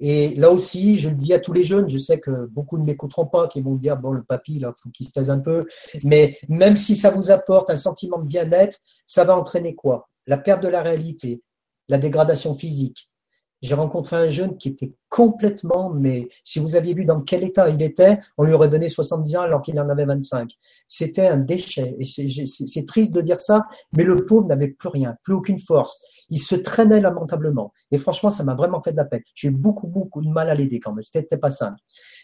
[0.00, 2.84] et là aussi, je le dis à tous les jeunes, je sais que beaucoup ne
[2.84, 5.40] m'écouteront pas, qui vont me dire, bon, le papy, là, faut qu'il se taise un
[5.40, 5.66] peu.
[6.04, 10.08] Mais même si ça vous apporte un sentiment de bien-être, ça va entraîner quoi?
[10.26, 11.42] La perte de la réalité,
[11.88, 13.10] la dégradation physique,
[13.60, 17.68] j'ai rencontré un jeune qui était complètement, mais si vous aviez vu dans quel état
[17.68, 20.52] il était, on lui aurait donné 70 ans alors qu'il en avait 25.
[20.86, 21.96] C'était un déchet.
[21.98, 26.00] Et c'est triste de dire ça, mais le pauvre n'avait plus rien, plus aucune force.
[26.30, 27.72] Il se traînait lamentablement.
[27.90, 29.22] Et franchement, ça m'a vraiment fait de la peine.
[29.34, 31.02] J'ai eu beaucoup, beaucoup de mal à l'aider quand même.
[31.02, 31.78] C'était pas simple.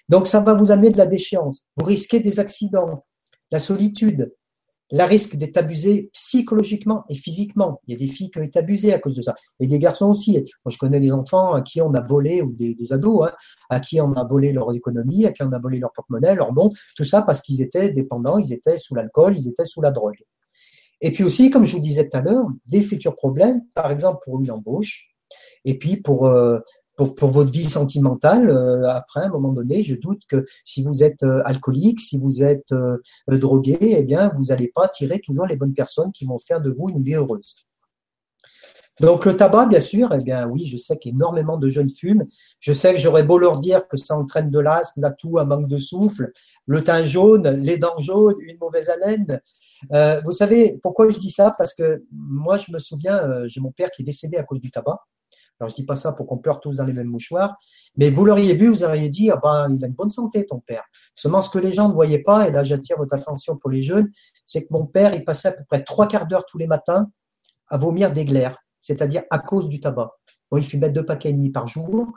[0.09, 1.63] Donc, ça va vous amener de la déchéance.
[1.77, 3.05] Vous risquez des accidents,
[3.51, 4.33] la solitude,
[4.91, 7.81] la risque d'être abusé psychologiquement et physiquement.
[7.87, 9.35] Il y a des filles qui ont été abusées à cause de ça.
[9.59, 10.33] Et des garçons aussi.
[10.65, 13.33] Moi, je connais des enfants à qui on a volé, ou des, ados, hein,
[13.71, 16.53] à qui on a volé leurs économies, à qui on a volé leur porte-monnaie, leur
[16.53, 19.91] monde, tout ça parce qu'ils étaient dépendants, ils étaient sous l'alcool, ils étaient sous la
[19.91, 20.23] drogue.
[21.01, 24.21] Et puis aussi, comme je vous disais tout à l'heure, des futurs problèmes, par exemple
[24.25, 25.15] pour une embauche,
[25.65, 26.59] et puis pour euh,
[26.97, 30.83] pour, pour, votre vie sentimentale, euh, après, à un moment donné, je doute que si
[30.83, 32.99] vous êtes euh, alcoolique, si vous êtes euh,
[33.29, 36.71] drogué, eh bien, vous n'allez pas attirer toujours les bonnes personnes qui vont faire de
[36.71, 37.67] vous une vie heureuse.
[39.01, 42.29] Donc le tabac, bien sûr, eh bien oui, je sais qu'énormément de jeunes fument.
[42.61, 45.45] Je sais que j'aurais beau leur dire que ça entraîne de l'asthme, la toux, un
[45.45, 46.31] manque de souffle,
[46.67, 49.41] le teint jaune, les dents jaunes, une mauvaise haleine.
[50.25, 51.53] vous savez pourquoi je dis ça?
[51.59, 54.71] Parce que moi, je me souviens, j'ai mon père qui est décédé à cause du
[54.71, 55.01] tabac.
[55.61, 57.57] Alors, je dis pas ça pour qu'on pleure tous dans les mêmes mouchoirs,
[57.97, 60.61] mais vous l'auriez vu, vous auriez dit, ah ben, il a une bonne santé, ton
[60.61, 60.83] père.
[61.15, 63.83] Seulement, ce que les gens ne voyaient pas, et là, j'attire votre attention pour les
[63.83, 64.11] jeunes,
[64.45, 67.07] c'est que mon père, il passait à peu près trois quarts d'heure tous les matins
[67.69, 70.11] à vomir des glaires, c'est-à-dire à cause du tabac.
[70.51, 72.09] Bon, il fumait deux paquets et demi par jour.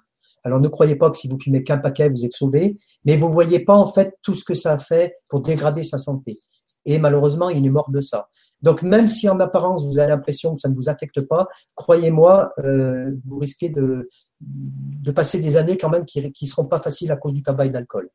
[0.44, 3.30] Alors, ne croyez pas que si vous fumez qu'un paquet, vous êtes sauvé, mais vous
[3.30, 6.40] voyez pas, en fait, tout ce que ça fait pour dégrader sa santé.
[6.86, 8.30] Et malheureusement, il est mort de ça.
[8.62, 12.52] Donc, même si en apparence, vous avez l'impression que ça ne vous affecte pas, croyez-moi,
[12.60, 14.10] euh, vous risquez de,
[14.42, 17.66] de passer des années quand même qui ne seront pas faciles à cause du tabac
[17.66, 18.10] et de l'alcool.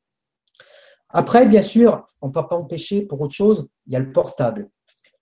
[1.11, 4.11] Après, bien sûr, on ne peut pas empêcher pour autre chose, il y a le
[4.13, 4.71] portable,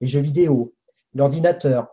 [0.00, 0.72] les jeux vidéo,
[1.14, 1.88] l'ordinateur,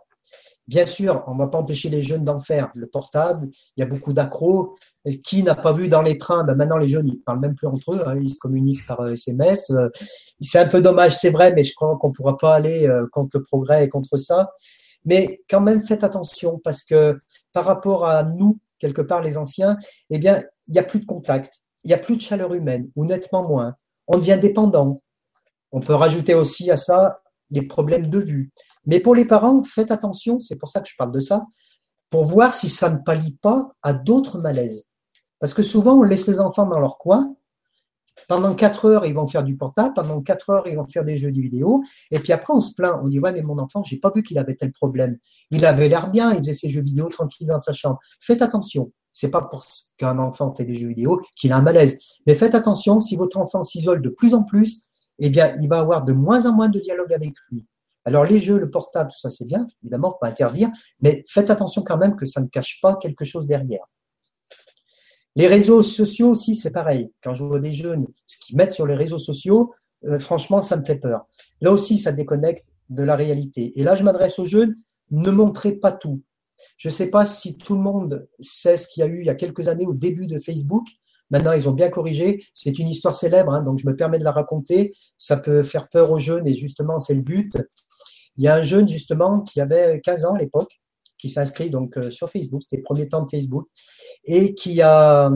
[0.68, 2.70] Bien sûr, on ne va pas empêcher les jeunes d'en faire.
[2.74, 4.76] Le portable, il y a beaucoup d'accros.
[5.24, 7.54] Qui n'a pas vu dans les trains ben Maintenant, les jeunes, ils ne parlent même
[7.54, 8.02] plus entre eux.
[8.06, 9.70] Hein, ils se communiquent par SMS.
[9.70, 9.88] Euh,
[10.42, 13.06] c'est un peu dommage, c'est vrai, mais je crois qu'on ne pourra pas aller euh,
[13.10, 14.50] contre le progrès et contre ça.
[15.06, 17.16] Mais quand même, faites attention parce que
[17.54, 19.78] par rapport à nous, quelque part, les anciens,
[20.10, 21.62] eh bien, il n'y a plus de contact.
[21.84, 23.74] Il n'y a plus de chaleur humaine, ou nettement moins.
[24.06, 25.00] On devient dépendant.
[25.72, 27.20] On peut rajouter aussi à ça
[27.50, 28.50] les problèmes de vue.
[28.88, 31.46] Mais pour les parents, faites attention, c'est pour ça que je parle de ça,
[32.10, 34.88] pour voir si ça ne pallie pas à d'autres malaises.
[35.40, 37.36] Parce que souvent, on laisse les enfants dans leur coin.
[38.28, 39.92] Pendant quatre heures, ils vont faire du portable.
[39.94, 41.82] Pendant quatre heures, ils vont faire des jeux vidéo.
[42.10, 42.98] Et puis après, on se plaint.
[43.04, 45.18] On dit, ouais, mais mon enfant, j'ai pas vu qu'il avait tel problème.
[45.50, 46.32] Il avait l'air bien.
[46.32, 48.00] Il faisait ses jeux vidéo tranquille dans sa chambre.
[48.20, 48.90] Faites attention.
[49.12, 49.64] C'est pas pour
[49.98, 52.00] qu'un enfant fait des jeux vidéo qu'il a un malaise.
[52.26, 52.98] Mais faites attention.
[52.98, 54.88] Si votre enfant s'isole de plus en plus,
[55.18, 57.66] eh bien, il va avoir de moins en moins de dialogue avec lui.
[58.08, 60.70] Alors les jeux, le portable, tout ça c'est bien, évidemment, faut pas interdire,
[61.00, 63.84] mais faites attention quand même que ça ne cache pas quelque chose derrière.
[65.36, 67.12] Les réseaux sociaux aussi, c'est pareil.
[67.22, 69.74] Quand je vois des jeunes, ce qu'ils mettent sur les réseaux sociaux,
[70.06, 71.26] euh, franchement, ça me fait peur.
[71.60, 73.78] Là aussi, ça déconnecte de la réalité.
[73.78, 74.74] Et là, je m'adresse aux jeunes,
[75.10, 76.22] ne montrez pas tout.
[76.78, 79.26] Je ne sais pas si tout le monde sait ce qu'il y a eu il
[79.26, 80.86] y a quelques années au début de Facebook.
[81.30, 82.42] Maintenant, ils ont bien corrigé.
[82.54, 84.94] C'est une histoire célèbre, hein, donc je me permets de la raconter.
[85.18, 87.56] Ça peut faire peur aux jeunes et justement, c'est le but.
[88.36, 90.80] Il y a un jeune justement qui avait 15 ans à l'époque,
[91.18, 93.66] qui s'inscrit donc euh, sur Facebook, c'était le premier temps de Facebook,
[94.24, 95.30] et qui a,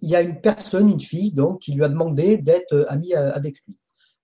[0.00, 3.32] il y a une personne, une fille, donc, qui lui a demandé d'être ami euh,
[3.32, 3.76] avec lui.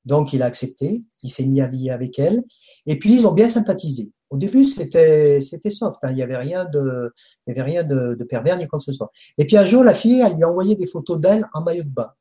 [0.04, 2.42] Donc, il a accepté, il s'est mis à vie avec elle,
[2.86, 4.10] et puis ils ont bien sympathisé.
[4.30, 6.10] Au début, c'était c'était soft, hein.
[6.10, 7.12] il n'y avait rien de
[7.46, 9.10] il y avait rien de, de, pervers ni quoi que ce soit.
[9.38, 11.82] Et puis un jour, la fille, elle lui a envoyé des photos d'elle en maillot
[11.82, 12.12] de bain.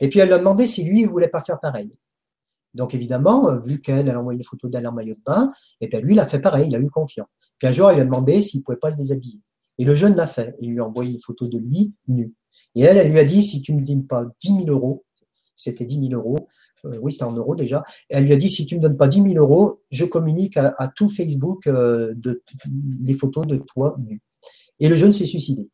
[0.00, 1.92] Et puis elle lui a demandé si lui, il voulait pas faire pareil.
[2.74, 5.88] Donc évidemment, euh, vu qu'elle a envoyé des photos d'elle en maillot de bain, et
[5.88, 7.28] bien lui, il a fait pareil, il a eu confiance.
[7.58, 9.40] Puis un jour, il lui a demandé s'il pouvait pas se déshabiller.
[9.78, 10.54] Et le jeune l'a fait.
[10.60, 12.32] Il lui a envoyé une photo de lui nu.
[12.74, 15.04] Et elle, elle lui a dit, si tu me donnes pas 10 000 euros,
[15.56, 16.48] c'était 10 000 euros,
[16.84, 17.84] euh, oui, c'était en euros déjà.
[18.10, 20.56] Et elle lui a dit si tu me donnes pas 10 000 euros, je communique
[20.56, 22.14] à, tout Facebook euh,
[23.02, 24.20] les photos de toi nu.
[24.80, 25.68] Et le jeune s'est suicidé.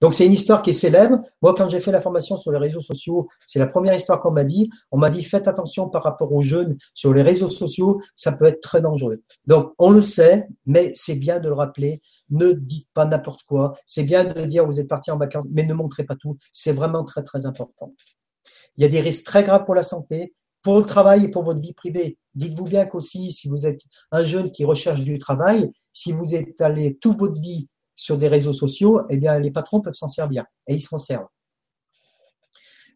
[0.00, 1.20] Donc c'est une histoire qui est célèbre.
[1.42, 4.30] Moi, quand j'ai fait la formation sur les réseaux sociaux, c'est la première histoire qu'on
[4.30, 4.70] m'a dit.
[4.90, 8.46] On m'a dit faites attention par rapport aux jeunes sur les réseaux sociaux, ça peut
[8.46, 9.22] être très dangereux.
[9.46, 12.02] Donc on le sait, mais c'est bien de le rappeler.
[12.30, 13.74] Ne dites pas n'importe quoi.
[13.86, 16.36] C'est bien de dire vous êtes parti en vacances, mais ne montrez pas tout.
[16.52, 17.94] C'est vraiment très très important.
[18.76, 21.42] Il y a des risques très graves pour la santé pour le travail et pour
[21.42, 22.18] votre vie privée.
[22.34, 23.80] Dites-vous bien qu'aussi, si vous êtes
[24.12, 28.28] un jeune qui recherche du travail, si vous êtes allé toute votre vie sur des
[28.28, 31.28] réseaux sociaux, eh bien, les patrons peuvent s'en servir et ils s'en servent.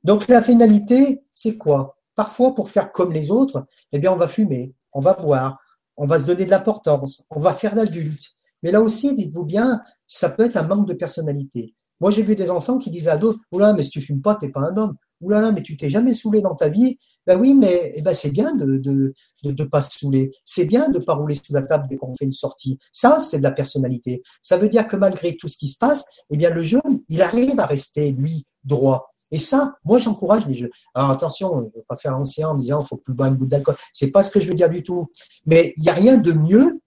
[0.03, 1.97] Donc, la finalité, c'est quoi?
[2.15, 5.59] Parfois, pour faire comme les autres, eh bien, on va fumer, on va boire,
[5.97, 8.35] on va se donner de l'importance, on va faire l'adulte.
[8.62, 11.74] Mais là aussi, dites-vous bien, ça peut être un manque de personnalité.
[12.01, 14.35] Moi, j'ai vu des enfants qui disaient à d'autres, oula, mais si tu fumes pas,
[14.35, 14.95] t'es pas un homme.
[15.24, 16.98] Oulala, mais tu t'es jamais saoulé dans ta vie.
[17.26, 19.12] Ben oui, mais eh ben, c'est bien de
[19.44, 20.32] ne pas se saouler.
[20.44, 22.78] C'est bien de ne pas rouler sous la table dès qu'on fait une sortie.
[22.92, 24.22] Ça, c'est de la personnalité.
[24.42, 27.22] Ça veut dire que malgré tout ce qui se passe, eh bien, le jeune, il
[27.22, 29.10] arrive à rester, lui, droit.
[29.30, 30.70] Et ça, moi, j'encourage les jeunes.
[30.94, 33.36] Alors attention, je ne veux pas faire l'ancien en disant il faut plus boire une
[33.36, 33.74] goutte d'alcool.
[33.92, 35.10] C'est pas ce que je veux dire du tout.
[35.46, 36.80] Mais il n'y a rien de mieux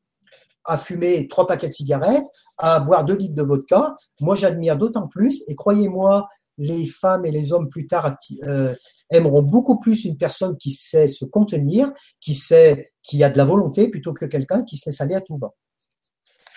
[0.63, 2.25] à fumer trois paquets de cigarettes,
[2.57, 3.95] à boire deux litres de vodka.
[4.21, 5.43] Moi, j'admire d'autant plus.
[5.47, 6.27] Et croyez-moi,
[6.57, 8.75] les femmes et les hommes plus tard euh,
[9.09, 13.45] aimeront beaucoup plus une personne qui sait se contenir, qui sait, qui a de la
[13.45, 15.53] volonté, plutôt que quelqu'un qui se laisse aller à tout bas.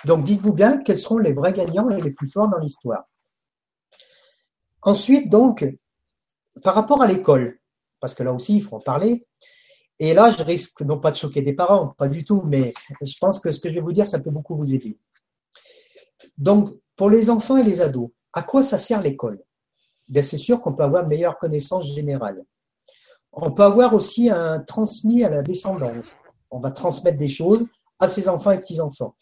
[0.07, 3.05] Donc, dites-vous bien quels seront les vrais gagnants et les plus forts dans l'histoire.
[4.83, 5.67] Ensuite, donc,
[6.63, 7.59] par rapport à l'école,
[8.01, 9.27] parce que là aussi, il faut en parler.
[9.99, 12.73] Et là, je risque non pas de choquer des parents, pas du tout, mais
[13.03, 14.99] je pense que ce que je vais vous dire, ça peut beaucoup vous aider.
[16.39, 19.43] Donc, pour les enfants et les ados, à quoi ça sert l'école?
[20.23, 22.45] C'est sûr qu'on peut avoir une meilleure connaissance générale.
[23.33, 26.13] On peut avoir aussi un transmis à la descendance.
[26.51, 27.67] On va transmettre des choses
[28.01, 29.15] à ses enfants et petits-enfants.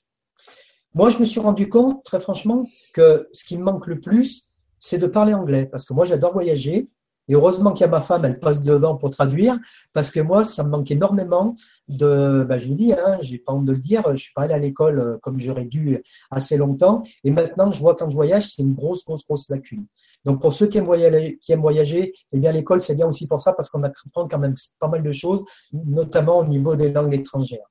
[0.95, 4.53] Moi, je me suis rendu compte, très franchement, que ce qui me manque le plus,
[4.79, 5.67] c'est de parler anglais.
[5.67, 6.91] Parce que moi, j'adore voyager.
[7.29, 9.59] Et heureusement qu'il y a ma femme, elle passe devant pour traduire,
[9.93, 11.55] parce que moi, ça me manque énormément
[11.87, 14.45] de, ben, je vous dis, hein, j'ai pas honte de le dire, je suis pas
[14.45, 18.15] allé à l'école euh, comme j'aurais dû assez longtemps, et maintenant, je vois quand je
[18.15, 19.85] voyage, c'est une grosse, grosse, grosse lacune.
[20.29, 23.71] Donc, pour ceux qui aiment voyager, eh bien, l'école, c'est bien aussi pour ça, parce
[23.71, 25.43] qu'on apprend quand même pas mal de choses,
[25.73, 27.65] notamment au niveau des langues étrangères.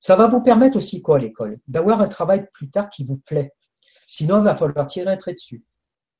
[0.00, 3.52] Ça va vous permettre aussi quoi, l'école D'avoir un travail plus tard qui vous plaît.
[4.08, 5.62] Sinon, il va falloir tirer un trait dessus.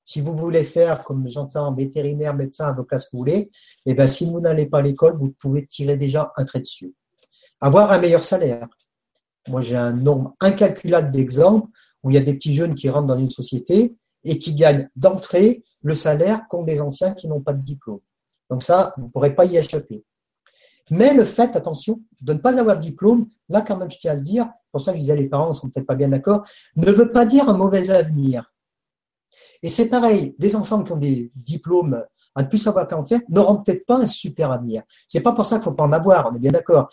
[0.05, 3.51] Si vous voulez faire, comme j'entends, vétérinaire, médecin, avocat, ce que vous voulez,
[3.87, 6.95] eh bien, si vous n'allez pas à l'école, vous pouvez tirer déjà un trait dessus.
[7.61, 8.69] Avoir un meilleur salaire.
[9.49, 11.67] Moi, j'ai un nombre incalculable d'exemples
[12.05, 13.97] où il y a des petits jeunes qui rentrent dans une société
[14.27, 18.01] et qui gagnent d'entrée le salaire qu'ont des anciens qui n'ont pas de diplôme.
[18.51, 20.05] Donc ça, vous ne pourrez pas y échapper.
[20.91, 24.13] Mais le fait, attention, de ne pas avoir de diplôme, là quand même je tiens
[24.13, 26.09] à le dire, pour ça que je disais les parents ne sont peut-être pas bien
[26.09, 26.47] d'accord,
[26.77, 28.53] ne veut pas dire un mauvais avenir.
[29.63, 32.05] Et c'est pareil, des enfants qui ont des diplômes
[32.35, 34.83] à ne plus savoir qu'en faire n'auront peut-être pas un super avenir.
[35.09, 36.89] C'est pas pour ça qu'il faut pas en avoir, on est bien d'accord.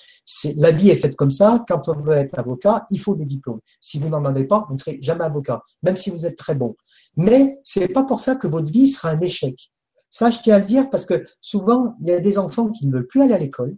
[0.55, 1.63] la vie est faite comme ça.
[1.67, 3.59] Quand on veut être avocat, il faut des diplômes.
[3.81, 6.55] Si vous n'en avez pas, vous ne serez jamais avocat, même si vous êtes très
[6.55, 6.75] bon.
[7.15, 9.71] Mais c'est pas pour ça que votre vie sera un échec.
[10.09, 12.87] Ça, je tiens à le dire parce que souvent, il y a des enfants qui
[12.87, 13.77] ne veulent plus aller à l'école.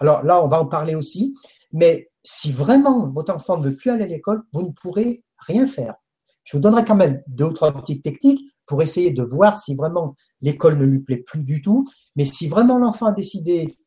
[0.00, 1.34] Alors là, on va en parler aussi.
[1.72, 5.66] Mais si vraiment votre enfant ne veut plus aller à l'école, vous ne pourrez rien
[5.66, 5.94] faire.
[6.44, 9.74] Je vous donnerai quand même deux ou trois petites techniques pour essayer de voir si
[9.74, 11.86] vraiment l'école ne lui plaît plus du tout.
[12.16, 13.78] Mais si vraiment l'enfant a décidé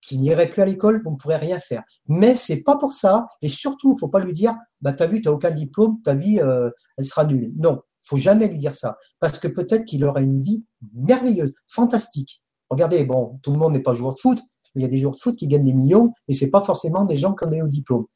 [0.00, 1.82] qu'il n'irait plus à l'école, vous ne pourrez rien faire.
[2.06, 5.06] Mais c'est pas pour ça, et surtout, il ne faut pas lui dire, bah, t'as
[5.06, 7.52] vu, t'as aucun diplôme, ta vie, euh, elle sera nulle.
[7.56, 10.64] Non, faut jamais lui dire ça, parce que peut-être qu'il aura une vie
[10.94, 12.42] merveilleuse, fantastique.
[12.70, 14.40] Regardez, bon, tout le monde n'est pas joueur de foot,
[14.74, 17.04] il y a des joueurs de foot qui gagnent des millions et c'est pas forcément
[17.04, 18.06] des gens qui ont des hauts diplômes.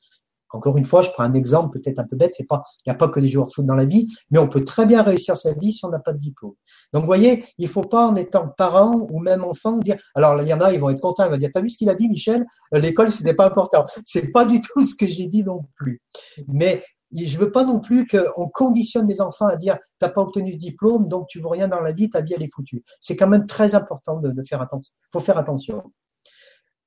[0.51, 2.93] Encore une fois, je prends un exemple peut-être un peu bête, c'est pas, il n'y
[2.93, 5.03] a pas que des joueurs de foot dans la vie, mais on peut très bien
[5.03, 6.55] réussir sa vie si on n'a pas de diplôme.
[6.93, 10.49] Donc, vous voyez, il faut pas, en étant parent ou même enfant, dire, alors, il
[10.49, 11.95] y en a, ils vont être contents, ils vont dire, t'as vu ce qu'il a
[11.95, 12.47] dit, Michel?
[12.73, 13.85] L'école, c'était pas important.
[14.05, 16.01] C'est pas du tout ce que j'ai dit non plus.
[16.47, 16.83] Mais,
[17.13, 20.59] je veux pas non plus qu'on conditionne les enfants à dire, t'as pas obtenu ce
[20.59, 22.85] diplôme, donc tu veux rien dans la vie, ta vie, elle est foutue.
[23.01, 24.93] C'est quand même très important de, de faire attention.
[25.13, 25.83] Faut faire attention.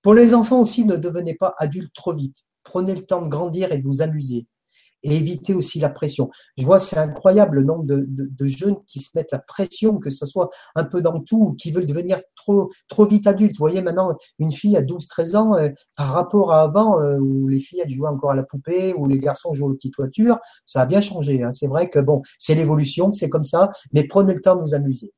[0.02, 2.38] Pour les enfants aussi, ne devenez pas adultes trop vite.
[2.64, 4.48] Prenez le temps de grandir et de vous amuser.
[5.03, 6.30] Et évitez aussi la pression.
[6.57, 10.26] Je vois, c'est incroyable le nombre de, jeunes qui se mettent la pression, que ce
[10.26, 13.57] soit un peu dans tout, qui veulent devenir trop, trop vite adultes.
[13.57, 17.18] Vous voyez, maintenant, une fille à 12, 13 ans, euh, par rapport à avant, euh,
[17.18, 20.38] où les filles, jouaient encore à la poupée, où les garçons jouaient aux petites voitures,
[20.65, 21.41] ça a bien changé.
[21.41, 21.52] Hein.
[21.52, 24.76] C'est vrai que, bon, c'est l'évolution, c'est comme ça, mais prenez le temps de vous
[24.76, 25.11] amuser.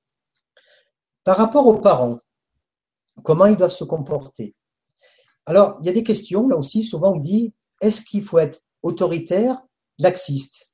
[1.24, 2.18] Par rapport aux parents,
[3.24, 4.56] comment ils doivent se comporter?
[5.46, 8.62] Alors, il y a des questions, là aussi, souvent on dit, est-ce qu'il faut être
[8.82, 9.62] autoritaire,
[9.98, 10.74] laxiste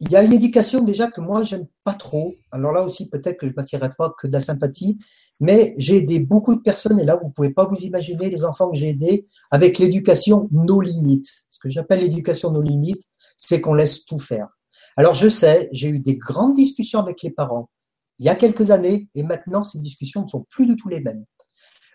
[0.00, 2.34] Il y a une éducation déjà que moi, j'aime pas trop.
[2.50, 4.98] Alors là aussi, peut-être que je ne m'attirerai pas que de la sympathie,
[5.40, 8.44] mais j'ai aidé beaucoup de personnes, et là, vous ne pouvez pas vous imaginer les
[8.44, 11.30] enfants que j'ai aidés avec l'éducation nos limites.
[11.50, 13.02] Ce que j'appelle l'éducation nos limites,
[13.36, 14.48] c'est qu'on laisse tout faire.
[14.96, 17.70] Alors, je sais, j'ai eu des grandes discussions avec les parents
[18.18, 21.00] il y a quelques années, et maintenant, ces discussions ne sont plus du tout les
[21.00, 21.24] mêmes.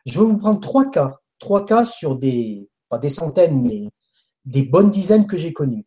[0.05, 2.69] Je vais vous prendre trois cas, trois cas sur des,
[3.01, 3.87] des centaines, mais
[4.47, 5.85] des bonnes dizaines que j'ai connues.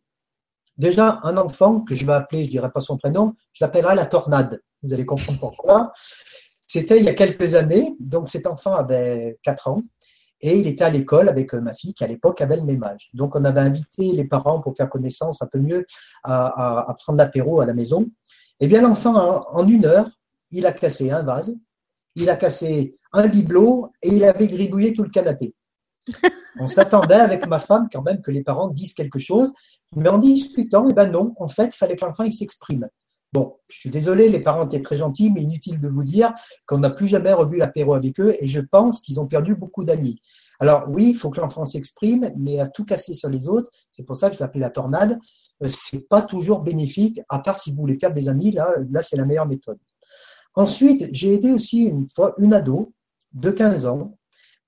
[0.77, 3.95] Déjà, un enfant que je vais appeler, je ne dirai pas son prénom, je l'appellerai
[3.95, 4.61] la tornade.
[4.83, 5.91] Vous allez comprendre pourquoi.
[6.67, 9.81] C'était il y a quelques années, donc cet enfant avait 4 ans,
[10.41, 13.09] et il était à l'école avec ma fille qui à l'époque avait le même âge.
[13.13, 15.85] Donc on avait invité les parents pour faire connaissance un peu mieux
[16.23, 18.09] à, prendre l'apéro à la maison.
[18.59, 20.09] Eh bien l'enfant, en une heure,
[20.51, 21.55] il a cassé un vase,
[22.15, 25.53] il a cassé un bibelot et il avait gribouillé tout le canapé.
[26.59, 29.53] On s'attendait avec ma femme quand même que les parents disent quelque chose,
[29.95, 32.87] mais en discutant, eh ben non, en fait, il fallait que l'enfant s'exprime.
[33.33, 36.33] Bon, je suis désolé, les parents étaient très gentils, mais inutile de vous dire
[36.65, 39.85] qu'on n'a plus jamais revu l'apéro avec eux et je pense qu'ils ont perdu beaucoup
[39.85, 40.21] d'amis.
[40.59, 44.03] Alors oui, il faut que l'enfant s'exprime, mais à tout casser sur les autres, c'est
[44.03, 45.17] pour ça que je l'appelle la tornade,
[45.63, 49.01] euh, c'est pas toujours bénéfique, à part si vous voulez perdre des amis, là, là
[49.01, 49.79] c'est la meilleure méthode.
[50.53, 52.93] Ensuite, j'ai aidé aussi une fois une ado
[53.33, 54.17] de 15 ans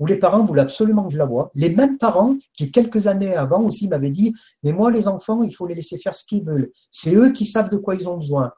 [0.04, 1.50] où les parents voulaient absolument que je la voie.
[1.56, 5.56] Les mêmes parents qui, quelques années avant aussi, m'avaient dit Mais moi, les enfants, il
[5.56, 6.72] faut les laisser faire ce qu'ils veulent.
[6.92, 8.52] C'est eux qui savent de quoi ils ont besoin.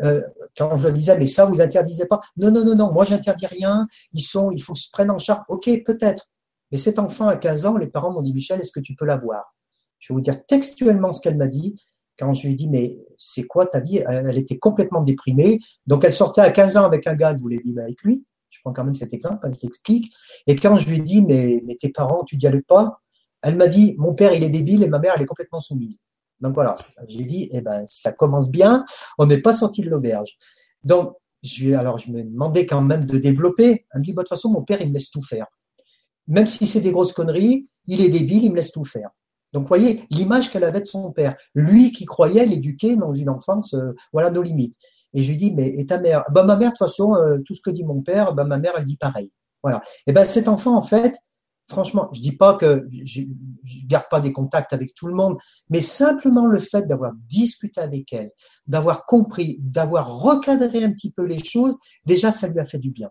[0.00, 0.22] Euh,
[0.56, 2.20] quand je disais Mais ça, vous interdisez pas?
[2.36, 3.88] Non, non, non, non, moi, j'interdis rien.
[4.12, 5.42] Ils sont, il faut se prendre en charge.
[5.48, 6.28] Ok, peut-être.
[6.70, 9.04] Mais cet enfant à 15 ans, les parents m'ont dit Michel, est-ce que tu peux
[9.04, 9.56] la voir?
[9.98, 11.74] Je vais vous dire textuellement ce qu'elle m'a dit
[12.16, 14.04] quand je lui ai dit, mais c'est quoi ta vie?
[14.06, 15.58] Elle était complètement déprimée.
[15.88, 18.22] Donc, elle sortait à 15 ans avec un gars, elle voulait vivre avec lui.
[18.52, 20.14] Je prends quand même cet exemple, elle t'explique.
[20.46, 23.00] Et quand je lui ai dit, mais, mais tes parents, tu dialogues pas
[23.42, 25.98] Elle m'a dit, mon père, il est débile et ma mère, elle est complètement soumise.
[26.40, 26.76] Donc voilà,
[27.08, 28.84] j'ai dit, eh ben, ça commence bien,
[29.16, 30.36] on n'est pas sorti de l'auberge.
[30.84, 33.86] Donc, je, alors je me demandais quand même de développer.
[33.92, 35.46] Elle me dit, bah, de toute façon, mon père, il me laisse tout faire.
[36.28, 39.10] Même si c'est des grosses conneries, il est débile, il me laisse tout faire.
[39.54, 41.36] Donc, voyez l'image qu'elle avait de son père.
[41.54, 44.76] Lui qui croyait l'éduquer dans une enfance, euh, voilà nos limites.
[45.14, 46.24] Et je lui dis, mais et ta mère?
[46.30, 48.58] Bah, Ma mère, de toute façon, euh, tout ce que dit mon père, bah, ma
[48.58, 49.30] mère, elle dit pareil.
[49.62, 49.82] Voilà.
[50.06, 51.16] Et ben cet enfant, en fait,
[51.68, 53.22] franchement, je dis pas que je,
[53.64, 55.38] je garde pas des contacts avec tout le monde,
[55.70, 58.30] mais simplement le fait d'avoir discuté avec elle,
[58.66, 62.90] d'avoir compris, d'avoir recadré un petit peu les choses, déjà, ça lui a fait du
[62.90, 63.10] bien.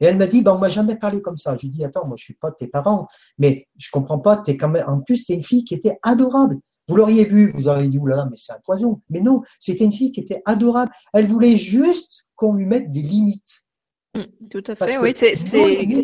[0.00, 1.56] Et elle m'a dit, ben, on m'a jamais parlé comme ça.
[1.56, 3.08] Je lui dit, attends, moi, je suis pas tes parents,
[3.38, 6.58] mais je comprends pas, t'es quand même, en plus, t'es une fille qui était adorable.
[6.88, 9.00] Vous l'auriez vu, vous auriez dit, oulala, mais c'est un poison.
[9.10, 10.90] Mais non, c'était une fille qui était adorable.
[11.12, 13.66] Elle voulait juste qu'on lui mette des limites.
[14.14, 15.14] Mm, tout à fait, oui.
[15.16, 15.32] C'est,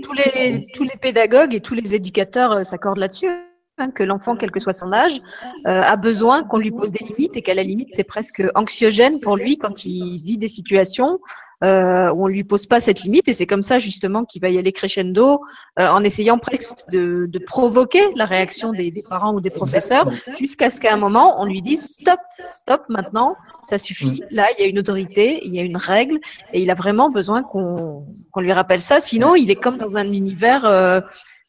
[0.00, 3.28] tous, les, tous les pédagogues et tous les éducateurs euh, s'accordent là-dessus.
[3.76, 5.20] Hein, que l'enfant, quel que soit son âge,
[5.66, 9.18] euh, a besoin qu'on lui pose des limites et qu'à la limite, c'est presque anxiogène
[9.18, 11.18] pour lui quand il vit des situations
[11.64, 14.48] euh, où on lui pose pas cette limite et c'est comme ça justement qu'il va
[14.48, 15.40] y aller crescendo
[15.80, 20.08] euh, en essayant presque de, de, provoquer la réaction des, des parents ou des professeurs
[20.38, 24.22] jusqu'à ce qu'à un moment on lui dise stop, stop maintenant, ça suffit.
[24.22, 24.36] Mm.
[24.36, 26.20] Là, il y a une autorité, il y a une règle
[26.52, 29.00] et il a vraiment besoin qu'on qu'on lui rappelle ça.
[29.00, 31.00] Sinon, il est comme dans un univers, euh,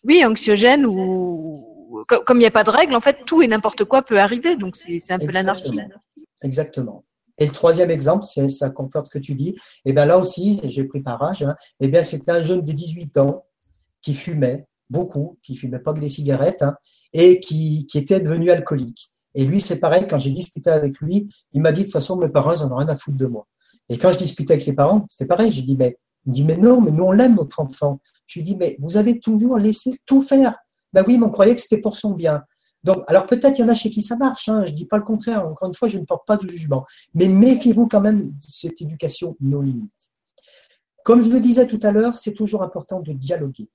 [0.06, 3.86] oui, anxiogène ou comme il n'y a pas de règle, en fait, tout et n'importe
[3.86, 4.56] quoi peut arriver.
[4.56, 5.80] Donc, c'est un peu l'anarchie.
[6.44, 7.04] Exactement.
[7.38, 9.50] Et le troisième exemple, c'est ça conforte ce que tu dis.
[9.50, 11.44] Et eh bien là aussi, j'ai pris par âge.
[11.44, 13.46] Hein, et eh bien c'était un jeune de 18 ans
[14.02, 16.76] qui fumait beaucoup, qui fumait pas que des cigarettes, hein,
[17.12, 19.12] et qui, qui était devenu alcoolique.
[19.34, 20.08] Et lui, c'est pareil.
[20.08, 22.72] Quand j'ai discuté avec lui, il m'a dit de toute façon, mes parents, ils en
[22.72, 23.48] ont rien à foutre de moi.
[23.90, 25.52] Et quand je discutais avec les parents, c'était pareil.
[25.52, 28.00] Je dis mais il me dit mais non, mais nous on l'aime notre enfant.
[28.28, 30.56] Je lui dis, mais vous avez toujours laissé tout faire.
[30.96, 32.44] Ben oui, mais on croyait que c'était pour son bien.
[32.86, 34.86] Donc, alors peut-être il y en a chez qui ça marche, hein, je ne dis
[34.86, 36.86] pas le contraire, encore une fois, je ne porte pas de jugement.
[37.14, 39.92] Mais méfiez-vous quand même de cette éducation non limite.
[41.04, 43.70] Comme je le disais tout à l'heure, c'est toujours important de dialoguer.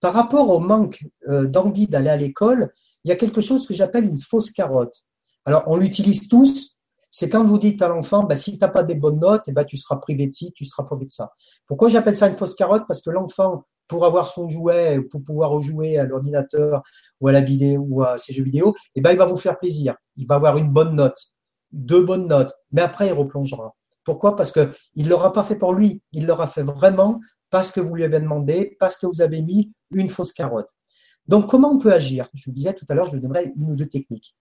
[0.00, 2.72] Par rapport au manque euh, d'envie d'aller à l'école,
[3.04, 5.04] il y a quelque chose que j'appelle une fausse carotte.
[5.44, 6.78] Alors, on l'utilise tous,
[7.10, 9.52] c'est quand vous dites à l'enfant, bah, si tu n'as pas des bonnes notes, eh
[9.52, 11.30] ben, tu seras privé de ci, tu seras privé de ça.
[11.66, 12.84] Pourquoi j'appelle ça une fausse carotte?
[12.88, 16.82] Parce que l'enfant pour avoir son jouet, pour pouvoir jouer à l'ordinateur
[17.20, 19.58] ou à la vidéo ou à ses jeux vidéo, eh ben, il va vous faire
[19.58, 19.96] plaisir.
[20.16, 21.18] Il va avoir une bonne note,
[21.72, 23.74] deux bonnes notes, mais après, il replongera.
[24.04, 24.36] Pourquoi?
[24.36, 27.20] Parce qu'il ne l'aura pas fait pour lui, il l'aura fait vraiment
[27.50, 30.68] parce que vous lui avez demandé, parce que vous avez mis une fausse carotte.
[31.26, 32.28] Donc, comment on peut agir?
[32.34, 34.36] Je vous disais tout à l'heure, je vous donnerai une ou deux techniques.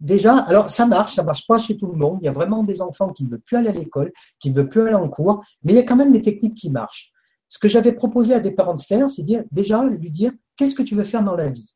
[0.00, 2.18] Déjà, alors ça marche, ça marche pas chez tout le monde.
[2.20, 4.56] Il y a vraiment des enfants qui ne veulent plus aller à l'école, qui ne
[4.56, 7.12] veulent plus aller en cours, mais il y a quand même des techniques qui marchent.
[7.48, 10.74] Ce que j'avais proposé à des parents de faire, c'est dire, déjà lui dire qu'est-ce
[10.74, 11.74] que tu veux faire dans la vie?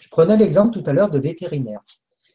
[0.00, 1.80] Je prenais l'exemple tout à l'heure de vétérinaire.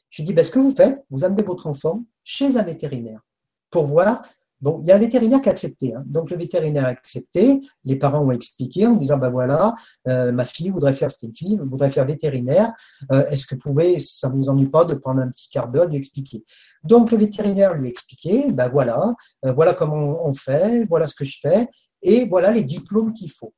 [0.09, 3.21] Je dis, ben, ce que vous faites, vous amenez votre enfant chez un vétérinaire
[3.69, 4.21] pour voir.
[4.61, 5.93] Bon, il y a un vétérinaire qui a accepté.
[5.93, 6.03] Hein.
[6.05, 9.75] Donc le vétérinaire a accepté, les parents ont expliqué en disant, ben voilà,
[10.07, 12.71] euh, ma fille voudrait faire, ce une fille, voudrait faire vétérinaire.
[13.11, 15.67] Euh, est-ce que vous pouvez, ça ne vous ennuie pas de prendre un petit quart
[15.67, 16.45] d'heure, lui expliquer?
[16.83, 19.13] Donc le vétérinaire lui a expliqué, ben voilà,
[19.45, 21.67] euh, voilà comment on fait, voilà ce que je fais
[22.03, 23.53] et voilà les diplômes qu'il faut.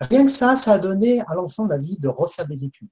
[0.00, 2.88] Rien que ça, ça a donné à l'enfant vie de refaire des études.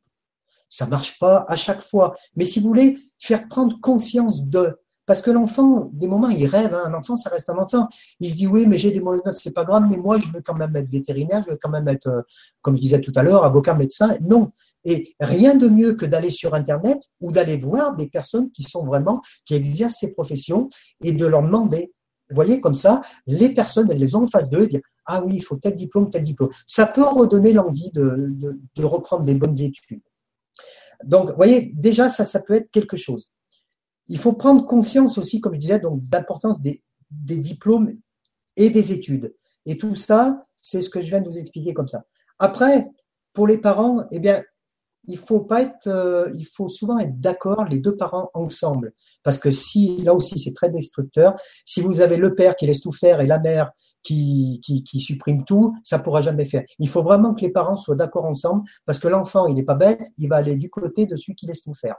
[0.69, 4.79] Ça marche pas à chaque fois, mais si vous voulez faire prendre conscience de,
[5.11, 6.73] parce que l'enfant, des moments, il rêve.
[6.73, 6.85] Hein.
[6.87, 7.89] Un enfant, ça reste un enfant.
[8.21, 9.83] Il se dit oui, mais j'ai des mauvaises notes, c'est pas grave.
[9.91, 11.43] Mais moi, je veux quand même être vétérinaire.
[11.45, 12.23] Je veux quand même être, euh,
[12.63, 14.17] comme je disais tout à l'heure, avocat, médecin.
[14.23, 14.53] Non.
[14.85, 18.87] Et rien de mieux que d'aller sur Internet ou d'aller voir des personnes qui sont
[18.87, 20.69] vraiment, qui exercent ces professions
[21.03, 21.93] et de leur demander
[22.31, 24.69] vous voyez, comme ça, les personnes, elles les ont en face d'eux
[25.07, 26.51] Ah oui, il faut tel diplôme, tel diplôme.
[26.67, 30.03] Ça peut redonner l'envie de, reprendre des bonnes études.
[31.05, 33.31] Donc, vous voyez, déjà, ça, ça peut être quelque chose.
[34.09, 37.95] Il faut prendre conscience aussi, comme je disais, donc, de l'importance des diplômes
[38.57, 39.35] et des études.
[39.67, 42.05] Et tout ça, c'est ce que je viens de vous expliquer comme ça.
[42.39, 42.89] Après,
[43.33, 44.43] pour les parents, eh bien,
[45.05, 49.39] il faut pas être, euh, il faut souvent être d'accord les deux parents ensemble, parce
[49.39, 51.37] que si là aussi c'est très destructeur.
[51.65, 53.71] Si vous avez le père qui laisse tout faire et la mère
[54.03, 56.65] qui, qui, qui supprime tout, ça pourra jamais faire.
[56.79, 59.75] Il faut vraiment que les parents soient d'accord ensemble, parce que l'enfant il n'est pas
[59.75, 61.97] bête, il va aller du côté de celui qui laisse tout faire.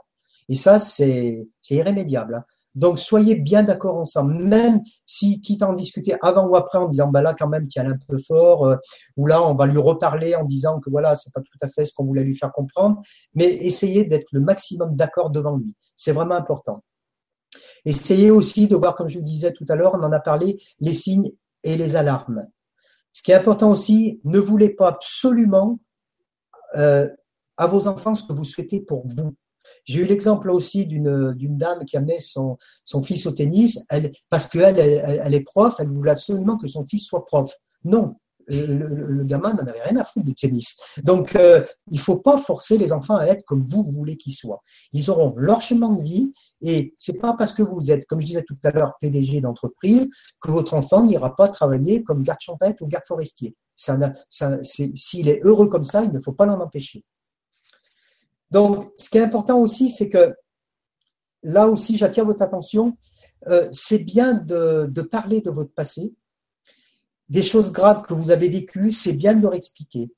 [0.48, 2.36] Et ça c'est c'est irrémédiable.
[2.36, 2.44] Hein.
[2.74, 6.88] Donc, soyez bien d'accord ensemble, même si, quitte à en discuter avant ou après en
[6.88, 8.76] disant, bah là, quand même, tu un peu fort, euh,
[9.16, 11.84] ou là, on va lui reparler en disant que voilà, c'est pas tout à fait
[11.84, 13.00] ce qu'on voulait lui faire comprendre,
[13.34, 15.74] mais essayez d'être le maximum d'accord devant lui.
[15.96, 16.80] C'est vraiment important.
[17.84, 20.58] Essayez aussi de voir, comme je vous disais tout à l'heure, on en a parlé,
[20.80, 21.32] les signes
[21.64, 22.46] et les alarmes.
[23.12, 25.78] Ce qui est important aussi, ne voulez pas absolument
[26.76, 27.08] euh,
[27.56, 29.34] à vos enfants ce que vous souhaitez pour vous.
[29.84, 34.46] J'ai eu l'exemple aussi d'une dame qui amenait son, son fils au tennis elle, parce
[34.46, 37.52] qu'elle elle, est prof, elle voulait absolument que son fils soit prof.
[37.84, 38.14] Non,
[38.48, 40.78] le, gamin n'en avait rien à foutre du tennis.
[41.02, 44.34] Donc, euh, il ne faut pas forcer les enfants à être comme vous voulez qu'ils
[44.34, 44.62] soient.
[44.92, 48.26] Ils auront leur chemin de vie et c'est pas parce que vous êtes, comme je
[48.26, 50.08] disais tout à l'heure, PDG d'entreprise,
[50.40, 53.54] que votre enfant n'ira pas travailler comme garde champêtre ou garde forestier.
[53.76, 57.04] S'il est heureux comme ça, il ne faut pas l'en empêcher.
[58.52, 60.34] Donc, ce qui est important aussi, c'est que
[61.42, 62.98] là aussi, j'attire votre attention,
[63.48, 66.14] euh, c'est bien de, parler de votre passé,
[67.30, 70.12] des choses graves que vous avez vécues, c'est bien de leur expliquer.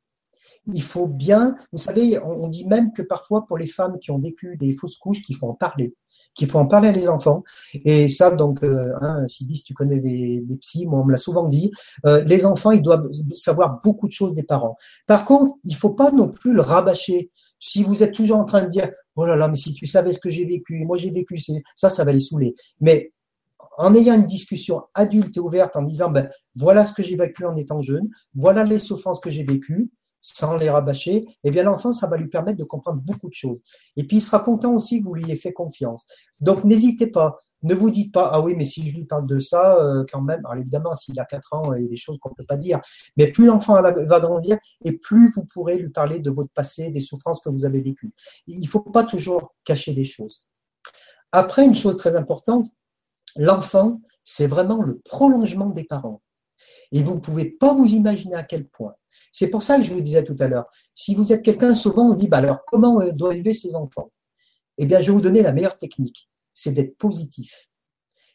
[0.66, 4.18] Il faut bien, vous savez, on, dit même que parfois pour les femmes qui ont
[4.18, 5.94] vécu des fausses couches, qu'il faut en parler,
[6.34, 7.44] qu'il faut en parler à les enfants.
[7.84, 11.18] Et ça, donc, euh, hein, si tu connais des, des psys, moi on me l'a
[11.18, 11.70] souvent dit,
[12.06, 14.76] euh, les enfants, ils doivent savoir beaucoup de choses des parents.
[15.06, 17.30] Par contre, il ne faut pas non plus le rabâcher.
[17.66, 20.12] Si vous êtes toujours en train de dire, oh là là, mais si tu savais
[20.12, 21.38] ce que j'ai vécu, moi j'ai vécu,
[21.74, 22.54] ça, ça va les saouler.
[22.82, 23.10] Mais
[23.78, 27.46] en ayant une discussion adulte et ouverte, en disant, ben, voilà ce que j'ai vécu
[27.46, 31.92] en étant jeune, voilà les souffrances que j'ai vécues, sans les rabâcher, eh bien l'enfant,
[31.92, 33.62] ça va lui permettre de comprendre beaucoup de choses.
[33.96, 36.04] Et puis il sera content aussi que vous lui ayez fait confiance.
[36.40, 39.38] Donc n'hésitez pas, ne vous dites pas, ah oui, mais si je lui parle de
[39.38, 42.18] ça, euh, quand même, alors évidemment, s'il a 4 ans, il y a des choses
[42.18, 42.80] qu'on ne peut pas dire,
[43.16, 47.00] mais plus l'enfant va grandir, et plus vous pourrez lui parler de votre passé, des
[47.00, 48.12] souffrances que vous avez vécues.
[48.46, 50.44] Il ne faut pas toujours cacher des choses.
[51.32, 52.66] Après, une chose très importante,
[53.36, 56.22] l'enfant, c'est vraiment le prolongement des parents.
[56.92, 58.94] Et vous ne pouvez pas vous imaginer à quel point.
[59.32, 62.10] C'est pour ça que je vous disais tout à l'heure, si vous êtes quelqu'un, souvent
[62.10, 64.10] on dit, bah alors comment on euh, doit élever ses enfants?
[64.78, 67.68] Eh bien, je vais vous donner la meilleure technique, c'est d'être positif.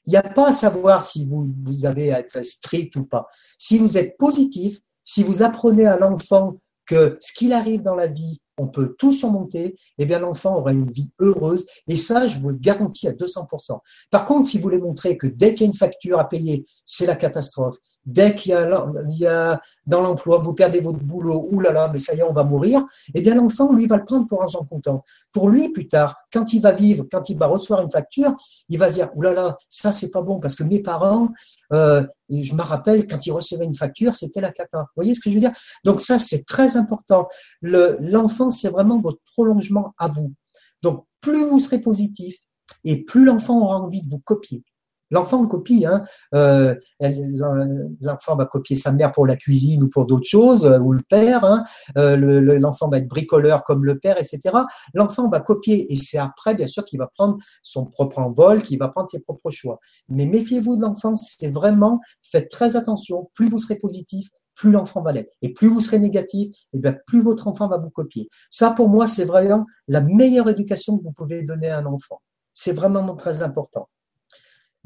[0.06, 3.28] Il n'y a pas à savoir si vous, vous avez à être strict ou pas.
[3.58, 4.80] Si vous êtes positif,
[5.10, 9.12] Si vous apprenez à l'enfant que ce qu'il arrive dans la vie, on peut tout
[9.12, 11.66] surmonter, eh bien l'enfant aura une vie heureuse.
[11.88, 13.80] Et ça, je vous le garantis à 200%.
[14.12, 16.64] Par contre, si vous voulez montrer que dès qu'il y a une facture à payer,
[16.86, 17.78] c'est la catastrophe.
[18.10, 22.20] Dès qu'il y y a dans l'emploi, vous perdez votre boulot, oulala, mais ça y
[22.20, 22.84] est, on va mourir,
[23.14, 25.04] eh bien l'enfant, lui, va le prendre pour argent comptant.
[25.32, 28.34] Pour lui, plus tard, quand il va vivre, quand il va recevoir une facture,
[28.68, 31.30] il va se dire, oulala, là, ça c'est pas bon, parce que mes parents,
[31.72, 34.80] euh, je me rappelle, quand ils recevaient une facture, c'était la cata.
[34.80, 35.54] Vous voyez ce que je veux dire?
[35.86, 37.28] Donc ça, c'est très important.
[37.62, 40.34] L'enfant, c'est vraiment votre prolongement à vous.
[40.82, 42.38] Donc, plus vous serez positif,
[42.84, 44.64] et plus l'enfant aura envie de vous copier.
[45.12, 46.04] L'enfant copie, hein.
[46.36, 50.94] Euh, l'enfant va copier sa mère pour la cuisine ou pour d'autres choses, euh, ou
[50.94, 51.44] le père.
[51.44, 51.64] Hein.
[51.98, 52.16] Euh,
[52.60, 54.56] l'enfant va être bricoleur comme le père, etc.
[54.94, 58.78] L'enfant va copier et c'est après, bien sûr, qu'il va prendre son propre envol, qu'il
[58.78, 59.80] va prendre ses propres choix.
[60.10, 63.30] Mais méfiez-vous de l'enfant, c'est vraiment, faites très attention.
[63.34, 65.34] Plus vous serez positif, plus l'enfant va l'être.
[65.42, 68.30] Et plus vous serez négatif, et bien plus votre enfant va vous copier.
[68.52, 72.22] Ça, pour moi, c'est vraiment la meilleure éducation que vous pouvez donner à un enfant.
[72.54, 73.88] C'est vraiment très important.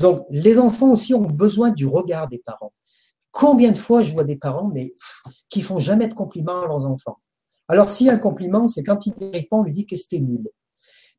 [0.03, 2.73] Donc, les enfants aussi ont besoin du regard des parents.
[3.31, 4.93] Combien de fois je vois des parents, mais
[5.49, 7.19] qui font jamais de compliments à leurs enfants?
[7.69, 10.45] Alors, si un compliment, c'est quand il répond, on lui dit que c'était nul.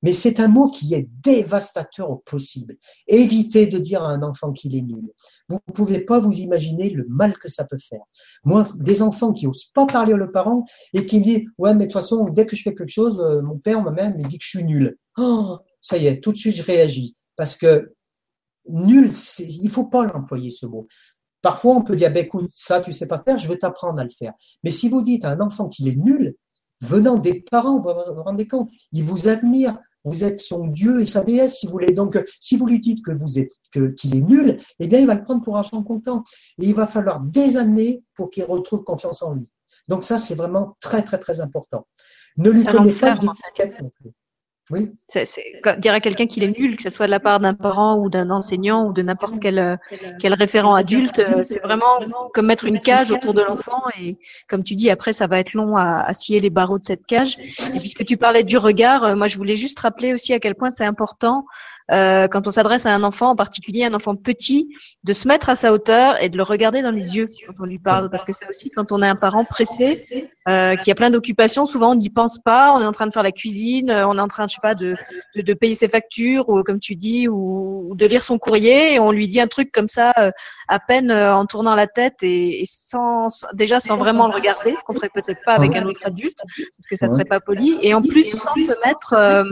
[0.02, 2.77] Mais c'est un mot qui est dévastateur au possible.
[3.09, 5.15] Évitez de dire à un enfant qu'il est nul.
[5.48, 8.02] Vous ne pouvez pas vous imaginer le mal que ça peut faire.
[8.44, 11.86] Moi, des enfants qui n'osent pas parler aux parents et qui me disent Ouais, mais
[11.86, 14.23] de toute façon, dès que je fais quelque chose, euh, mon père, ma mère me
[14.24, 14.98] dit que je suis nul.
[15.16, 17.16] Oh, ça y est, tout de suite, je réagis.
[17.36, 17.94] Parce que
[18.69, 20.86] nul, il faut pas l'employer ce mot.
[21.43, 24.05] Parfois, on peut dire, ben, écoute, ça, tu sais pas faire, je vais t'apprendre à
[24.05, 24.32] le faire.
[24.62, 26.35] Mais si vous dites à un enfant qu'il est nul,
[26.81, 31.07] venant des parents, vous vous rendez compte, il vous admire, vous êtes son Dieu et
[31.07, 31.93] sa déesse, si vous voulez.
[31.93, 33.53] Donc, si vous lui dites que vous êtes,
[33.97, 36.24] qu'il est nul, eh bien, il va le prendre pour argent comptant.
[36.59, 39.47] Et il va falloir des années pour qu'il retrouve confiance en lui.
[39.89, 41.86] Donc, ça, c'est vraiment très, très, très important.
[42.36, 44.11] Ne lui connaissez pas d'étiquette non plus.
[44.70, 44.91] Oui.
[45.09, 45.27] C'est,
[45.78, 48.09] dire à quelqu'un qu'il est nul, que ce soit de la part d'un parent ou
[48.09, 49.77] d'un enseignant ou de n'importe quel, euh,
[50.19, 52.01] quel référent adulte, euh, c'est vraiment
[52.32, 54.16] comme mettre une cage autour de l'enfant et
[54.49, 57.05] comme tu dis, après ça va être long à, à scier les barreaux de cette
[57.05, 57.35] cage.
[57.74, 60.55] Et puisque tu parlais du regard, euh, moi je voulais juste rappeler aussi à quel
[60.55, 61.45] point c'est important
[61.93, 64.69] euh, quand on s'adresse à un enfant, en particulier un enfant petit,
[65.05, 67.66] de se mettre à sa hauteur et de le regarder dans les yeux quand on
[67.66, 68.11] lui parle.
[68.11, 70.02] Parce que c'est aussi quand on a un parent pressé,
[70.48, 73.12] euh, qui a plein d'occupations, souvent on n'y pense pas, on est en train de
[73.12, 74.97] faire la cuisine, euh, on est en train, je sais pas, de,
[75.36, 78.98] de, de payer ses factures, ou comme tu dis, ou, de lire son courrier, et
[78.98, 80.31] on lui dit un truc comme ça, euh,
[80.69, 84.74] à peine euh, en tournant la tête et, et sans, déjà sans vraiment le regarder,
[84.74, 87.78] ce qu'on ferait peut-être pas avec un autre adulte, parce que ça serait pas poli,
[87.82, 89.44] et en plus sans se mettre euh,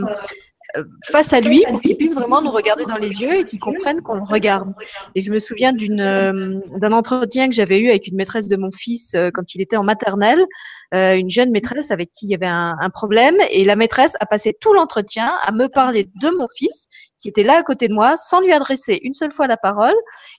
[1.11, 4.01] face à lui pour qu'il puisse vraiment nous regarder dans les yeux et qu'il comprenne
[4.01, 4.73] qu'on le regarde.
[5.15, 8.55] Et je me souviens d'une euh, d'un entretien que j'avais eu avec une maîtresse de
[8.55, 10.45] mon fils euh, quand il était en maternelle,
[10.91, 14.27] une jeune maîtresse avec qui il y avait un, un problème et la maîtresse a
[14.27, 16.87] passé tout l'entretien à me parler de mon fils
[17.23, 19.95] qui était là à côté de moi sans lui adresser une seule fois la parole.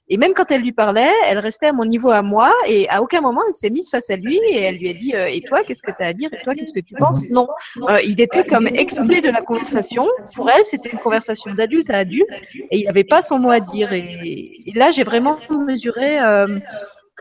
[0.08, 3.02] Et même quand elle lui parlait, elle restait à mon niveau à moi et à
[3.02, 5.40] aucun moment elle s'est mise face à lui et elle lui a dit euh, Et
[5.40, 6.28] toi, qu'est-ce que tu as à dire?
[6.34, 7.22] Et toi, qu'est-ce que tu penses?
[7.30, 7.48] Non.
[7.88, 10.06] Euh, il était comme exclu de la conversation.
[10.34, 12.28] Pour elle, c'était une conversation d'adulte à adulte
[12.70, 13.94] et il n'avait pas son mot à dire.
[13.94, 16.18] Et, là, j'ai vraiment mesuré.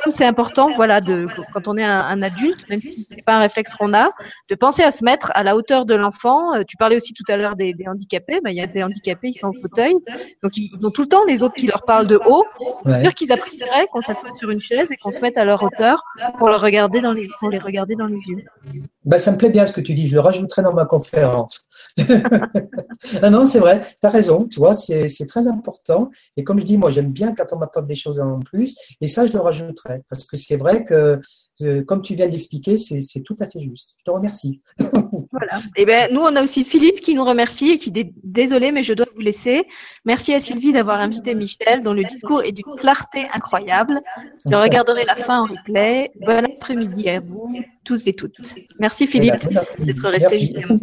[0.02, 3.40] Comme c'est important, voilà, de quand on est un, adulte, même si c'est pas un
[3.40, 4.10] réflexe qu'on a,
[4.49, 6.56] de penser à se mettre à la hauteur de l'enfant.
[6.56, 8.40] Euh, tu parlais aussi tout à l'heure des, handicapés.
[8.44, 9.94] Ben, il y a des handicapés, ils sont au fauteuil,
[10.41, 12.44] donc ils, ont tout le temps les autres qui leur parlent de haut.
[12.86, 13.02] Ouais.
[13.02, 16.02] dire qu'ils apprécieraient qu'on s'assoie sur une chaise et qu'on se mette à leur hauteur
[16.38, 18.44] pour leur regarder dans les pour les regarder dans les yeux.
[19.06, 20.07] Ben, ça me plaît bien ce que tu dis.
[20.07, 21.68] Je le rajouterai dans ma conférence.
[23.22, 23.82] ah non, c'est vrai.
[23.82, 24.45] Tu as raison.
[24.45, 26.10] Tu vois, c'est très important.
[26.38, 28.76] Et comme je dis, moi, j'aime bien quand on m'apporte des choses en plus.
[29.02, 29.83] Et ça, je le rajouterai.
[30.10, 31.20] Parce que c'est vrai que,
[31.62, 33.96] euh, comme tu viens de l'expliquer, c'est tout à fait juste.
[34.00, 34.62] Je te remercie.
[35.32, 35.58] voilà.
[35.76, 38.72] Et eh ben, nous, on a aussi Philippe qui nous remercie et qui dit désolé,
[38.72, 39.66] mais je dois vous laisser.
[40.06, 44.02] Merci à Sylvie d'avoir invité Michel, dont le discours est d'une clarté incroyable.
[44.50, 46.12] Je regarderai la fin en replay.
[46.22, 48.38] Bon après-midi à vous tous et toutes.
[48.80, 50.80] Merci Philippe eh ben, d'être resté justement.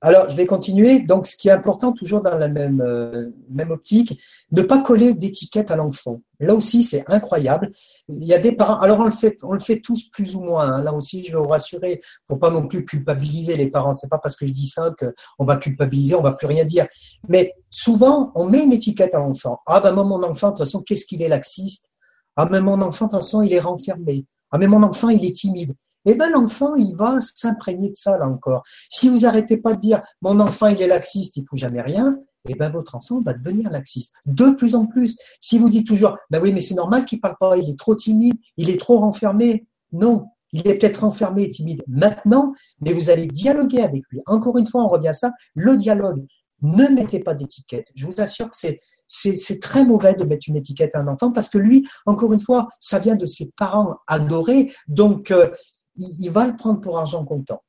[0.00, 1.00] Alors, je vais continuer.
[1.00, 4.20] Donc, ce qui est important, toujours dans la même, euh, même optique,
[4.52, 6.20] ne pas coller d'étiquette à l'enfant.
[6.38, 7.72] Là aussi, c'est incroyable.
[8.08, 8.78] Il y a des parents.
[8.80, 10.70] Alors, on le fait, on le fait tous plus ou moins.
[10.70, 10.82] Hein.
[10.84, 11.98] Là aussi, je vais vous rassurer.
[12.28, 13.92] Faut pas non plus culpabiliser les parents.
[13.92, 16.86] C'est pas parce que je dis ça qu'on va culpabiliser, on va plus rien dire.
[17.28, 19.58] Mais souvent, on met une étiquette à l'enfant.
[19.66, 21.88] Ah ben, mon enfant, de toute façon, qu'est-ce qu'il est laxiste?
[22.36, 24.24] Ah mais mon enfant, de toute façon, il est renfermé.
[24.52, 28.18] Ah mais mon enfant, il est timide eh bien l'enfant, il va s'imprégner de ça
[28.18, 28.62] là encore.
[28.90, 31.82] Si vous arrêtez pas de dire mon enfant, il est laxiste, il ne faut jamais
[31.82, 32.18] rien,
[32.48, 34.14] eh ben votre enfant va devenir laxiste.
[34.26, 35.18] De plus en plus.
[35.40, 37.94] Si vous dites toujours, ben oui, mais c'est normal qu'il parle pas, il est trop
[37.94, 39.66] timide, il est trop renfermé.
[39.92, 44.20] Non, il est peut-être renfermé et timide maintenant, mais vous allez dialoguer avec lui.
[44.26, 46.24] Encore une fois, on revient à ça, le dialogue.
[46.62, 47.88] Ne mettez pas d'étiquette.
[47.94, 51.30] Je vous assure que c'est, c'est, très mauvais de mettre une étiquette à un enfant
[51.30, 55.50] parce que lui, encore une fois, ça vient de ses parents adorés, donc euh,
[55.98, 57.62] il, va le prendre pour argent comptant.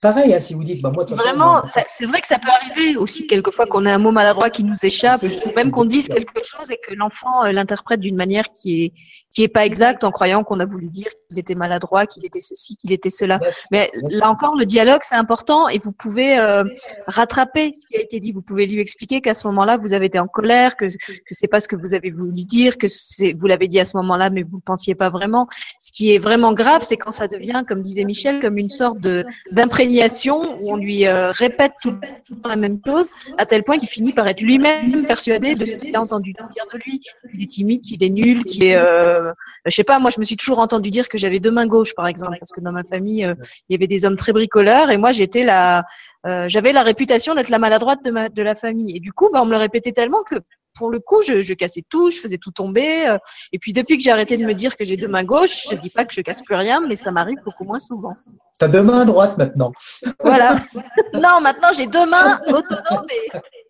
[0.00, 3.28] Pareil, hein, si vous dites, bah, moi, Vraiment, c'est vrai que ça peut arriver aussi
[3.28, 6.72] quelquefois qu'on ait un mot maladroit qui nous échappe, ou même qu'on dise quelque chose
[6.72, 8.92] et que l'enfant euh, l'interprète d'une manière qui est
[9.32, 12.40] qui est pas exacte en croyant qu'on a voulu dire qu'il était maladroit, qu'il était
[12.40, 13.40] ceci, qu'il était cela.
[13.70, 16.64] Mais là encore, le dialogue c'est important et vous pouvez euh,
[17.06, 18.32] rattraper ce qui a été dit.
[18.32, 21.48] Vous pouvez lui expliquer qu'à ce moment-là vous avez été en colère, que que c'est
[21.48, 24.30] pas ce que vous avez voulu dire, que c'est vous l'avez dit à ce moment-là
[24.30, 25.48] mais vous ne pensiez pas vraiment.
[25.80, 29.00] Ce qui est vraiment grave, c'est quand ça devient, comme disait Michel, comme une sorte
[29.00, 31.94] de d'imprégnation où on lui euh, répète tout,
[32.26, 35.76] tout la même chose à tel point qu'il finit par être lui-même persuadé de ce
[35.76, 37.00] qu'il a entendu dire de lui.
[37.30, 39.32] qu'il est timide, qu'il est nul, qu'il est euh, euh,
[39.66, 41.94] je sais pas, moi je me suis toujours entendu dire que j'avais deux mains gauches
[41.94, 43.34] par exemple, parce que dans ma famille euh,
[43.68, 45.84] il y avait des hommes très bricoleurs et moi j'étais la,
[46.26, 48.96] euh, j'avais la réputation d'être la maladroite de, ma, de la famille.
[48.96, 50.36] Et du coup, bah, on me le répétait tellement que
[50.78, 53.16] pour le coup, je, je, cassais tout, je faisais tout tomber.
[53.52, 55.76] et puis depuis que j'ai arrêté de me dire que j'ai deux mains gauches, je
[55.76, 58.12] dis pas que je casse plus rien, mais ça m'arrive beaucoup moins souvent.
[58.58, 59.72] T'as deux mains droites maintenant.
[60.20, 60.56] Voilà.
[61.14, 63.06] non, maintenant j'ai deux mains autonomes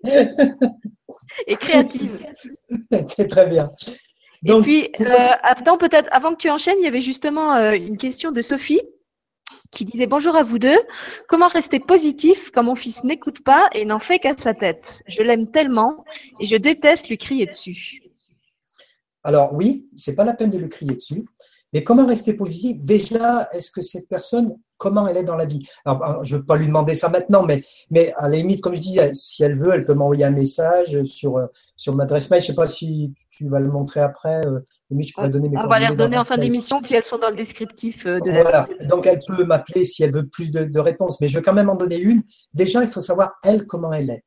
[0.04, 0.28] et,
[1.46, 2.24] et créatives.
[3.08, 3.70] C'est très bien
[4.44, 7.96] et puis, euh, avant, peut-être, avant que tu enchaînes, il y avait justement euh, une
[7.96, 8.80] question de Sophie
[9.70, 10.78] qui disait bonjour à vous deux.
[11.28, 15.02] Comment rester positif quand mon fils n'écoute pas et n'en fait qu'à sa tête?
[15.06, 16.04] Je l'aime tellement
[16.40, 18.02] et je déteste lui crier dessus.
[19.24, 21.24] Alors oui, c'est pas la peine de lui crier dessus.
[21.72, 22.76] Mais comment rester positif?
[22.82, 25.66] Déjà, est-ce que cette personne, comment elle est dans la vie?
[25.86, 28.74] Alors, je ne veux pas lui demander ça maintenant, mais, mais à la limite, comme
[28.74, 31.40] je dis, si elle veut, elle peut m'envoyer un message sur,
[31.76, 32.40] sur ma adresse mail.
[32.40, 34.46] Je ne sais pas si tu vas le montrer après.
[34.46, 37.18] Euh, je pourrais donner mes On va les redonner en fin d'émission, puis elles sont
[37.18, 40.50] dans le descriptif euh, de la Voilà, donc elle peut m'appeler si elle veut plus
[40.50, 41.20] de, de réponses.
[41.22, 42.22] Mais je vais quand même en donner une.
[42.52, 44.24] Déjà, il faut savoir, elle, comment elle est.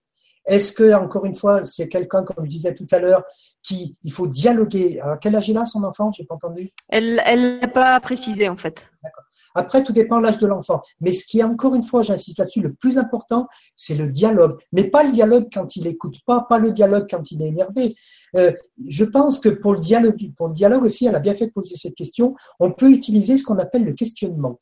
[0.47, 3.23] Est-ce que, encore une fois, c'est quelqu'un, comme je disais tout à l'heure,
[3.65, 4.99] qui, il faut dialoguer.
[4.99, 6.11] À quel âge est là son enfant?
[6.11, 6.69] J'ai pas entendu.
[6.89, 8.91] Elle, elle n'a pas précisé en fait.
[9.03, 9.23] D'accord.
[9.57, 10.81] Après, tout dépend de l'âge de l'enfant.
[10.99, 13.47] Mais ce qui est encore une fois, j'insiste là-dessus, le plus important,
[13.77, 14.59] c'est le dialogue.
[14.73, 17.95] Mais pas le dialogue quand il écoute pas, pas le dialogue quand il est énervé.
[18.35, 18.51] Euh,
[18.85, 21.51] je pense que pour le dialogue, pour le dialogue aussi, elle a bien fait de
[21.51, 22.35] poser cette question.
[22.59, 24.59] On peut utiliser ce qu'on appelle le questionnement.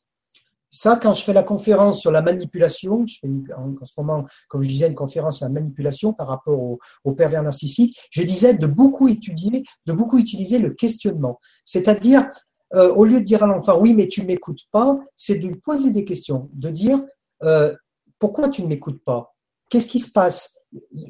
[0.76, 4.60] Ça, quand je fais la conférence sur la manipulation, je fais en, ce moment, comme
[4.60, 8.66] je disais, une conférence sur la manipulation par rapport au, pervers narcissique, je disais de
[8.66, 11.38] beaucoup étudier, de beaucoup utiliser le questionnement.
[11.64, 12.28] C'est-à-dire,
[12.74, 15.46] euh, au lieu de dire à l'enfant, oui, mais tu ne m'écoutes pas, c'est de
[15.46, 17.00] lui poser des questions, de dire,
[17.44, 17.72] euh,
[18.18, 19.32] pourquoi tu ne m'écoutes pas?
[19.70, 20.58] Qu'est-ce qui se passe?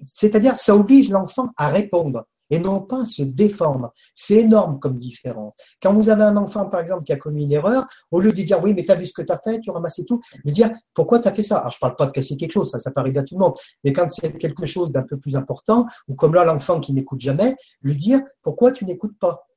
[0.04, 3.92] C'est-à-dire, ça oblige l'enfant à répondre et non pas se défendre.
[4.14, 5.54] C'est énorme comme différence.
[5.82, 8.42] Quand vous avez un enfant, par exemple, qui a commis une erreur, au lieu de
[8.42, 10.50] dire oui, mais tu as vu ce que tu as fait, tu ramassé tout, de
[10.52, 11.58] dire pourquoi tu as fait ça?
[11.58, 13.54] Alors, je parle pas de casser quelque chose, ça, ça à tout le monde.
[13.82, 17.20] Mais quand c'est quelque chose d'un peu plus important, ou comme là, l'enfant qui n'écoute
[17.20, 19.48] jamais, lui dire pourquoi tu n'écoutes pas?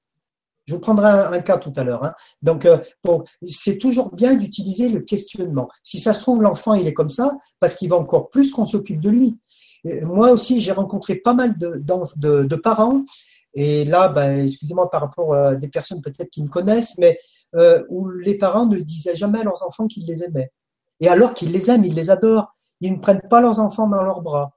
[0.65, 2.03] Je vous prendrai un, cas tout à l'heure.
[2.03, 2.13] Hein.
[2.41, 2.77] Donc, euh,
[3.47, 5.69] c'est toujours bien d'utiliser le questionnement.
[5.81, 8.65] Si ça se trouve, l'enfant, il est comme ça, parce qu'il va encore plus qu'on
[8.65, 9.39] s'occupe de lui
[10.03, 13.03] moi aussi, j'ai rencontré pas mal de, parents,
[13.53, 17.17] et là, ben, excusez-moi par rapport à des personnes peut-être qui me connaissent, mais
[17.55, 20.51] euh, où les parents ne disaient jamais à leurs enfants qu'ils les aimaient.
[20.99, 24.03] Et alors qu'ils les aiment, ils les adorent, ils ne prennent pas leurs enfants dans
[24.03, 24.51] leurs bras.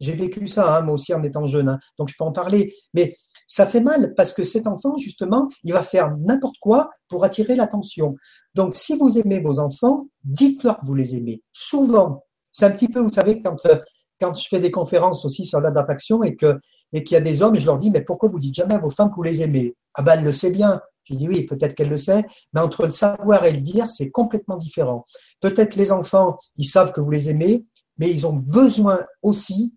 [0.00, 2.74] J'ai vécu ça, hein, moi aussi, en étant jeune, hein, donc je peux en parler.
[2.92, 3.14] Mais
[3.46, 7.54] ça fait mal parce que cet enfant, justement, il va faire n'importe quoi pour attirer
[7.54, 8.16] l'attention.
[8.54, 11.42] Donc, si vous aimez vos enfants, dites-leur que vous les aimez.
[11.52, 13.78] Souvent, c'est un petit peu, vous savez, quand euh,
[14.20, 16.58] quand je fais des conférences aussi sur la d'attraction et que
[16.92, 18.78] et qu'il y a des hommes, je leur dis mais pourquoi vous dites jamais à
[18.78, 19.74] vos femmes que vous les aimez?
[19.94, 20.80] Ah ben elle le sait bien.
[21.04, 24.10] Je dis oui, peut-être qu'elle le sait, mais entre le savoir et le dire, c'est
[24.10, 25.04] complètement différent.
[25.40, 27.66] Peut-être les enfants, ils savent que vous les aimez,
[27.98, 29.74] mais ils ont besoin aussi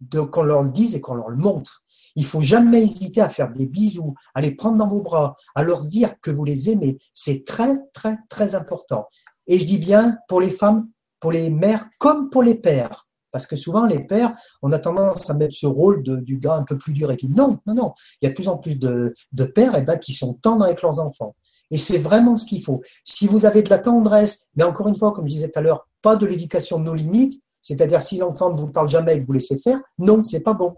[0.00, 1.82] de qu'on leur le dise et qu'on leur le montre.
[2.14, 5.62] Il faut jamais hésiter à faire des bisous, à les prendre dans vos bras, à
[5.62, 6.98] leur dire que vous les aimez.
[7.12, 9.06] C'est très, très, très important.
[9.46, 10.88] Et je dis bien pour les femmes,
[11.20, 13.06] pour les mères comme pour les pères.
[13.32, 16.62] Parce que souvent, les pères, on a tendance à mettre ce rôle du gars un
[16.62, 17.28] peu plus dur et tout.
[17.28, 17.92] Non, non, non.
[18.20, 19.14] Il y a de plus en plus de,
[19.54, 21.34] pères eh ben, qui sont tendres avec leurs enfants.
[21.70, 22.80] Et c'est vraiment ce qu'il faut.
[23.04, 25.62] Si vous avez de la tendresse, mais encore une fois, comme je disais tout à
[25.62, 29.26] l'heure, pas de l'éducation nos limites, c'est-à-dire si l'enfant ne vous parle jamais et que
[29.26, 30.76] vous laissez faire, non, c'est pas bon.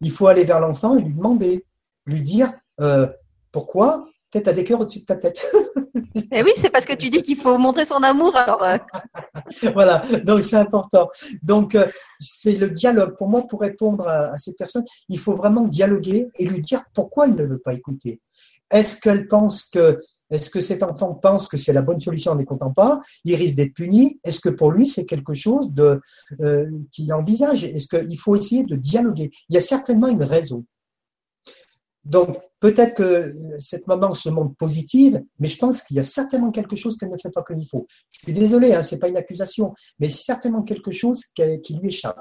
[0.00, 1.66] Il faut aller vers l'enfant et lui demander,
[2.06, 2.50] lui dire
[2.80, 3.06] euh,
[3.52, 5.46] pourquoi Peut-être à des cœurs au-dessus de ta tête.
[6.32, 8.34] Eh oui, c'est parce que tu dis qu'il faut montrer son amour.
[8.36, 8.78] Alors, euh.
[9.74, 11.08] voilà, donc c'est important.
[11.42, 11.86] Donc, euh,
[12.18, 13.16] c'est le dialogue.
[13.16, 17.26] Pour moi, pour répondre à, cette personne, il faut vraiment dialoguer et lui dire pourquoi
[17.26, 18.20] il ne veut pas écouter.
[18.70, 20.00] Est-ce qu'elle pense que,
[20.30, 23.00] est-ce que cet enfant pense que c'est la bonne solution en n'écoutant pas?
[23.24, 24.20] Il risque d'être puni?
[24.24, 26.00] Est-ce que pour lui, c'est quelque chose de,
[26.40, 27.64] euh, qu'il envisage?
[27.64, 29.30] Est-ce qu'il faut essayer de dialoguer?
[29.48, 30.64] Il y a certainement une raison.
[32.04, 36.50] Donc, peut-être que cette maman se montre positive, mais je pense qu'il y a certainement
[36.50, 37.86] quelque chose qu'elle ne fait pas comme il faut.
[38.10, 41.88] Je suis désolé, hein, ce n'est pas une accusation, mais certainement quelque chose qui, lui
[41.88, 42.20] échappe.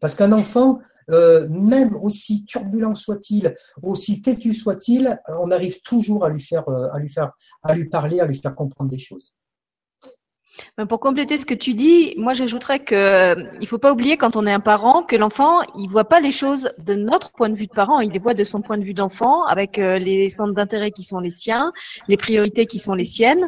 [0.00, 0.80] Parce qu'un enfant,
[1.10, 6.88] euh, même aussi turbulent soit-il, aussi têtu soit-il, on arrive toujours à lui faire, euh,
[6.92, 7.30] à lui faire,
[7.62, 9.34] à lui parler, à lui faire comprendre des choses.
[10.88, 14.36] Pour compléter ce que tu dis, moi j'ajouterais que euh, il faut pas oublier quand
[14.36, 17.54] on est un parent que l'enfant il voit pas les choses de notre point de
[17.54, 20.28] vue de parent, il les voit de son point de vue d'enfant avec euh, les
[20.28, 21.70] centres d'intérêt qui sont les siens,
[22.08, 23.46] les priorités qui sont les siennes,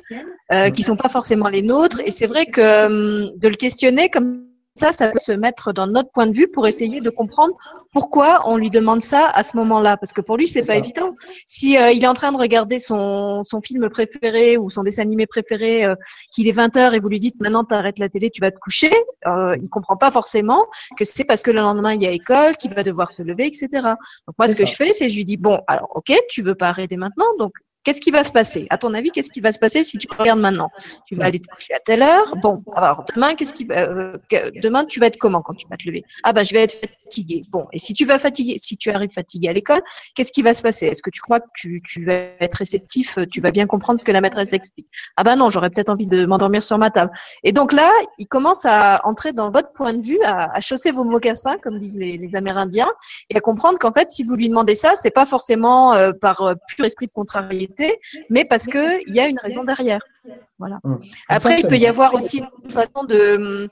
[0.53, 2.01] euh, qui sont pas forcément les nôtres.
[2.05, 4.52] Et c'est vrai que hum, de le questionner comme
[4.83, 7.55] ça, ça peut se mettre dans notre point de vue pour essayer de comprendre
[7.93, 9.97] pourquoi on lui demande ça à ce moment-là.
[9.97, 11.15] Parce que pour lui, c'est pas évident.
[11.47, 15.03] Si euh, il est en train de regarder son, son film préféré ou son dessin
[15.03, 15.95] animé préféré, euh,
[16.33, 18.59] qu'il est 20 heures et vous lui dites maintenant t'arrêtes la télé, tu vas te
[18.59, 18.93] coucher,
[19.27, 20.67] euh, il comprend pas forcément
[20.99, 23.47] que c'est parce que le lendemain il y a école, qu'il va devoir se lever,
[23.47, 23.69] etc.
[24.27, 26.57] Donc moi, ce que je fais, c'est je lui dis bon, alors ok, tu veux
[26.57, 27.53] pas arrêter maintenant, donc
[27.85, 28.67] Qu'est-ce qui va se passer?
[28.71, 30.71] À ton avis, qu'est-ce qui va se passer si tu regardes maintenant?
[31.07, 32.37] Tu vas aller te coucher à telle heure?
[32.37, 34.17] Bon, alors demain, qu'est-ce qui euh,
[34.63, 36.05] demain tu vas être comment quand tu vas te lever?
[36.23, 37.43] Ah bah je vais être fatigué.
[37.51, 39.83] Bon, et si tu vas fatiguer, si tu arrives fatigué à l'école,
[40.15, 40.87] qu'est-ce qui va se passer?
[40.87, 43.19] Est-ce que tu crois que tu, tu, vas être réceptif?
[43.33, 44.87] Tu vas bien comprendre ce que la maîtresse explique
[45.17, 47.11] Ah bah non, j'aurais peut-être envie de m'endormir sur ma table.
[47.43, 50.93] Et donc là, il commence à entrer dans votre point de vue, à, à chausser
[50.93, 52.91] vos mocassins, comme disent les, les, Amérindiens,
[53.29, 56.43] et à comprendre qu'en fait, si vous lui demandez ça, c'est pas forcément euh, par
[56.43, 57.72] euh, pur esprit de contrariété
[58.31, 60.01] mais parce qu'il y a une raison derrière.
[60.59, 60.79] Voilà.
[60.85, 61.01] Hum.
[61.29, 63.69] Après, il peut y avoir aussi une façon de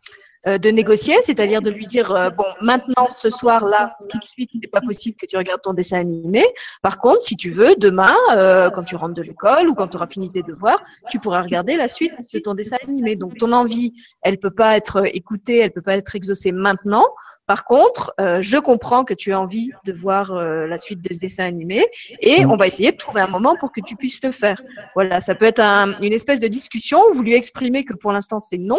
[0.46, 4.24] euh, de négocier, c'est-à-dire de lui dire euh, bon maintenant ce soir là tout de
[4.24, 6.42] suite n'est pas possible que tu regardes ton dessin animé.
[6.80, 9.98] Par contre, si tu veux demain euh, quand tu rentres de l'école ou quand tu
[9.98, 13.16] auras fini tes devoirs, tu pourras regarder la suite de ton dessin animé.
[13.16, 17.04] Donc ton envie, elle peut pas être écoutée, elle peut pas être exaucée maintenant.
[17.50, 21.44] Par contre, je comprends que tu as envie de voir la suite de ce dessin
[21.44, 21.84] animé
[22.20, 24.62] et on va essayer de trouver un moment pour que tu puisses le faire.
[24.94, 28.38] Voilà, ça peut être une espèce de discussion où vous lui exprimez que pour l'instant
[28.38, 28.78] c'est non,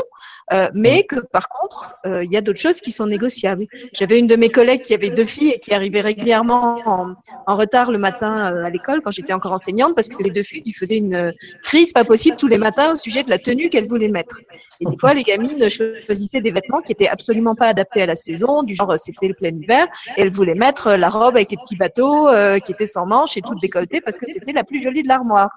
[0.73, 3.68] mais que par contre, euh, il y a d'autres choses qui sont négociables.
[3.93, 7.91] J'avais une de mes collègues qui avait deux filles et qui arrivait régulièrement en, retard
[7.91, 10.73] le matin euh, à l'école quand j'étais encore enseignante parce que les deux filles lui
[10.73, 11.34] faisaient une
[11.64, 14.41] crise pas possible tous les matins au sujet de la tenue qu'elles voulaient mettre.
[14.80, 18.15] Et des fois, les gamines choisissaient des vêtements qui étaient absolument pas adaptés à la
[18.15, 21.58] saison, du genre c'était le plein hiver, et elles voulaient mettre la robe avec les
[21.58, 24.82] petits bateaux euh, qui étaient sans manches et toute décolletée parce que c'était la plus
[24.82, 25.50] jolie de l'armoire.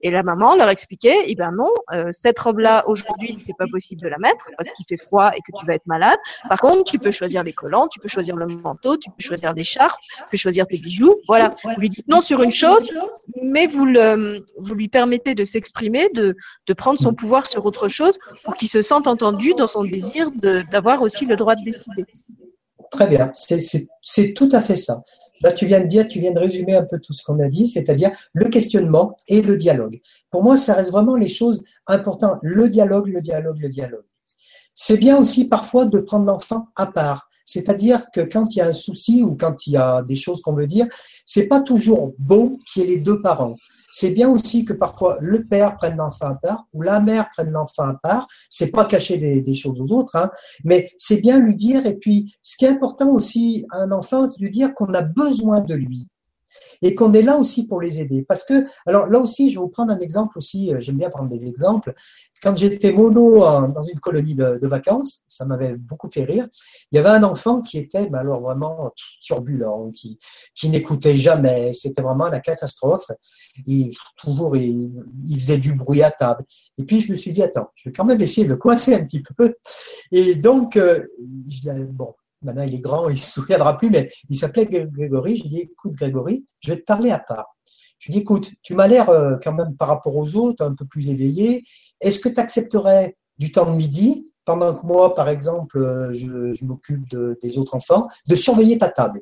[0.00, 1.70] Et la maman leur expliquait, eh ben non,
[2.12, 5.58] cette robe-là aujourd'hui c'est pas possible de la mettre parce qu'il fait froid et que
[5.58, 6.18] tu vas être malade.
[6.48, 9.52] Par contre, tu peux choisir les collants, tu peux choisir le manteau, tu peux choisir
[9.54, 11.16] l'écharpe, tu peux choisir tes bijoux.
[11.26, 11.54] Voilà.
[11.64, 12.92] Vous lui dites non sur une chose,
[13.42, 16.36] mais vous, le, vous lui permettez de s'exprimer, de,
[16.66, 20.30] de prendre son pouvoir sur autre chose pour qu'il se sente entendu dans son désir
[20.70, 22.04] d'avoir aussi le droit de décider.
[22.90, 25.02] Très bien, c'est tout à fait ça.
[25.42, 27.48] Là, tu viens de dire, tu viens de résumer un peu tout ce qu'on a
[27.48, 30.00] dit, c'est-à-dire le questionnement et le dialogue.
[30.30, 32.40] Pour moi, ça reste vraiment les choses importantes.
[32.42, 34.04] Le dialogue, le dialogue, le dialogue.
[34.74, 37.28] C'est bien aussi parfois de prendre l'enfant à part.
[37.44, 40.42] C'est-à-dire que quand il y a un souci ou quand il y a des choses
[40.42, 40.86] qu'on veut dire,
[41.24, 43.54] c'est pas toujours bon qu'il y ait les deux parents.
[43.90, 47.50] C'est bien aussi que parfois le père prenne l'enfant à part ou la mère prenne
[47.50, 48.28] l'enfant à part.
[48.50, 50.30] C'est pas cacher des, choses aux autres, hein,
[50.64, 51.86] mais c'est bien lui dire.
[51.86, 54.92] Et puis, ce qui est important aussi à un enfant, c'est de lui dire qu'on
[54.94, 56.08] a besoin de lui
[56.82, 58.24] et qu'on est là aussi pour les aider.
[58.26, 61.10] Parce que, alors là aussi, je vais vous prendre un exemple aussi, euh, j'aime bien
[61.10, 61.92] prendre des exemples.
[62.42, 66.46] Quand j'étais mono dans une colonie de, vacances, ça m'avait beaucoup fait rire,
[66.92, 70.20] il y avait un enfant qui était ben alors vraiment turbulent, qui,
[70.54, 73.10] qui n'écoutait jamais, c'était vraiment la catastrophe.
[73.66, 74.92] Et toujours, il,
[75.36, 76.44] faisait du bruit à table.
[76.76, 79.04] Et puis, je me suis dit, attends, je vais quand même essayer de coincer un
[79.04, 79.54] petit peu.
[80.12, 81.04] Et donc, euh,
[81.48, 85.36] je bon, Maintenant, il est grand, il ne se souviendra plus, mais il s'appelait Grégory.
[85.36, 87.56] Je lui dis, écoute, Grégory, je vais te parler à part.
[87.98, 90.74] Je lui dis, écoute, tu m'as l'air euh, quand même par rapport aux autres un
[90.74, 91.64] peu plus éveillé.
[92.00, 96.64] Est-ce que tu accepterais du temps de midi, pendant que moi, par exemple, euh, je,
[96.64, 97.08] m'occupe
[97.42, 99.20] des autres enfants, de surveiller ta table?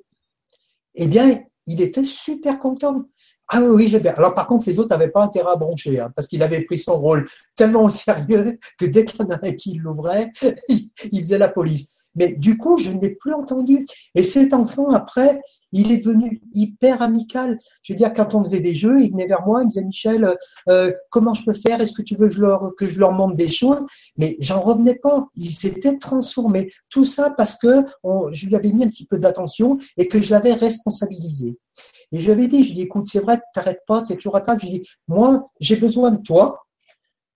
[0.94, 3.06] Eh bien, il était super content.
[3.48, 4.12] Ah oui, oui, j'ai bien.
[4.14, 6.78] Alors par contre, les autres n'avaient pas intérêt à broncher, hein, parce qu'il avait pris
[6.78, 7.24] son rôle
[7.54, 10.32] tellement au sérieux que dès qu'il y en avait qui l'ouvrait,
[10.68, 11.95] il faisait la police.
[12.16, 13.86] Mais du coup, je n'ai plus entendu.
[14.14, 15.40] Et cet enfant, après,
[15.72, 17.58] il est devenu hyper amical.
[17.82, 19.84] Je veux dire, quand on faisait des jeux, il venait vers moi, il me disait
[19.84, 20.36] Michel,
[20.68, 21.80] euh, comment je peux faire?
[21.80, 23.84] Est-ce que tu veux que je leur montre des choses?
[24.16, 25.26] Mais j'en revenais pas.
[25.34, 26.72] Il s'était transformé.
[26.88, 27.84] Tout ça parce que
[28.32, 31.58] je lui avais mis un petit peu d'attention et que je l'avais responsabilisé.
[32.12, 34.36] Et je lui avais dit, je lui écoute, c'est vrai, t'arrêtes pas, tu es toujours
[34.36, 34.60] à table.
[34.60, 36.64] Je lui ai dit, moi, j'ai besoin de toi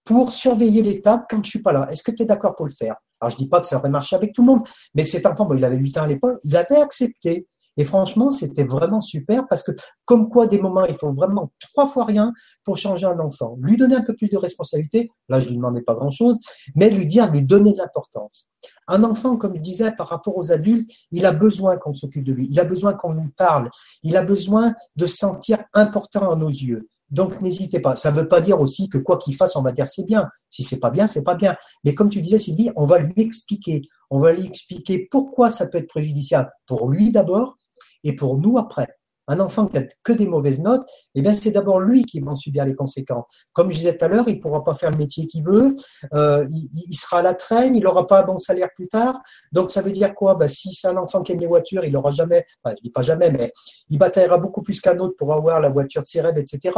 [0.05, 1.89] pour surveiller les tables quand je suis pas là.
[1.91, 2.97] Est-ce que tu es d'accord pour le faire?
[3.21, 4.63] Alors, je dis pas que ça aurait marché avec tout le monde,
[4.95, 7.47] mais cet enfant, bon, il avait 8 ans à l'époque, il avait accepté.
[7.77, 9.73] Et franchement, c'était vraiment super parce que,
[10.05, 12.33] comme quoi, des moments, il faut vraiment trois fois rien
[12.65, 13.57] pour changer un enfant.
[13.63, 16.37] Lui donner un peu plus de responsabilité, là, je lui demandais pas grand chose,
[16.75, 18.51] mais lui dire, lui donner de l'importance.
[18.89, 22.33] Un enfant, comme je disais, par rapport aux adultes, il a besoin qu'on s'occupe de
[22.33, 22.49] lui.
[22.51, 23.71] Il a besoin qu'on lui parle.
[24.03, 26.89] Il a besoin de se sentir important à nos yeux.
[27.11, 27.97] Donc n'hésitez pas.
[27.97, 30.29] Ça ne veut pas dire aussi que quoi qu'il fasse, on va dire c'est bien.
[30.49, 31.57] Si c'est pas bien, c'est pas bien.
[31.85, 33.83] Mais comme tu disais, Sylvie, on va lui expliquer.
[34.11, 37.57] On va lui expliquer pourquoi ça peut être préjudiciable pour lui d'abord
[38.05, 38.89] et pour nous après.
[39.31, 40.85] Un enfant qui a que des mauvaises notes,
[41.15, 43.25] eh bien c'est d'abord lui qui va en subir les conséquences.
[43.53, 45.75] Comme je disais tout à l'heure, il ne pourra pas faire le métier qu'il veut,
[46.15, 49.21] euh, il, sera à la traîne, il n'aura pas un bon salaire plus tard.
[49.53, 50.35] Donc ça veut dire quoi?
[50.35, 52.91] Ben, Si c'est un enfant qui aime les voitures, il n'aura jamais, enfin, je dis
[52.91, 53.53] pas jamais, mais
[53.89, 56.73] il bataillera beaucoup plus qu'un autre pour avoir la voiture de ses rêves, etc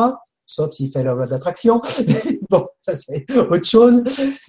[0.47, 1.81] sauf s'il fait la loi d'attraction.
[2.51, 4.03] bon, ça c'est autre chose.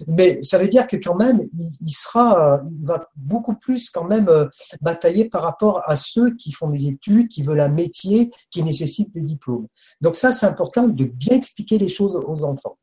[0.06, 1.38] Mais ça veut dire que quand même,
[1.80, 4.46] il, sera, il va beaucoup plus quand même euh,
[4.80, 9.14] batailler par rapport à ceux qui font des études, qui veulent un métier, qui nécessitent
[9.14, 9.66] des diplômes.
[10.00, 12.78] Donc ça, c'est important de bien expliquer les choses aux enfants.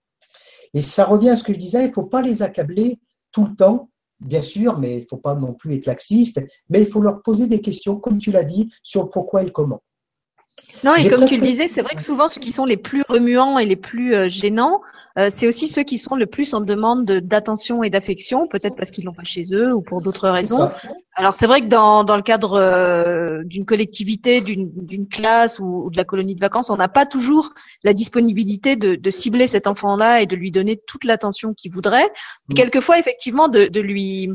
[0.73, 2.99] Et ça revient à ce que je disais, il ne faut pas les accabler
[3.31, 3.89] tout le temps,
[4.19, 7.21] bien sûr, mais il ne faut pas non plus être laxiste, mais il faut leur
[7.21, 9.81] poser des questions, comme tu l'as dit, sur pourquoi et comment.
[10.83, 13.03] Non, et comme tu le disais, c'est vrai que souvent ceux qui sont les plus
[13.07, 14.81] remuants et les plus euh, gênants,
[15.17, 18.89] euh, c'est aussi ceux qui sont le plus en demande d'attention et d'affection, peut-être parce
[18.89, 20.71] qu'ils l'ont pas chez eux ou pour d'autres raisons.
[21.13, 25.97] Alors c'est vrai que dans, dans le cadre euh, d'une collectivité, d'une classe ou, de
[25.97, 27.53] la colonie de vacances, on n'a pas toujours
[27.83, 32.05] la disponibilité de, de cibler cet enfant-là et de lui donner toute l'attention qu'il voudrait.
[32.49, 32.55] Et mm.
[32.55, 34.29] quelquefois, effectivement, de, de lui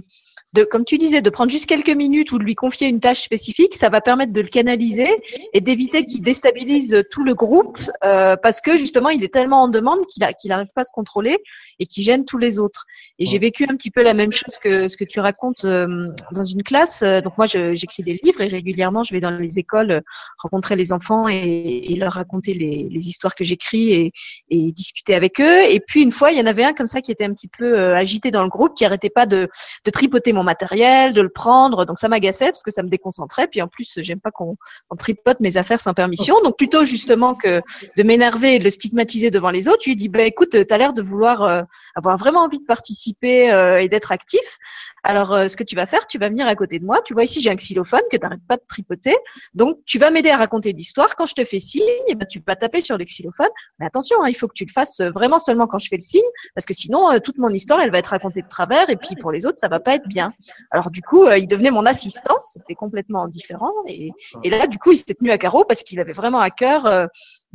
[0.57, 3.21] de, comme tu disais, de prendre juste quelques minutes ou de lui confier une tâche
[3.23, 5.09] spécifique, ça va permettre de le canaliser
[5.53, 9.69] et d'éviter qu'il déstabilise tout le groupe euh, parce que justement, il est tellement en
[9.69, 11.39] demande qu'il n'arrive pas à se contrôler
[11.79, 12.87] et qu'il gêne tous les autres.
[13.19, 16.09] Et j'ai vécu un petit peu la même chose que ce que tu racontes euh,
[16.33, 17.03] dans une classe.
[17.03, 20.03] Donc moi, j'écris des livres et régulièrement, je vais dans les écoles
[20.39, 24.13] rencontrer les enfants et, leur raconter les, les histoires que j'écris et,
[24.51, 25.63] et, discuter avec eux.
[25.71, 27.49] Et puis une fois, il y en avait un comme ça qui était un petit
[27.49, 29.49] peu euh, agité dans le groupe, qui arrêtait pas de,
[29.85, 31.85] de tripoter mon matériel, de le prendre.
[31.85, 33.49] Donc ça m'agaçait parce que ça me déconcentrait.
[33.49, 34.57] Puis en plus, j'aime pas qu'on
[34.99, 36.37] tripote mes affaires sans permission.
[36.43, 37.61] Donc plutôt justement que
[37.97, 40.75] de m'énerver et de le stigmatiser devant les autres, je lui dis bah écoute, tu
[40.75, 41.63] as l'air de vouloir euh,
[41.95, 44.59] avoir vraiment envie de participer euh, et d'être actif.
[45.03, 47.01] Alors, euh, ce que tu vas faire, tu vas venir à côté de moi.
[47.05, 49.15] Tu vois ici, j'ai un xylophone que tu n'arrêtes pas de tripoter.
[49.55, 51.15] Donc, tu vas m'aider à raconter l'histoire.
[51.15, 53.51] Quand je te fais signe, eh ben, tu vas taper sur le xylophone.
[53.79, 56.03] Mais attention, hein, il faut que tu le fasses vraiment seulement quand je fais le
[56.03, 58.91] signe, parce que sinon, toute mon histoire, elle va être racontée de travers.
[58.91, 60.26] Et puis, pour les autres, ça va pas être bien.
[60.71, 62.37] Alors, du coup, il devenait mon assistant.
[62.45, 63.73] C'était complètement différent.
[63.87, 64.11] Et,
[64.43, 67.09] et, là, du coup, il s'était tenu à carreau parce qu'il avait vraiment à cœur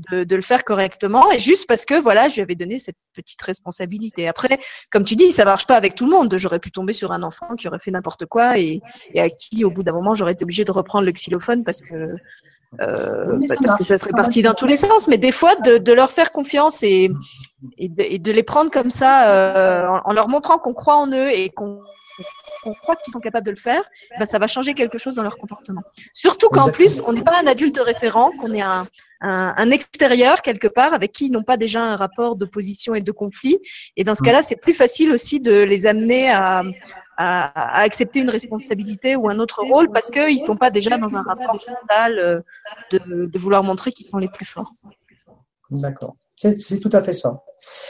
[0.10, 2.98] de, de, le faire correctement et juste parce que voilà, je lui avais donné cette
[3.14, 4.27] petite responsabilité.
[4.27, 4.60] Après,
[4.91, 6.34] comme tu dis, ça marche pas avec tout le monde.
[6.38, 8.81] J'aurais pu tomber sur un enfant qui aurait fait n'importe quoi et,
[9.14, 11.81] et, à qui, au bout d'un moment, j'aurais été obligée de reprendre le xylophone parce
[11.81, 12.15] que
[12.80, 15.10] euh, parce que ça serait parti dans tous les sens.
[15.10, 17.11] Mais des fois, de, de leur faire confiance et,
[17.77, 20.95] et, de, et, de, les prendre comme ça, euh, en, en leur montrant qu'on croit
[20.95, 21.80] en eux et qu'on
[22.64, 23.84] qu'on croit qu'ils sont capables de le faire,
[24.19, 25.81] ben ça va changer quelque chose dans leur comportement.
[26.14, 28.85] Surtout qu'en plus, on n'est pas un adulte référent, qu'on est un,
[29.22, 33.02] un, un, extérieur quelque part avec qui ils n'ont pas déjà un rapport d'opposition et
[33.02, 33.60] de conflit.
[33.98, 34.26] Et dans ce mm.
[34.26, 36.64] cas-là, c'est plus facile aussi de les amener à,
[37.18, 40.98] à, à, accepter une responsabilité ou un autre rôle parce qu'ils ne sont pas déjà
[40.98, 42.41] dans un rapport total euh,
[42.91, 44.72] de, de vouloir montrer qu'ils sont les plus forts.
[45.72, 46.15] D'accord.
[46.35, 47.43] C'est tout à fait ça.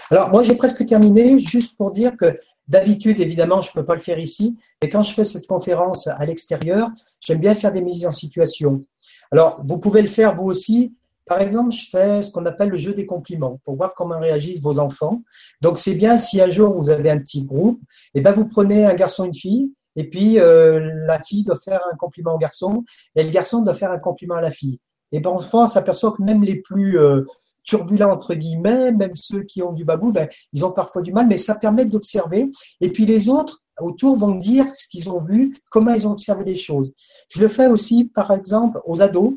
[0.09, 2.37] Alors, moi, j'ai presque terminé juste pour dire que
[2.67, 6.07] D'habitude, évidemment, je ne peux pas le faire ici, mais quand je fais cette conférence
[6.07, 6.89] à l'extérieur,
[7.19, 8.85] j'aime bien faire des mises en situation.
[9.31, 10.95] Alors, vous pouvez le faire vous aussi.
[11.25, 14.61] Par exemple, je fais ce qu'on appelle le jeu des compliments pour voir comment réagissent
[14.61, 15.21] vos enfants.
[15.61, 17.79] Donc, c'est bien si un jour vous avez un petit groupe,
[18.13, 21.57] et eh ben vous prenez un garçon une fille, et puis euh, la fille doit
[21.57, 22.83] faire un compliment au garçon,
[23.15, 24.79] et le garçon doit faire un compliment à la fille.
[25.11, 27.23] Et ben, on s'aperçoit que même les plus euh,
[27.63, 31.27] turbulents entre guillemets, même ceux qui ont du bagou, ben, ils ont parfois du mal,
[31.27, 32.49] mais ça permet d'observer.
[32.79, 36.43] Et puis les autres autour vont dire ce qu'ils ont vu, comment ils ont observé
[36.43, 36.93] les choses.
[37.29, 39.33] Je le fais aussi, par exemple, aux ados.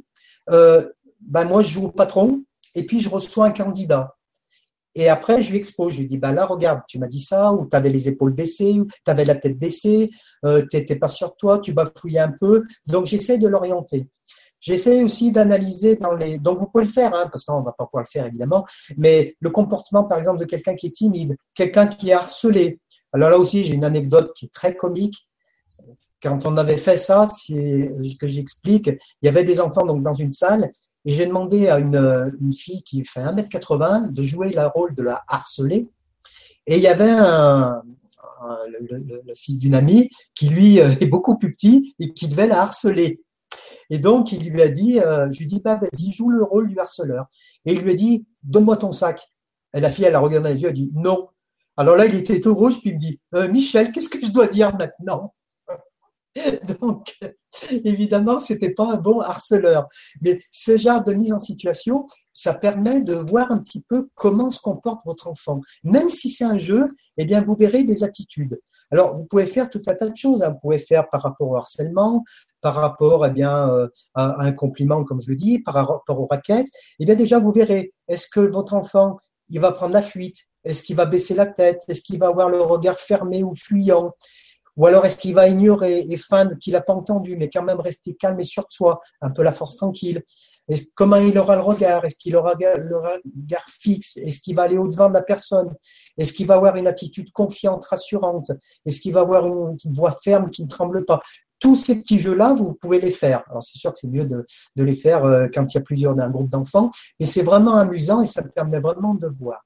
[0.50, 0.88] Euh,
[1.20, 2.42] ben moi, je joue au patron
[2.74, 4.14] et puis je reçois un candidat.
[4.96, 7.52] Et après, je lui expose, je lui dis, ben là, regarde, tu m'as dit ça,
[7.52, 10.10] ou tu avais les épaules baissées, ou tu avais la tête baissée,
[10.44, 12.62] euh, tu n'étais pas sur toi, tu bafouillais un peu.
[12.86, 14.06] Donc, j'essaie de l'orienter
[14.64, 16.38] J'essaie aussi d'analyser dans les.
[16.38, 18.64] Donc, vous pouvez le faire, hein, parce qu'on ne va pas pouvoir le faire évidemment,
[18.96, 22.80] mais le comportement, par exemple, de quelqu'un qui est timide, quelqu'un qui est harcelé.
[23.12, 25.28] Alors là aussi, j'ai une anecdote qui est très comique.
[26.22, 30.30] Quand on avait fait ça, que j'explique, il y avait des enfants donc dans une
[30.30, 30.70] salle
[31.04, 35.22] et j'ai demandé à une, fille qui fait 1m80 de jouer le rôle de la
[35.28, 35.90] harcelée.
[36.66, 37.82] Et il y avait un,
[38.80, 43.20] le, fils d'une amie qui lui est beaucoup plus petit et qui devait la harceler.
[43.90, 46.68] Et donc, il lui a dit, euh, je lui dis, bah, vas-y, joue le rôle
[46.68, 47.26] du harceleur.
[47.64, 49.28] Et il lui a dit, donne-moi ton sac.
[49.74, 51.28] Et la fille, elle a regardé les yeux, elle a dit, non.
[51.76, 54.30] Alors là, il était tout rouge, puis il me dit, euh, Michel, qu'est-ce que je
[54.30, 55.34] dois dire maintenant?
[56.80, 57.16] Donc,
[57.70, 59.86] évidemment, c'était pas un bon harceleur.
[60.20, 64.50] Mais ce genre de mise en situation, ça permet de voir un petit peu comment
[64.50, 65.60] se comporte votre enfant.
[65.82, 68.60] Même si c'est un jeu, eh bien, vous verrez des attitudes.
[68.90, 70.42] Alors, vous pouvez faire tout un tas de choses.
[70.42, 70.50] Hein.
[70.50, 72.24] Vous pouvez faire par rapport au harcèlement,
[72.60, 76.26] par rapport eh bien, euh, à un compliment, comme je le dis, par rapport aux
[76.26, 76.68] raquettes.
[76.98, 80.38] Eh bien, déjà, vous verrez, est-ce que votre enfant, il va prendre la fuite?
[80.64, 81.82] Est-ce qu'il va baisser la tête?
[81.88, 84.12] Est-ce qu'il va avoir le regard fermé ou fuyant?
[84.76, 87.80] Ou alors est-ce qu'il va ignorer et feindre qu'il n'a pas entendu, mais quand même
[87.80, 90.22] rester calme et sûr de soi, un peu la force tranquille?
[90.94, 92.04] Comment il aura le regard?
[92.04, 94.16] Est-ce qu'il aura le regard fixe?
[94.16, 95.74] Est-ce qu'il va aller au-devant de la personne?
[96.16, 98.50] Est-ce qu'il va avoir une attitude confiante, rassurante?
[98.86, 101.20] Est-ce qu'il va avoir une voix ferme qui ne tremble pas?
[101.60, 103.44] Tous ces petits jeux-là, vous pouvez les faire.
[103.48, 104.44] Alors, c'est sûr que c'est mieux de,
[104.76, 108.20] les faire euh, quand il y a plusieurs d'un groupe d'enfants, mais c'est vraiment amusant
[108.22, 109.64] et ça me permet vraiment de voir.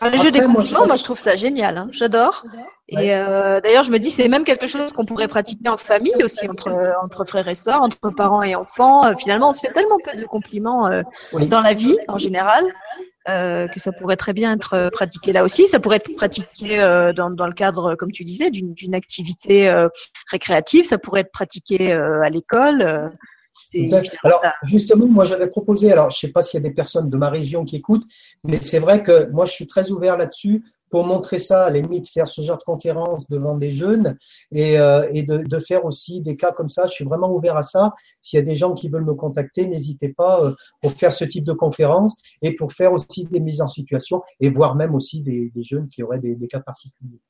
[0.00, 1.78] Ah, le jeu des compliments, moi, je trouve ça génial.
[1.78, 1.88] Hein.
[1.90, 2.44] J'adore.
[2.88, 6.22] Et euh, d'ailleurs, je me dis, c'est même quelque chose qu'on pourrait pratiquer en famille
[6.22, 6.70] aussi, entre,
[7.02, 9.06] entre frères et sœurs, entre parents et enfants.
[9.06, 11.02] Euh, finalement, on se fait tellement peu de compliments euh,
[11.48, 12.64] dans la vie en général.
[13.28, 15.66] Euh, que ça pourrait très bien être pratiqué là aussi.
[15.66, 16.78] Ça pourrait être pratiqué
[17.16, 19.68] dans, dans le cadre, comme tu disais, d'une activité
[20.30, 20.84] récréative.
[20.84, 23.10] Ça pourrait être pratiqué à l'école.
[24.22, 27.10] Alors, justement, moi, j'avais proposé, alors je ne sais pas s'il y a des personnes
[27.10, 28.06] de ma région qui écoutent,
[28.44, 31.80] mais c'est vrai que moi, je suis très ouvert là-dessus pour montrer ça, à la
[31.80, 34.16] limite, faire ce genre de conférence devant des jeunes
[34.52, 36.86] et, euh, et de, de, faire aussi des cas comme ça.
[36.86, 37.94] Je suis vraiment ouvert à ça.
[38.20, 41.24] S'il y a des gens qui veulent me contacter, n'hésitez pas euh, pour faire ce
[41.24, 45.22] type de conférence et pour faire aussi des mises en situation et voir même aussi
[45.22, 47.20] des, des jeunes qui auraient des, des, cas particuliers.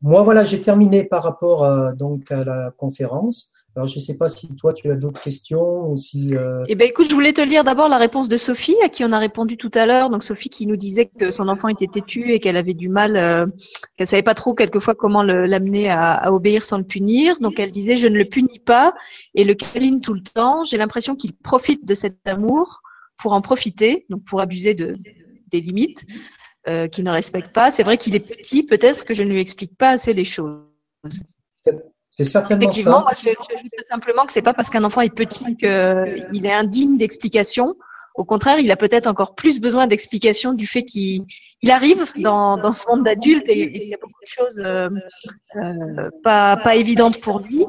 [0.00, 3.51] Moi, voilà, j'ai terminé par rapport euh, donc à la conférence.
[3.74, 6.36] Alors, je ne sais pas si toi, tu as d'autres questions ou si.
[6.36, 6.62] Euh...
[6.68, 9.12] Eh ben, écoute, je voulais te lire d'abord la réponse de Sophie, à qui on
[9.12, 10.10] a répondu tout à l'heure.
[10.10, 13.16] Donc, Sophie qui nous disait que son enfant était têtu et qu'elle avait du mal,
[13.16, 13.46] euh,
[13.96, 17.38] qu'elle savait pas trop quelquefois comment l'amener à, à, obéir sans le punir.
[17.40, 18.92] Donc, elle disait, je ne le punis pas
[19.34, 20.64] et le câline tout le temps.
[20.64, 22.82] J'ai l'impression qu'il profite de cet amour
[23.18, 24.96] pour en profiter, donc pour abuser de,
[25.50, 26.04] des limites
[26.68, 27.70] euh, qu'il ne respecte pas.
[27.70, 30.60] C'est vrai qu'il est petit, peut-être que je ne lui explique pas assez les choses.
[32.12, 35.56] C'est certainement Effectivement, moi, je, je, simplement que c'est pas parce qu'un enfant est petit
[35.56, 37.74] qu'il est indigne d'explication.
[38.14, 41.24] Au contraire, il a peut-être encore plus besoin d'explications du fait qu'il
[41.62, 44.90] il arrive dans, dans ce monde d'adulte et, il y a beaucoup de choses euh,
[45.56, 47.64] euh, pas, pas évidentes pour lui.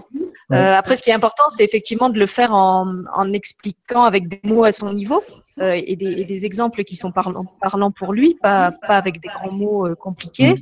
[0.52, 4.28] Euh, après, ce qui est important, c'est effectivement de le faire en, en expliquant avec
[4.28, 5.22] des mots à son niveau
[5.60, 9.30] euh, et, des, et, des, exemples qui sont parlants, pour lui, pas, pas avec des
[9.30, 10.56] grands mots euh, compliqués.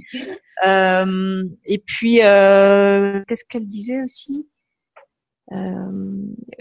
[0.66, 4.46] Euh, et puis, euh, qu'est-ce qu'elle disait aussi?
[5.52, 5.86] Euh,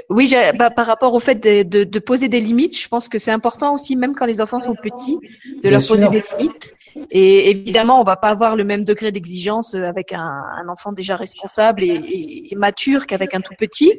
[0.08, 3.18] oui, bah, par rapport au fait de, de, de, poser des limites, je pense que
[3.18, 5.18] c'est important aussi, même quand les enfants sont petits,
[5.62, 6.72] de leur poser des limites.
[7.10, 11.16] Et évidemment, on va pas avoir le même degré d'exigence avec un, un, enfant déjà
[11.16, 13.92] responsable et, et, mature qu'avec un tout petit.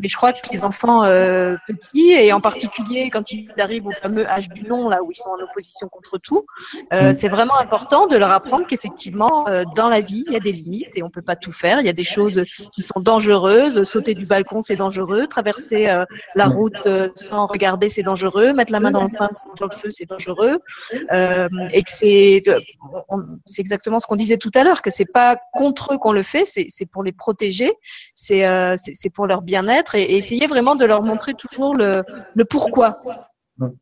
[0.00, 3.92] Mais je crois que les enfants euh, petits, et en particulier quand ils arrivent au
[3.92, 6.46] fameux âge du non, là où ils sont en opposition contre tout,
[6.92, 7.12] euh, mm.
[7.14, 10.52] c'est vraiment important de leur apprendre qu'effectivement, euh, dans la vie, il y a des
[10.52, 11.80] limites et on peut pas tout faire.
[11.80, 12.42] Il y a des choses
[12.72, 13.82] qui sont dangereuses.
[13.82, 15.26] Sauter du balcon, c'est dangereux.
[15.26, 16.04] Traverser euh,
[16.34, 16.52] la mm.
[16.52, 18.52] route euh, sans regarder, c'est dangereux.
[18.52, 20.58] Mettre la main dans le, pain, dans le feu, c'est dangereux.
[20.92, 25.94] et que c'est c'est exactement ce qu'on disait tout à l'heure, que c'est pas contre
[25.94, 27.72] eux qu'on le fait, c'est pour les protéger,
[28.14, 28.76] c'est euh,
[29.14, 32.04] pour leur bien-être et, essayer vraiment de leur montrer toujours le,
[32.34, 33.02] le pourquoi.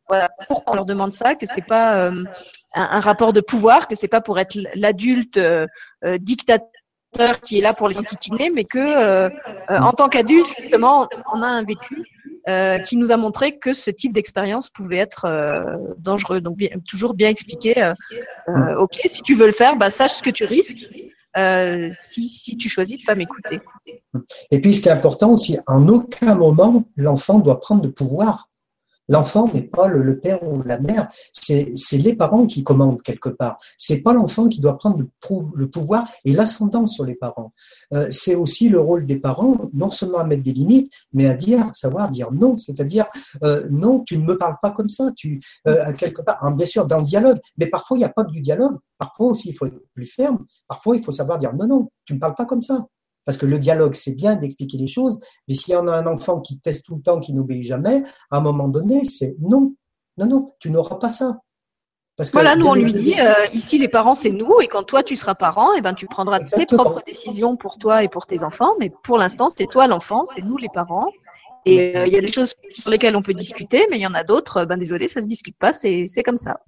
[0.07, 2.23] Voilà, pourquoi on leur demande ça, que c'est pas euh,
[2.73, 5.67] un, rapport de pouvoir, que c'est pas pour être l'adulte euh,
[6.19, 6.71] dictateur
[7.43, 9.29] qui est là pour les enquiquiner, mais que
[9.69, 12.03] en tant qu'adulte, justement, on a un vécu
[12.47, 16.39] euh, qui nous a montré que ce type d'expérience pouvait être euh, dangereux.
[16.39, 16.57] Donc
[16.87, 17.83] toujours bien expliquer,
[18.47, 20.89] euh, ok, si tu veux le faire, bah, sache ce que tu risques.
[21.99, 23.59] si, si tu choisis de pas m'écouter.
[24.49, 28.49] Et puis ce qui est important aussi, en aucun moment l'enfant doit prendre de pouvoir.
[29.07, 33.57] L'enfant n'est pas le, père ou la mère, c'est les parents qui commandent quelque part.
[33.77, 34.99] C'est pas l'enfant qui doit prendre
[35.55, 37.53] le, pouvoir et l'ascendant sur les parents.
[37.93, 41.33] Euh, c'est aussi le rôle des parents, non seulement à mettre des limites, mais à
[41.33, 43.05] dire, savoir dire non, c'est-à-dire
[43.43, 45.05] euh, non, tu ne me parles pas comme ça.
[45.15, 48.09] Tu euh, quelque part, hein, bien sûr, dans le dialogue, mais parfois il n'y a
[48.09, 48.77] pas du dialogue.
[48.97, 50.45] Parfois aussi il faut être plus ferme.
[50.67, 52.85] Parfois il faut savoir dire non, non, tu ne me parles pas comme ça.
[53.27, 56.07] Parce que le dialogue, c'est bien d'expliquer les choses, mais s'il y en a un
[56.07, 58.01] enfant qui teste tout le temps, qui n'obéit jamais,
[58.31, 59.75] à un moment donné, c'est non,
[60.17, 61.37] non, non, tu n'auras pas ça.
[62.15, 65.03] Parce voilà, nous on lui dit euh, ici les parents c'est nous et quand toi
[65.03, 68.25] tu seras parent, et eh ben tu prendras tes propres décisions pour toi et pour
[68.25, 71.11] tes enfants, mais pour l'instant c'est toi l'enfant, c'est nous les parents.
[71.65, 74.07] Et euh, il y a des choses sur lesquelles on peut discuter, mais il y
[74.07, 76.61] en a d'autres, ben désolé, ça se discute pas, c'est comme ça.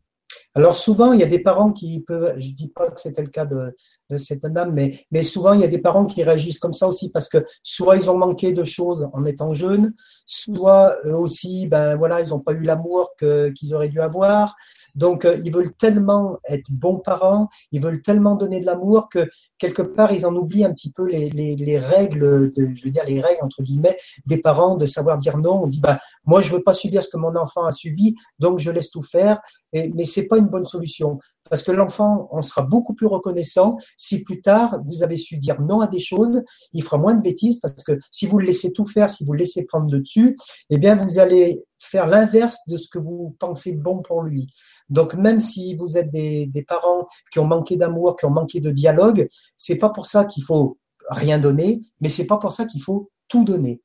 [0.56, 3.30] Alors souvent, il y a des parents qui peuvent, je dis pas que c'était le
[3.30, 3.74] cas de,
[4.10, 6.88] de cette dame, mais, mais souvent il y a des parents qui réagissent comme ça
[6.88, 9.94] aussi parce que soit ils ont manqué de choses en étant jeunes,
[10.26, 14.56] soit eux aussi, ben voilà, ils n'ont pas eu l'amour qu'ils auraient dû avoir.
[14.96, 19.30] Donc euh, ils veulent tellement être bons parents, ils veulent tellement donner de l'amour que
[19.58, 22.92] quelque part ils en oublient un petit peu les, les, les, règles, de, je veux
[22.92, 25.64] dire les règles entre guillemets des parents de savoir dire non.
[25.64, 28.60] On dit bah moi je veux pas subir ce que mon enfant a subi, donc
[28.60, 29.40] je laisse tout faire.
[29.74, 33.78] Et, mais c'est pas une bonne solution parce que l'enfant en sera beaucoup plus reconnaissant
[33.98, 36.44] si plus tard vous avez su dire non à des choses,
[36.74, 39.34] il fera moins de bêtises parce que si vous le laissez tout faire, si vous
[39.34, 40.38] le laissez prendre le dessus,
[40.70, 44.48] eh bien vous allez faire l'inverse de ce que vous pensez bon pour lui.
[44.90, 48.72] Donc même si vous êtes des, parents qui ont manqué d'amour, qui ont manqué de
[48.72, 50.78] dialogue, c'est pas pour ça qu'il faut
[51.10, 53.82] rien donner, mais c'est pas pour ça qu'il faut tout donner.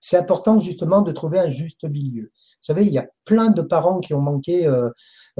[0.00, 2.24] C'est important justement de trouver un juste milieu.
[2.24, 4.90] Vous savez, il y a plein de parents qui ont manqué euh,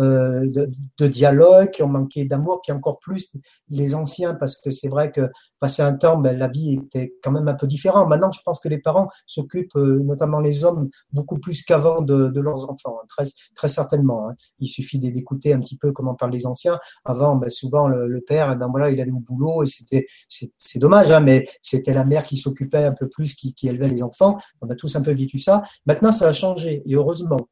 [0.00, 3.36] euh, de, dialogue, qui ont manqué d'amour, puis encore plus
[3.68, 5.30] les anciens, parce que c'est vrai que
[5.60, 8.08] passé un temps, ben, la vie était quand même un peu différente.
[8.08, 12.40] Maintenant, je pense que les parents s'occupent, euh, notamment les hommes, beaucoup plus qu'avant de,
[12.40, 13.24] leurs enfants, hein, très,
[13.54, 14.28] très certainement.
[14.28, 14.34] Hein.
[14.58, 16.78] Il suffit d'écouter un petit peu comment parlent les anciens.
[17.04, 20.78] Avant, ben, souvent, le, père, eh ben, voilà, il allait au boulot et c'était, c'est
[20.78, 24.02] dommage, hein, mais c'était la mère qui s'occupait un peu plus, qui, qui élevait les
[24.02, 24.38] enfants.
[24.60, 25.62] On a tous un peu vécu ça.
[25.86, 27.48] Maintenant, ça a changé, et heureusement.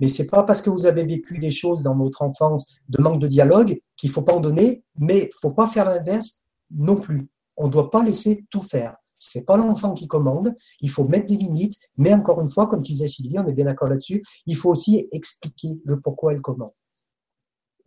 [0.00, 3.20] Mais c'est pas parce que vous avez vécu des choses dans votre enfance de manque
[3.20, 7.28] de dialogue qu'il faut pas en donner, mais faut pas faire l'inverse non plus.
[7.56, 8.96] On ne doit pas laisser tout faire.
[9.18, 10.54] C'est pas l'enfant qui commande.
[10.80, 13.52] Il faut mettre des limites, mais encore une fois, comme tu disais Sylvie, on est
[13.52, 14.22] bien d'accord là-dessus.
[14.44, 16.72] Il faut aussi expliquer le pourquoi elle commande.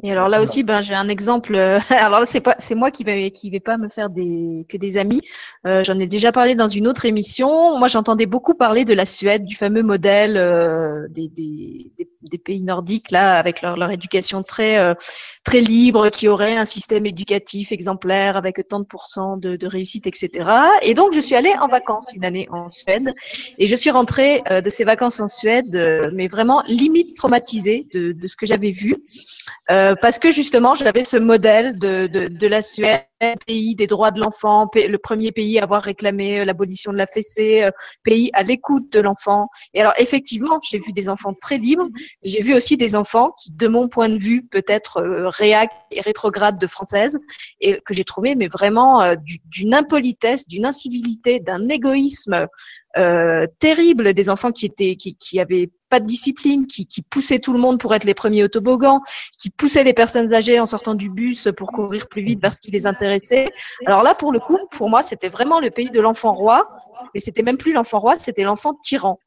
[0.02, 1.56] Et alors là aussi, ben j'ai un exemple.
[1.56, 4.66] Euh, alors là, c'est pas, c'est moi qui vais qui vais pas me faire des
[4.70, 5.22] que des amis.
[5.68, 7.78] Euh, j'en ai déjà parlé dans une autre émission.
[7.78, 12.64] Moi, j'entendais beaucoup parler de la Suède, du fameux modèle euh, des, des, des, pays
[12.64, 14.96] nordiques là, avec leur leur éducation très
[15.44, 20.08] très libre, qui aurait un système éducatif exemplaire avec tant de pourcents de, de réussite,
[20.08, 20.50] etc.
[20.82, 23.12] Et donc, je suis allée en vacances une année en Suède,
[23.58, 28.28] et je suis rentrée de ces vacances en Suède, mais vraiment limite traumatisée de, de
[28.28, 28.96] ce que j'avais vu.
[29.72, 33.06] Euh, parce que justement, j'avais ce modèle de, de, de, la Suède,
[33.46, 37.08] pays des droits de l'enfant, le premier pays à avoir réclamé euh, l'abolition de la
[37.08, 37.72] fessée, euh,
[38.04, 39.48] pays à l'écoute de l'enfant.
[39.74, 41.88] Et alors, effectivement, j'ai vu des enfants très libres.
[42.24, 45.02] J'ai vu aussi des enfants qui, de mon point de vue, peut-être
[45.38, 47.20] réac et rétrograde de française,
[47.62, 52.48] et que j'ai trouvé, mais vraiment d'une impolitesse, d'une incivilité, d'un égoïsme
[52.98, 57.40] euh, terrible, des enfants qui étaient qui, qui avaient pas de discipline, qui, qui poussaient
[57.40, 59.02] tout le monde pour être les premiers au toboggan,
[59.38, 62.62] qui poussaient les personnes âgées en sortant du bus pour courir plus vite vers ce
[62.62, 63.50] qui les intéressait.
[63.86, 66.70] Alors là, pour le coup, pour moi, c'était vraiment le pays de l'enfant roi,
[67.14, 69.20] mais c'était même plus l'enfant roi, c'était l'enfant tyran.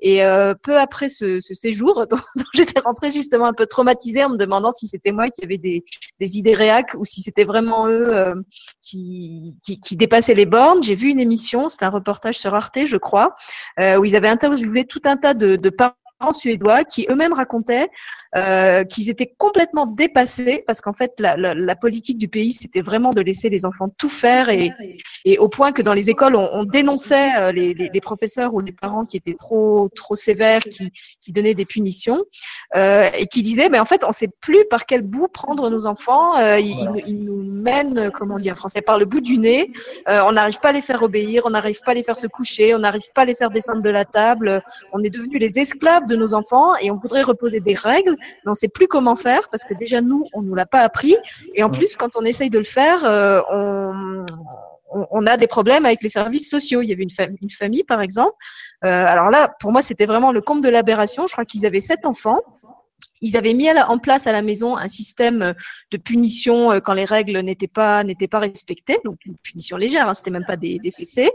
[0.00, 2.18] Et euh, peu après ce, ce séjour, dont,
[2.54, 5.84] j'étais rentrée justement un peu traumatisée en me demandant si c'était moi qui avais des,
[6.20, 8.34] des idées réac ou si c'était vraiment eux euh,
[8.80, 10.82] qui, qui, qui, dépassaient les bornes.
[10.82, 13.34] J'ai vu une émission, c'est un reportage sur Arte, je crois,
[13.80, 15.94] euh, où ils avaient interviewé tout un tas de, de parents
[16.32, 17.88] suédois qui eux-mêmes racontaient
[18.36, 22.80] euh, qu'ils étaient complètement dépassés parce qu'en fait la, la, la, politique du pays c'était
[22.80, 24.72] vraiment de laisser les enfants tout faire et,
[25.24, 28.52] et au point que dans les écoles on, on dénonçait euh, les, les, les, professeurs
[28.52, 32.22] ou les parents qui étaient trop trop sévères qui, qui donnaient des punitions
[32.76, 35.86] euh, et qui disaient mais en fait on sait plus par quel bout prendre nos
[35.86, 39.70] enfants euh, ils, ils, nous mènent comment dire en français par le bout du nez
[40.08, 42.26] euh, on n'arrive pas à les faire obéir on n'arrive pas à les faire se
[42.26, 44.62] coucher on n'arrive pas à les faire descendre de la table
[44.92, 48.50] on est devenus les esclaves de nos enfants et on voudrait reposer des règles, mais
[48.50, 51.16] on sait plus comment faire parce que déjà nous, on nous l'a pas appris.
[51.54, 54.24] Et en plus, quand on essaye de le faire, euh, on,
[54.90, 56.82] on, a des problèmes avec les services sociaux.
[56.82, 58.34] Il y avait une, une famille, par exemple.
[58.84, 61.26] Euh, alors là, pour moi, c'était vraiment le compte de l'aberration.
[61.26, 62.40] Je crois qu'ils avaient sept enfants
[63.20, 65.54] ils avaient mis en place à la maison un système
[65.90, 70.08] de punition euh, quand les règles n'étaient pas n'étaient pas respectées, donc une punition légère,
[70.08, 71.30] hein, c'était même pas des, des fessées.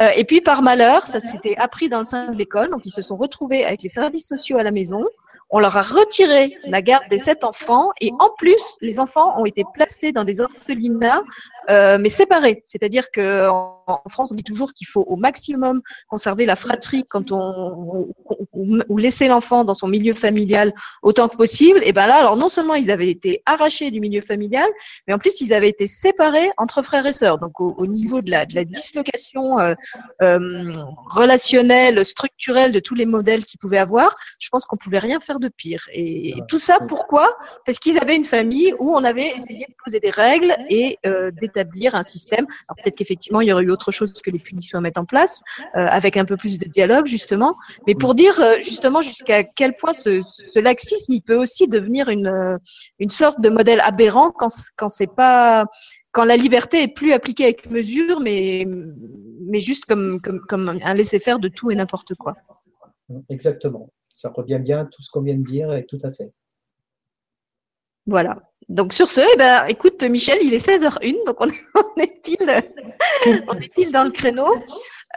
[0.00, 2.92] Euh, et puis par malheur, ça s'était appris dans le sein de l'école, donc ils
[2.92, 5.04] se sont retrouvés avec les services sociaux à la maison.
[5.50, 9.46] On leur a retiré la garde des sept enfants et en plus, les enfants ont
[9.46, 11.22] été placés dans des orphelinats
[11.70, 12.62] euh, mais séparés.
[12.64, 17.32] C'est-à-dire que en, France, on dit toujours qu'il faut au maximum conserver la fratrie quand
[17.32, 18.12] on
[18.58, 21.80] ou, laisser l'enfant dans son milieu familial autant que possible.
[21.84, 24.68] Et ben là, alors non seulement ils avaient été arrachés du milieu familial,
[25.06, 27.38] mais en plus ils avaient été séparés entre frères et sœurs.
[27.38, 29.74] Donc au, niveau de la, dislocation euh,
[30.22, 30.72] euh,
[31.06, 35.38] relationnelle, structurelle de tous les modèles qu'ils pouvaient avoir, je pense qu'on pouvait rien faire
[35.38, 35.88] de pire.
[35.92, 37.36] Et, tout ça, pourquoi?
[37.64, 41.30] Parce qu'ils avaient une famille où on avait essayé de poser des règles et euh,
[41.92, 42.46] un système.
[42.68, 45.04] Alors peut-être qu'effectivement il y aurait eu autre chose que les punitions à mettre en
[45.04, 45.42] place,
[45.76, 47.54] euh, avec un peu plus de dialogue justement.
[47.86, 52.08] Mais pour dire euh, justement jusqu'à quel point ce, ce, laxisme il peut aussi devenir
[52.08, 52.56] une euh,
[52.98, 55.66] une sorte de modèle aberrant quand quand c'est pas
[56.12, 58.66] quand la liberté est plus appliquée avec mesure, mais
[59.42, 62.34] mais juste comme comme comme un laisser faire de tout et n'importe quoi.
[63.28, 63.90] Exactement.
[64.16, 66.32] Ça revient bien tout ce qu'on vient de dire et tout à fait.
[68.06, 68.42] Voilà.
[68.68, 71.48] Donc sur ce, eh ben, écoute Michel, il est 16h01, donc on
[72.00, 72.62] est, pile,
[73.48, 74.46] on est pile dans le créneau.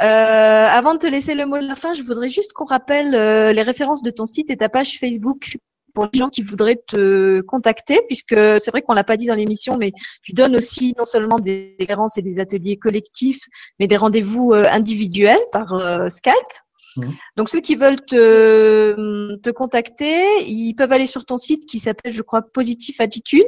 [0.01, 3.13] Euh, avant de te laisser le mot de la fin, je voudrais juste qu'on rappelle
[3.13, 5.57] euh, les références de ton site et ta page Facebook
[5.93, 9.35] pour les gens qui voudraient te contacter, puisque c'est vrai qu'on l'a pas dit dans
[9.35, 9.91] l'émission, mais
[10.23, 13.41] tu donnes aussi non seulement des références et des ateliers collectifs,
[13.77, 16.33] mais des rendez-vous euh, individuels par Skype.
[16.97, 17.09] Mmh.
[17.37, 22.13] Donc ceux qui veulent te, te contacter, ils peuvent aller sur ton site qui s'appelle,
[22.13, 23.47] je crois, Positif Attitude.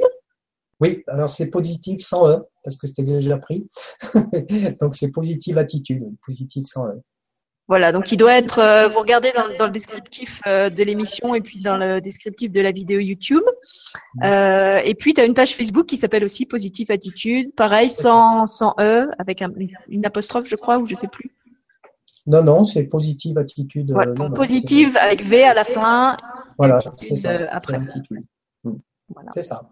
[0.80, 3.66] Oui, alors c'est positif sans E, parce que c'était déjà pris.
[4.80, 7.00] donc c'est positive attitude, positif sans E.
[7.66, 11.40] Voilà, donc il doit être, euh, vous regardez dans, le descriptif euh, de l'émission et
[11.40, 13.42] puis dans le descriptif de la vidéo YouTube.
[14.16, 14.24] Mmh.
[14.24, 18.46] Euh, et puis tu as une page Facebook qui s'appelle aussi Positive Attitude, pareil, sans,
[18.46, 19.42] sans E, avec
[19.88, 21.30] une apostrophe je crois, ou je sais plus.
[22.26, 23.92] Non, non, c'est positive attitude.
[23.92, 26.16] Euh, positive avec V à la fin.
[26.56, 27.32] Voilà, c'est ça.
[27.50, 27.78] après.
[27.78, 28.76] Hmm.
[29.34, 29.70] C'est ça.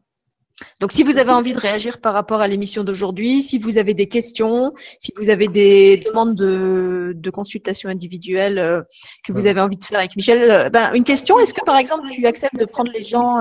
[0.81, 3.95] Donc, si vous avez envie de réagir par rapport à l'émission d'aujourd'hui, si vous avez
[3.95, 8.83] des questions, si vous avez des demandes de, de consultation individuelle euh,
[9.25, 11.79] que vous avez envie de faire avec Michel, euh, ben, une question, est-ce que par
[11.79, 13.39] exemple tu acceptes de prendre les gens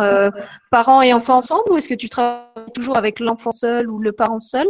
[0.72, 4.14] parents et enfants ensemble ou est-ce que tu travailles toujours avec l'enfant seul ou le
[4.14, 4.68] parent seul?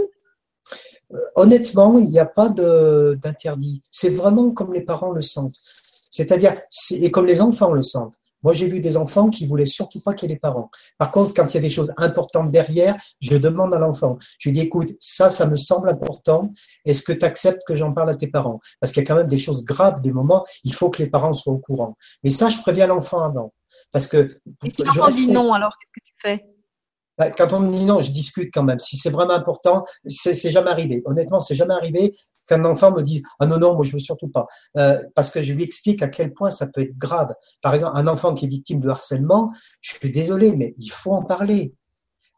[1.36, 3.82] Honnêtement, il n'y a pas d'interdit.
[3.90, 5.56] C'est vraiment comme les parents le sentent.
[6.10, 6.62] C'est-à-dire,
[6.92, 8.16] et comme les enfants le sentent.
[8.44, 10.72] Moi, j'ai vu des enfants qui voulaient surtout pas qu'il y ait les parents.
[10.98, 14.18] Par contre, quand il y a des choses importantes derrière, je demande à l'enfant.
[14.40, 16.52] Je lui dis, écoute, ça, ça me semble important.
[16.86, 18.60] Est-ce que tu acceptes que j'en parle à tes parents?
[18.80, 21.10] Parce qu'il y a quand même des choses graves, des moments, il faut que les
[21.10, 21.96] parents soient au courant.
[22.24, 23.54] Mais ça, je préviens l'enfant avant.
[23.92, 24.40] Parce que.
[24.66, 26.51] Et si l'enfant dit non, alors qu'est-ce que tu fais?
[27.30, 28.80] Quand on me dit non, je discute quand même.
[28.80, 31.02] Si c'est vraiment important, c'est jamais arrivé.
[31.06, 32.14] Honnêtement, c'est jamais arrivé
[32.48, 35.42] qu'un enfant me dise ah non non moi je veux surtout pas euh, parce que
[35.42, 37.34] je lui explique à quel point ça peut être grave.
[37.62, 41.12] Par exemple, un enfant qui est victime de harcèlement, je suis désolé mais il faut
[41.12, 41.74] en parler.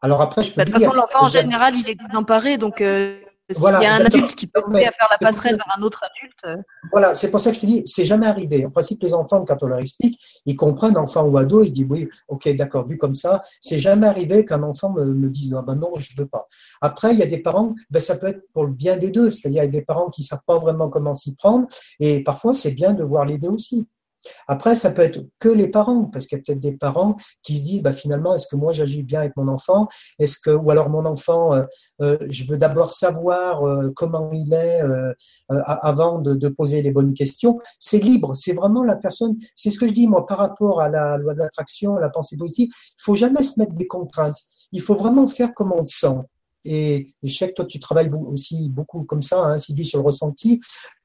[0.02, 2.80] Alors après je peux bah, De toute façon, l'enfant en général il est emparé donc
[2.80, 3.18] euh,
[3.50, 6.38] s'il y a un adulte qui peut à faire la passerelle vers un autre adulte.
[6.46, 6.62] Euh.
[6.90, 8.64] Voilà, c'est pour ça que je te dis, c'est jamais arrivé.
[8.64, 11.86] En principe, les enfants, quand on leur explique, ils comprennent, enfant ou ado, ils disent
[11.88, 15.74] oui, ok, d'accord, vu comme ça, c'est jamais arrivé qu'un enfant me, dise non, ben
[15.74, 16.48] non, je veux pas.
[16.80, 19.30] Après, il y a des parents, ben, ça peut être pour le bien des deux,
[19.30, 21.66] c'est-à-dire il y a des parents qui savent pas vraiment comment s'y prendre,
[22.00, 23.86] et parfois c'est bien de voir les deux aussi.
[24.48, 27.58] Après, ça peut être que les parents, parce qu'il y a peut-être des parents qui
[27.58, 29.88] se disent, bah, finalement, est-ce que moi j'agis bien avec mon enfant?
[30.18, 31.62] Est-ce que, ou alors mon enfant, euh,
[32.00, 34.82] euh, je veux d'abord savoir euh, comment il est
[35.48, 37.58] avant de, poser les bonnes questions.
[37.78, 39.36] C'est libre, c'est vraiment la personne.
[39.54, 42.36] C'est ce que je dis moi par rapport à la loi de l'attraction, la pensée
[42.36, 42.68] positive.
[42.70, 44.36] Il faut jamais se mettre des contraintes.
[44.72, 46.16] Il faut vraiment faire comme on le sent.
[46.64, 50.04] Et je sais que toi, tu travailles aussi beaucoup comme ça, hein, dit sur le
[50.04, 50.60] ressenti.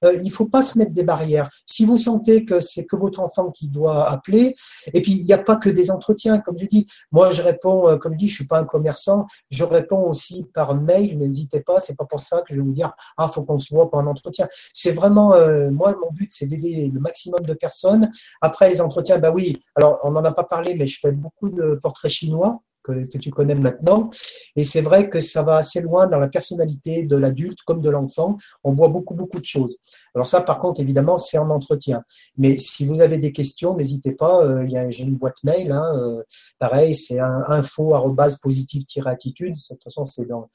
[0.05, 1.49] Euh, il faut pas se mettre des barrières.
[1.65, 4.55] Si vous sentez que c'est que votre enfant qui doit appeler,
[4.93, 6.87] et puis il n'y a pas que des entretiens, comme je dis.
[7.11, 10.45] Moi, je réponds, euh, comme je dis, je suis pas un commerçant, je réponds aussi
[10.53, 11.17] par mail.
[11.17, 13.73] N'hésitez pas, c'est pas pour ça que je vais vous dire, ah, faut qu'on se
[13.73, 14.47] voit pour un entretien.
[14.73, 18.09] C'est vraiment, euh, moi, mon but, c'est d'aider le maximum de personnes.
[18.41, 19.61] Après les entretiens, bah oui.
[19.75, 22.61] Alors, on n'en a pas parlé, mais je fais beaucoup de portraits chinois
[23.11, 24.09] que, tu connais maintenant.
[24.55, 27.89] Et c'est vrai que ça va assez loin dans la personnalité de l'adulte comme de
[27.89, 28.37] l'enfant.
[28.63, 29.77] On voit beaucoup, beaucoup de choses.
[30.15, 32.03] Alors ça, par contre, évidemment, c'est en entretien.
[32.37, 34.43] Mais si vous avez des questions, n'hésitez pas.
[34.43, 35.71] Euh, il y a, j'ai une boîte mail.
[35.71, 36.23] Hein, euh,
[36.59, 37.93] pareil, c'est un info
[38.41, 39.53] positive-attitude.
[39.53, 40.49] De toute façon, c'est dans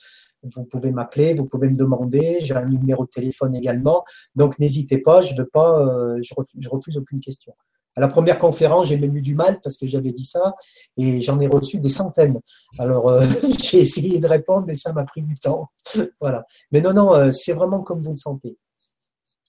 [0.55, 4.05] vous pouvez m'appeler, vous pouvez me demander, j'ai un numéro de téléphone également.
[4.35, 7.55] Donc n'hésitez pas, je, veux pas, euh, je refuse aucune question.
[7.97, 10.55] À la première conférence, j'ai même eu du mal parce que j'avais dit ça
[10.97, 12.41] et j'en ai reçu des centaines.
[12.79, 13.25] Alors, euh,
[13.62, 15.69] j'ai essayé de répondre, mais ça m'a pris du temps.
[16.21, 16.45] voilà.
[16.73, 18.57] Mais non, non, euh, c'est vraiment comme vous le sentez.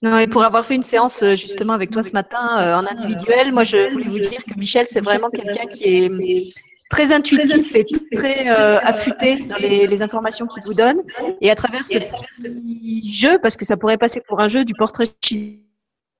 [0.02, 3.52] Non, et pour avoir fait une séance euh, justement avec toi ce matin en individuel,
[3.52, 6.54] moi je voulais vous dire que Michel, c'est vraiment quelqu'un qui est
[6.90, 11.02] très intuitif et très affûté dans les, les informations qu'il vous donne.
[11.40, 14.74] Et à travers ce petit jeu, parce que ça pourrait passer pour un jeu du
[14.74, 15.08] portrait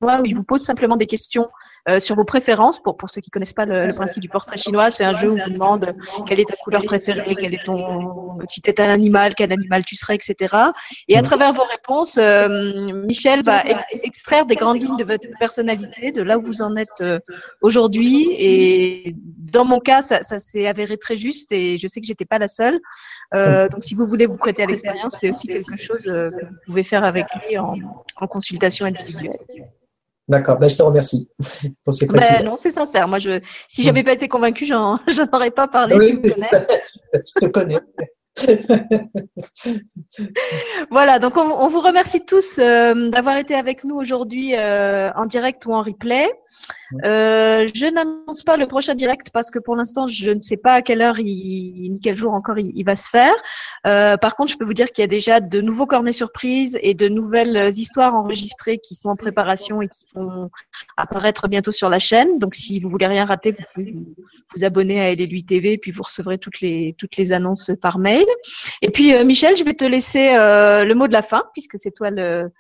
[0.03, 1.48] où il vous pose simplement des questions
[1.88, 2.80] euh, sur vos préférences.
[2.80, 5.38] Pour, pour ceux qui connaissent pas le, principe du portrait chinois, c'est un jeu où
[5.38, 5.94] on vous demande
[6.26, 9.94] quelle est ta couleur préférée, quel est ton, si t'es un animal, quel animal tu
[9.94, 10.52] serais, etc.
[11.06, 13.62] Et à travers vos réponses, euh, Michel va
[14.02, 17.20] extraire des grandes lignes de votre personnalité, de là où vous en êtes euh,
[17.60, 18.30] aujourd'hui.
[18.36, 22.24] Et dans mon cas, ça, ça s'est avéré très juste et je sais que j'étais
[22.24, 22.80] pas la seule.
[23.32, 26.82] donc, si vous voulez vous prêter à l'expérience, c'est aussi quelque chose que vous pouvez
[26.82, 27.76] faire avec lui en,
[28.16, 29.30] en consultation individuelle.
[30.28, 31.28] D'accord, ben, je te remercie
[31.85, 32.51] pour ces ben, précisions.
[32.51, 33.07] non, c'est sincère.
[33.09, 35.97] Moi, je, si j'avais pas été convaincu, j'en, j'en aurais pas parlé.
[35.97, 36.20] Oui,
[37.15, 37.78] je te connais.
[40.90, 45.65] voilà, donc on, vous remercie tous euh, d'avoir été avec nous aujourd'hui euh, en direct
[45.65, 46.28] ou en replay.
[47.04, 50.74] Euh, je n'annonce pas le prochain direct parce que pour l'instant, je ne sais pas
[50.74, 53.34] à quelle heure ni quel jour encore il, va se faire.
[53.82, 56.94] par contre, je peux vous dire qu'il y a déjà de nouveaux cornets surprises et
[56.94, 60.50] de nouvelles histoires enregistrées qui sont en préparation et qui vont
[60.96, 62.38] apparaître bientôt sur la chaîne.
[62.38, 64.14] Donc, si vous voulez rien rater, vous pouvez vous,
[64.54, 68.26] vous abonner à LLUI TV puis vous recevrez toutes les toutes les annonces par mail.
[68.82, 71.78] Et puis, euh, Michel, je vais te laisser euh, le mot de la fin, puisque
[71.78, 72.50] c'est toi le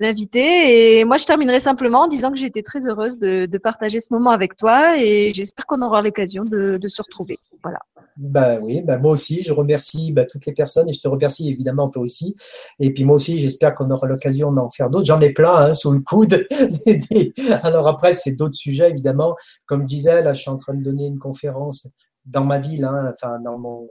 [0.00, 0.98] l'invité.
[0.98, 4.12] Et moi, je terminerai simplement en disant que j'ai été très heureuse de, partager ce
[4.12, 7.38] moment avec toi et j'espère qu'on aura l'occasion de, se retrouver.
[7.62, 7.78] Voilà.
[8.16, 11.50] Bah oui, bah moi aussi, je remercie bah, toutes les personnes et je te remercie
[11.50, 12.34] évidemment toi aussi.
[12.78, 15.06] Et puis moi aussi, j'espère qu'on aura l'occasion d'en faire d'autres.
[15.06, 16.46] J'en ai plein hein, sous le coude.
[17.62, 19.36] Alors après, c'est d'autres sujets évidemment.
[19.66, 21.86] Comme je disais, là, je suis en train de donner une conférence
[22.24, 23.88] dans ma ville, hein, enfin dans mon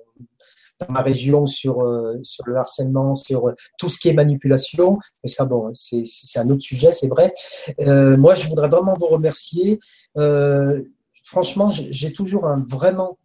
[0.79, 4.97] dans ma région sur, euh, sur le harcèlement, sur euh, tout ce qui est manipulation.
[5.23, 6.03] Mais ça, bon, c'est
[6.37, 7.33] un autre sujet, c'est vrai.
[7.81, 9.79] Euh, moi, je voudrais vraiment vous remercier.
[10.17, 10.81] Euh,
[11.23, 13.17] franchement, j'ai toujours un vraiment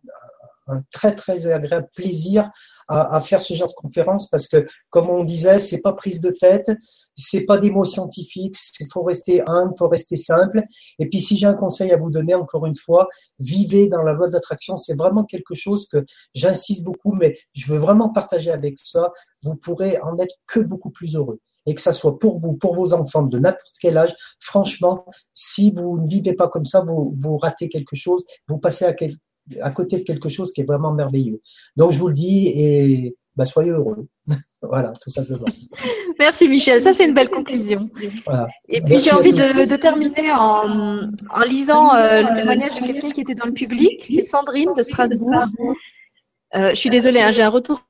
[0.66, 2.50] un très très agréable plaisir
[2.88, 6.20] à, à, faire ce genre de conférence parce que, comme on disait, c'est pas prise
[6.20, 6.70] de tête,
[7.16, 10.62] c'est pas des mots scientifiques, il faut rester humble, faut rester simple.
[10.98, 13.08] Et puis, si j'ai un conseil à vous donner, encore une fois,
[13.38, 14.76] vivez dans la loi d'attraction.
[14.76, 16.04] C'est vraiment quelque chose que
[16.34, 19.12] j'insiste beaucoup, mais je veux vraiment partager avec ça.
[19.42, 22.74] Vous pourrez en être que beaucoup plus heureux et que ça soit pour vous, pour
[22.74, 27.16] vos enfants de n'importe quel âge, franchement, si vous ne vivez pas comme ça, vous,
[27.18, 29.14] vous ratez quelque chose, vous passez à, quel,
[29.60, 31.40] à côté de quelque chose qui est vraiment merveilleux.
[31.76, 34.06] Donc je vous le dis et bah, soyez heureux.
[34.62, 35.46] voilà, tout simplement.
[36.18, 37.88] Merci Michel, ça c'est une belle conclusion.
[38.68, 43.20] Et puis j'ai envie de, terminer en, en lisant euh, le témoignage de quelqu'un qui
[43.20, 45.44] était dans le public, c'est Sandrine de Strasbourg.
[46.54, 47.82] Euh, je suis désolée, hein, j'ai un retour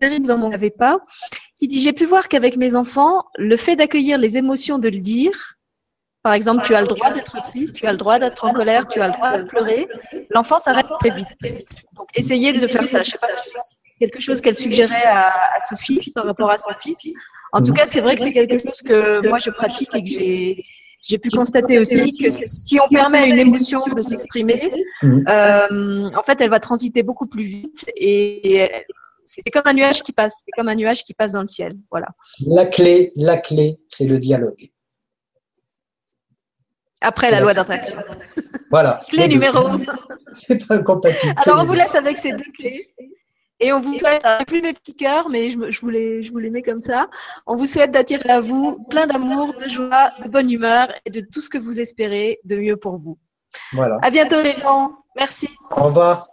[0.00, 1.00] terrible dans mon avait pas,
[1.58, 5.00] qui dit j'ai pu voir qu'avec mes enfants, le fait d'accueillir les émotions de le
[5.00, 5.57] dire,
[6.28, 8.86] par exemple, tu as le droit d'être triste, tu as le droit d'être en colère,
[8.86, 9.88] tu as le droit de pleurer.
[10.28, 11.26] L'enfant s'arrête très vite.
[11.96, 13.02] Donc, essayez de faire ça.
[13.02, 15.32] Je sais pas si c'est quelque chose qu'elle suggérait à,
[15.66, 16.98] Sophie par rapport à son fils.
[17.54, 20.08] En tout cas, c'est vrai que c'est quelque chose que moi je pratique et que
[20.10, 20.64] j'ai
[21.00, 24.70] j'ai pu constater aussi que si on permet à une émotion de s'exprimer,
[25.04, 28.70] euh, en fait, elle va transiter beaucoup plus vite et
[29.24, 31.72] c'est comme un nuage qui passe, c'est comme un nuage qui passe dans le ciel.
[31.90, 32.08] Voilà.
[32.48, 34.70] La clé, la clé, c'est le dialogue.
[37.00, 37.98] Après la loi d'attraction.
[38.70, 39.00] Voilà.
[39.08, 39.68] Clé numéro.
[40.32, 41.34] C'est pas incompatible.
[41.44, 42.88] Alors on vous laisse avec ces deux clés.
[43.60, 46.38] Et on vous souhaite, plus mes petits cœurs, mais je, je, vous les, je vous
[46.38, 47.08] les mets comme ça.
[47.44, 51.20] On vous souhaite d'attirer à vous plein d'amour, de joie, de bonne humeur et de
[51.20, 53.18] tout ce que vous espérez de mieux pour vous.
[53.72, 53.98] Voilà.
[54.02, 54.92] À bientôt les gens.
[55.16, 55.48] Merci.
[55.70, 56.28] Au revoir.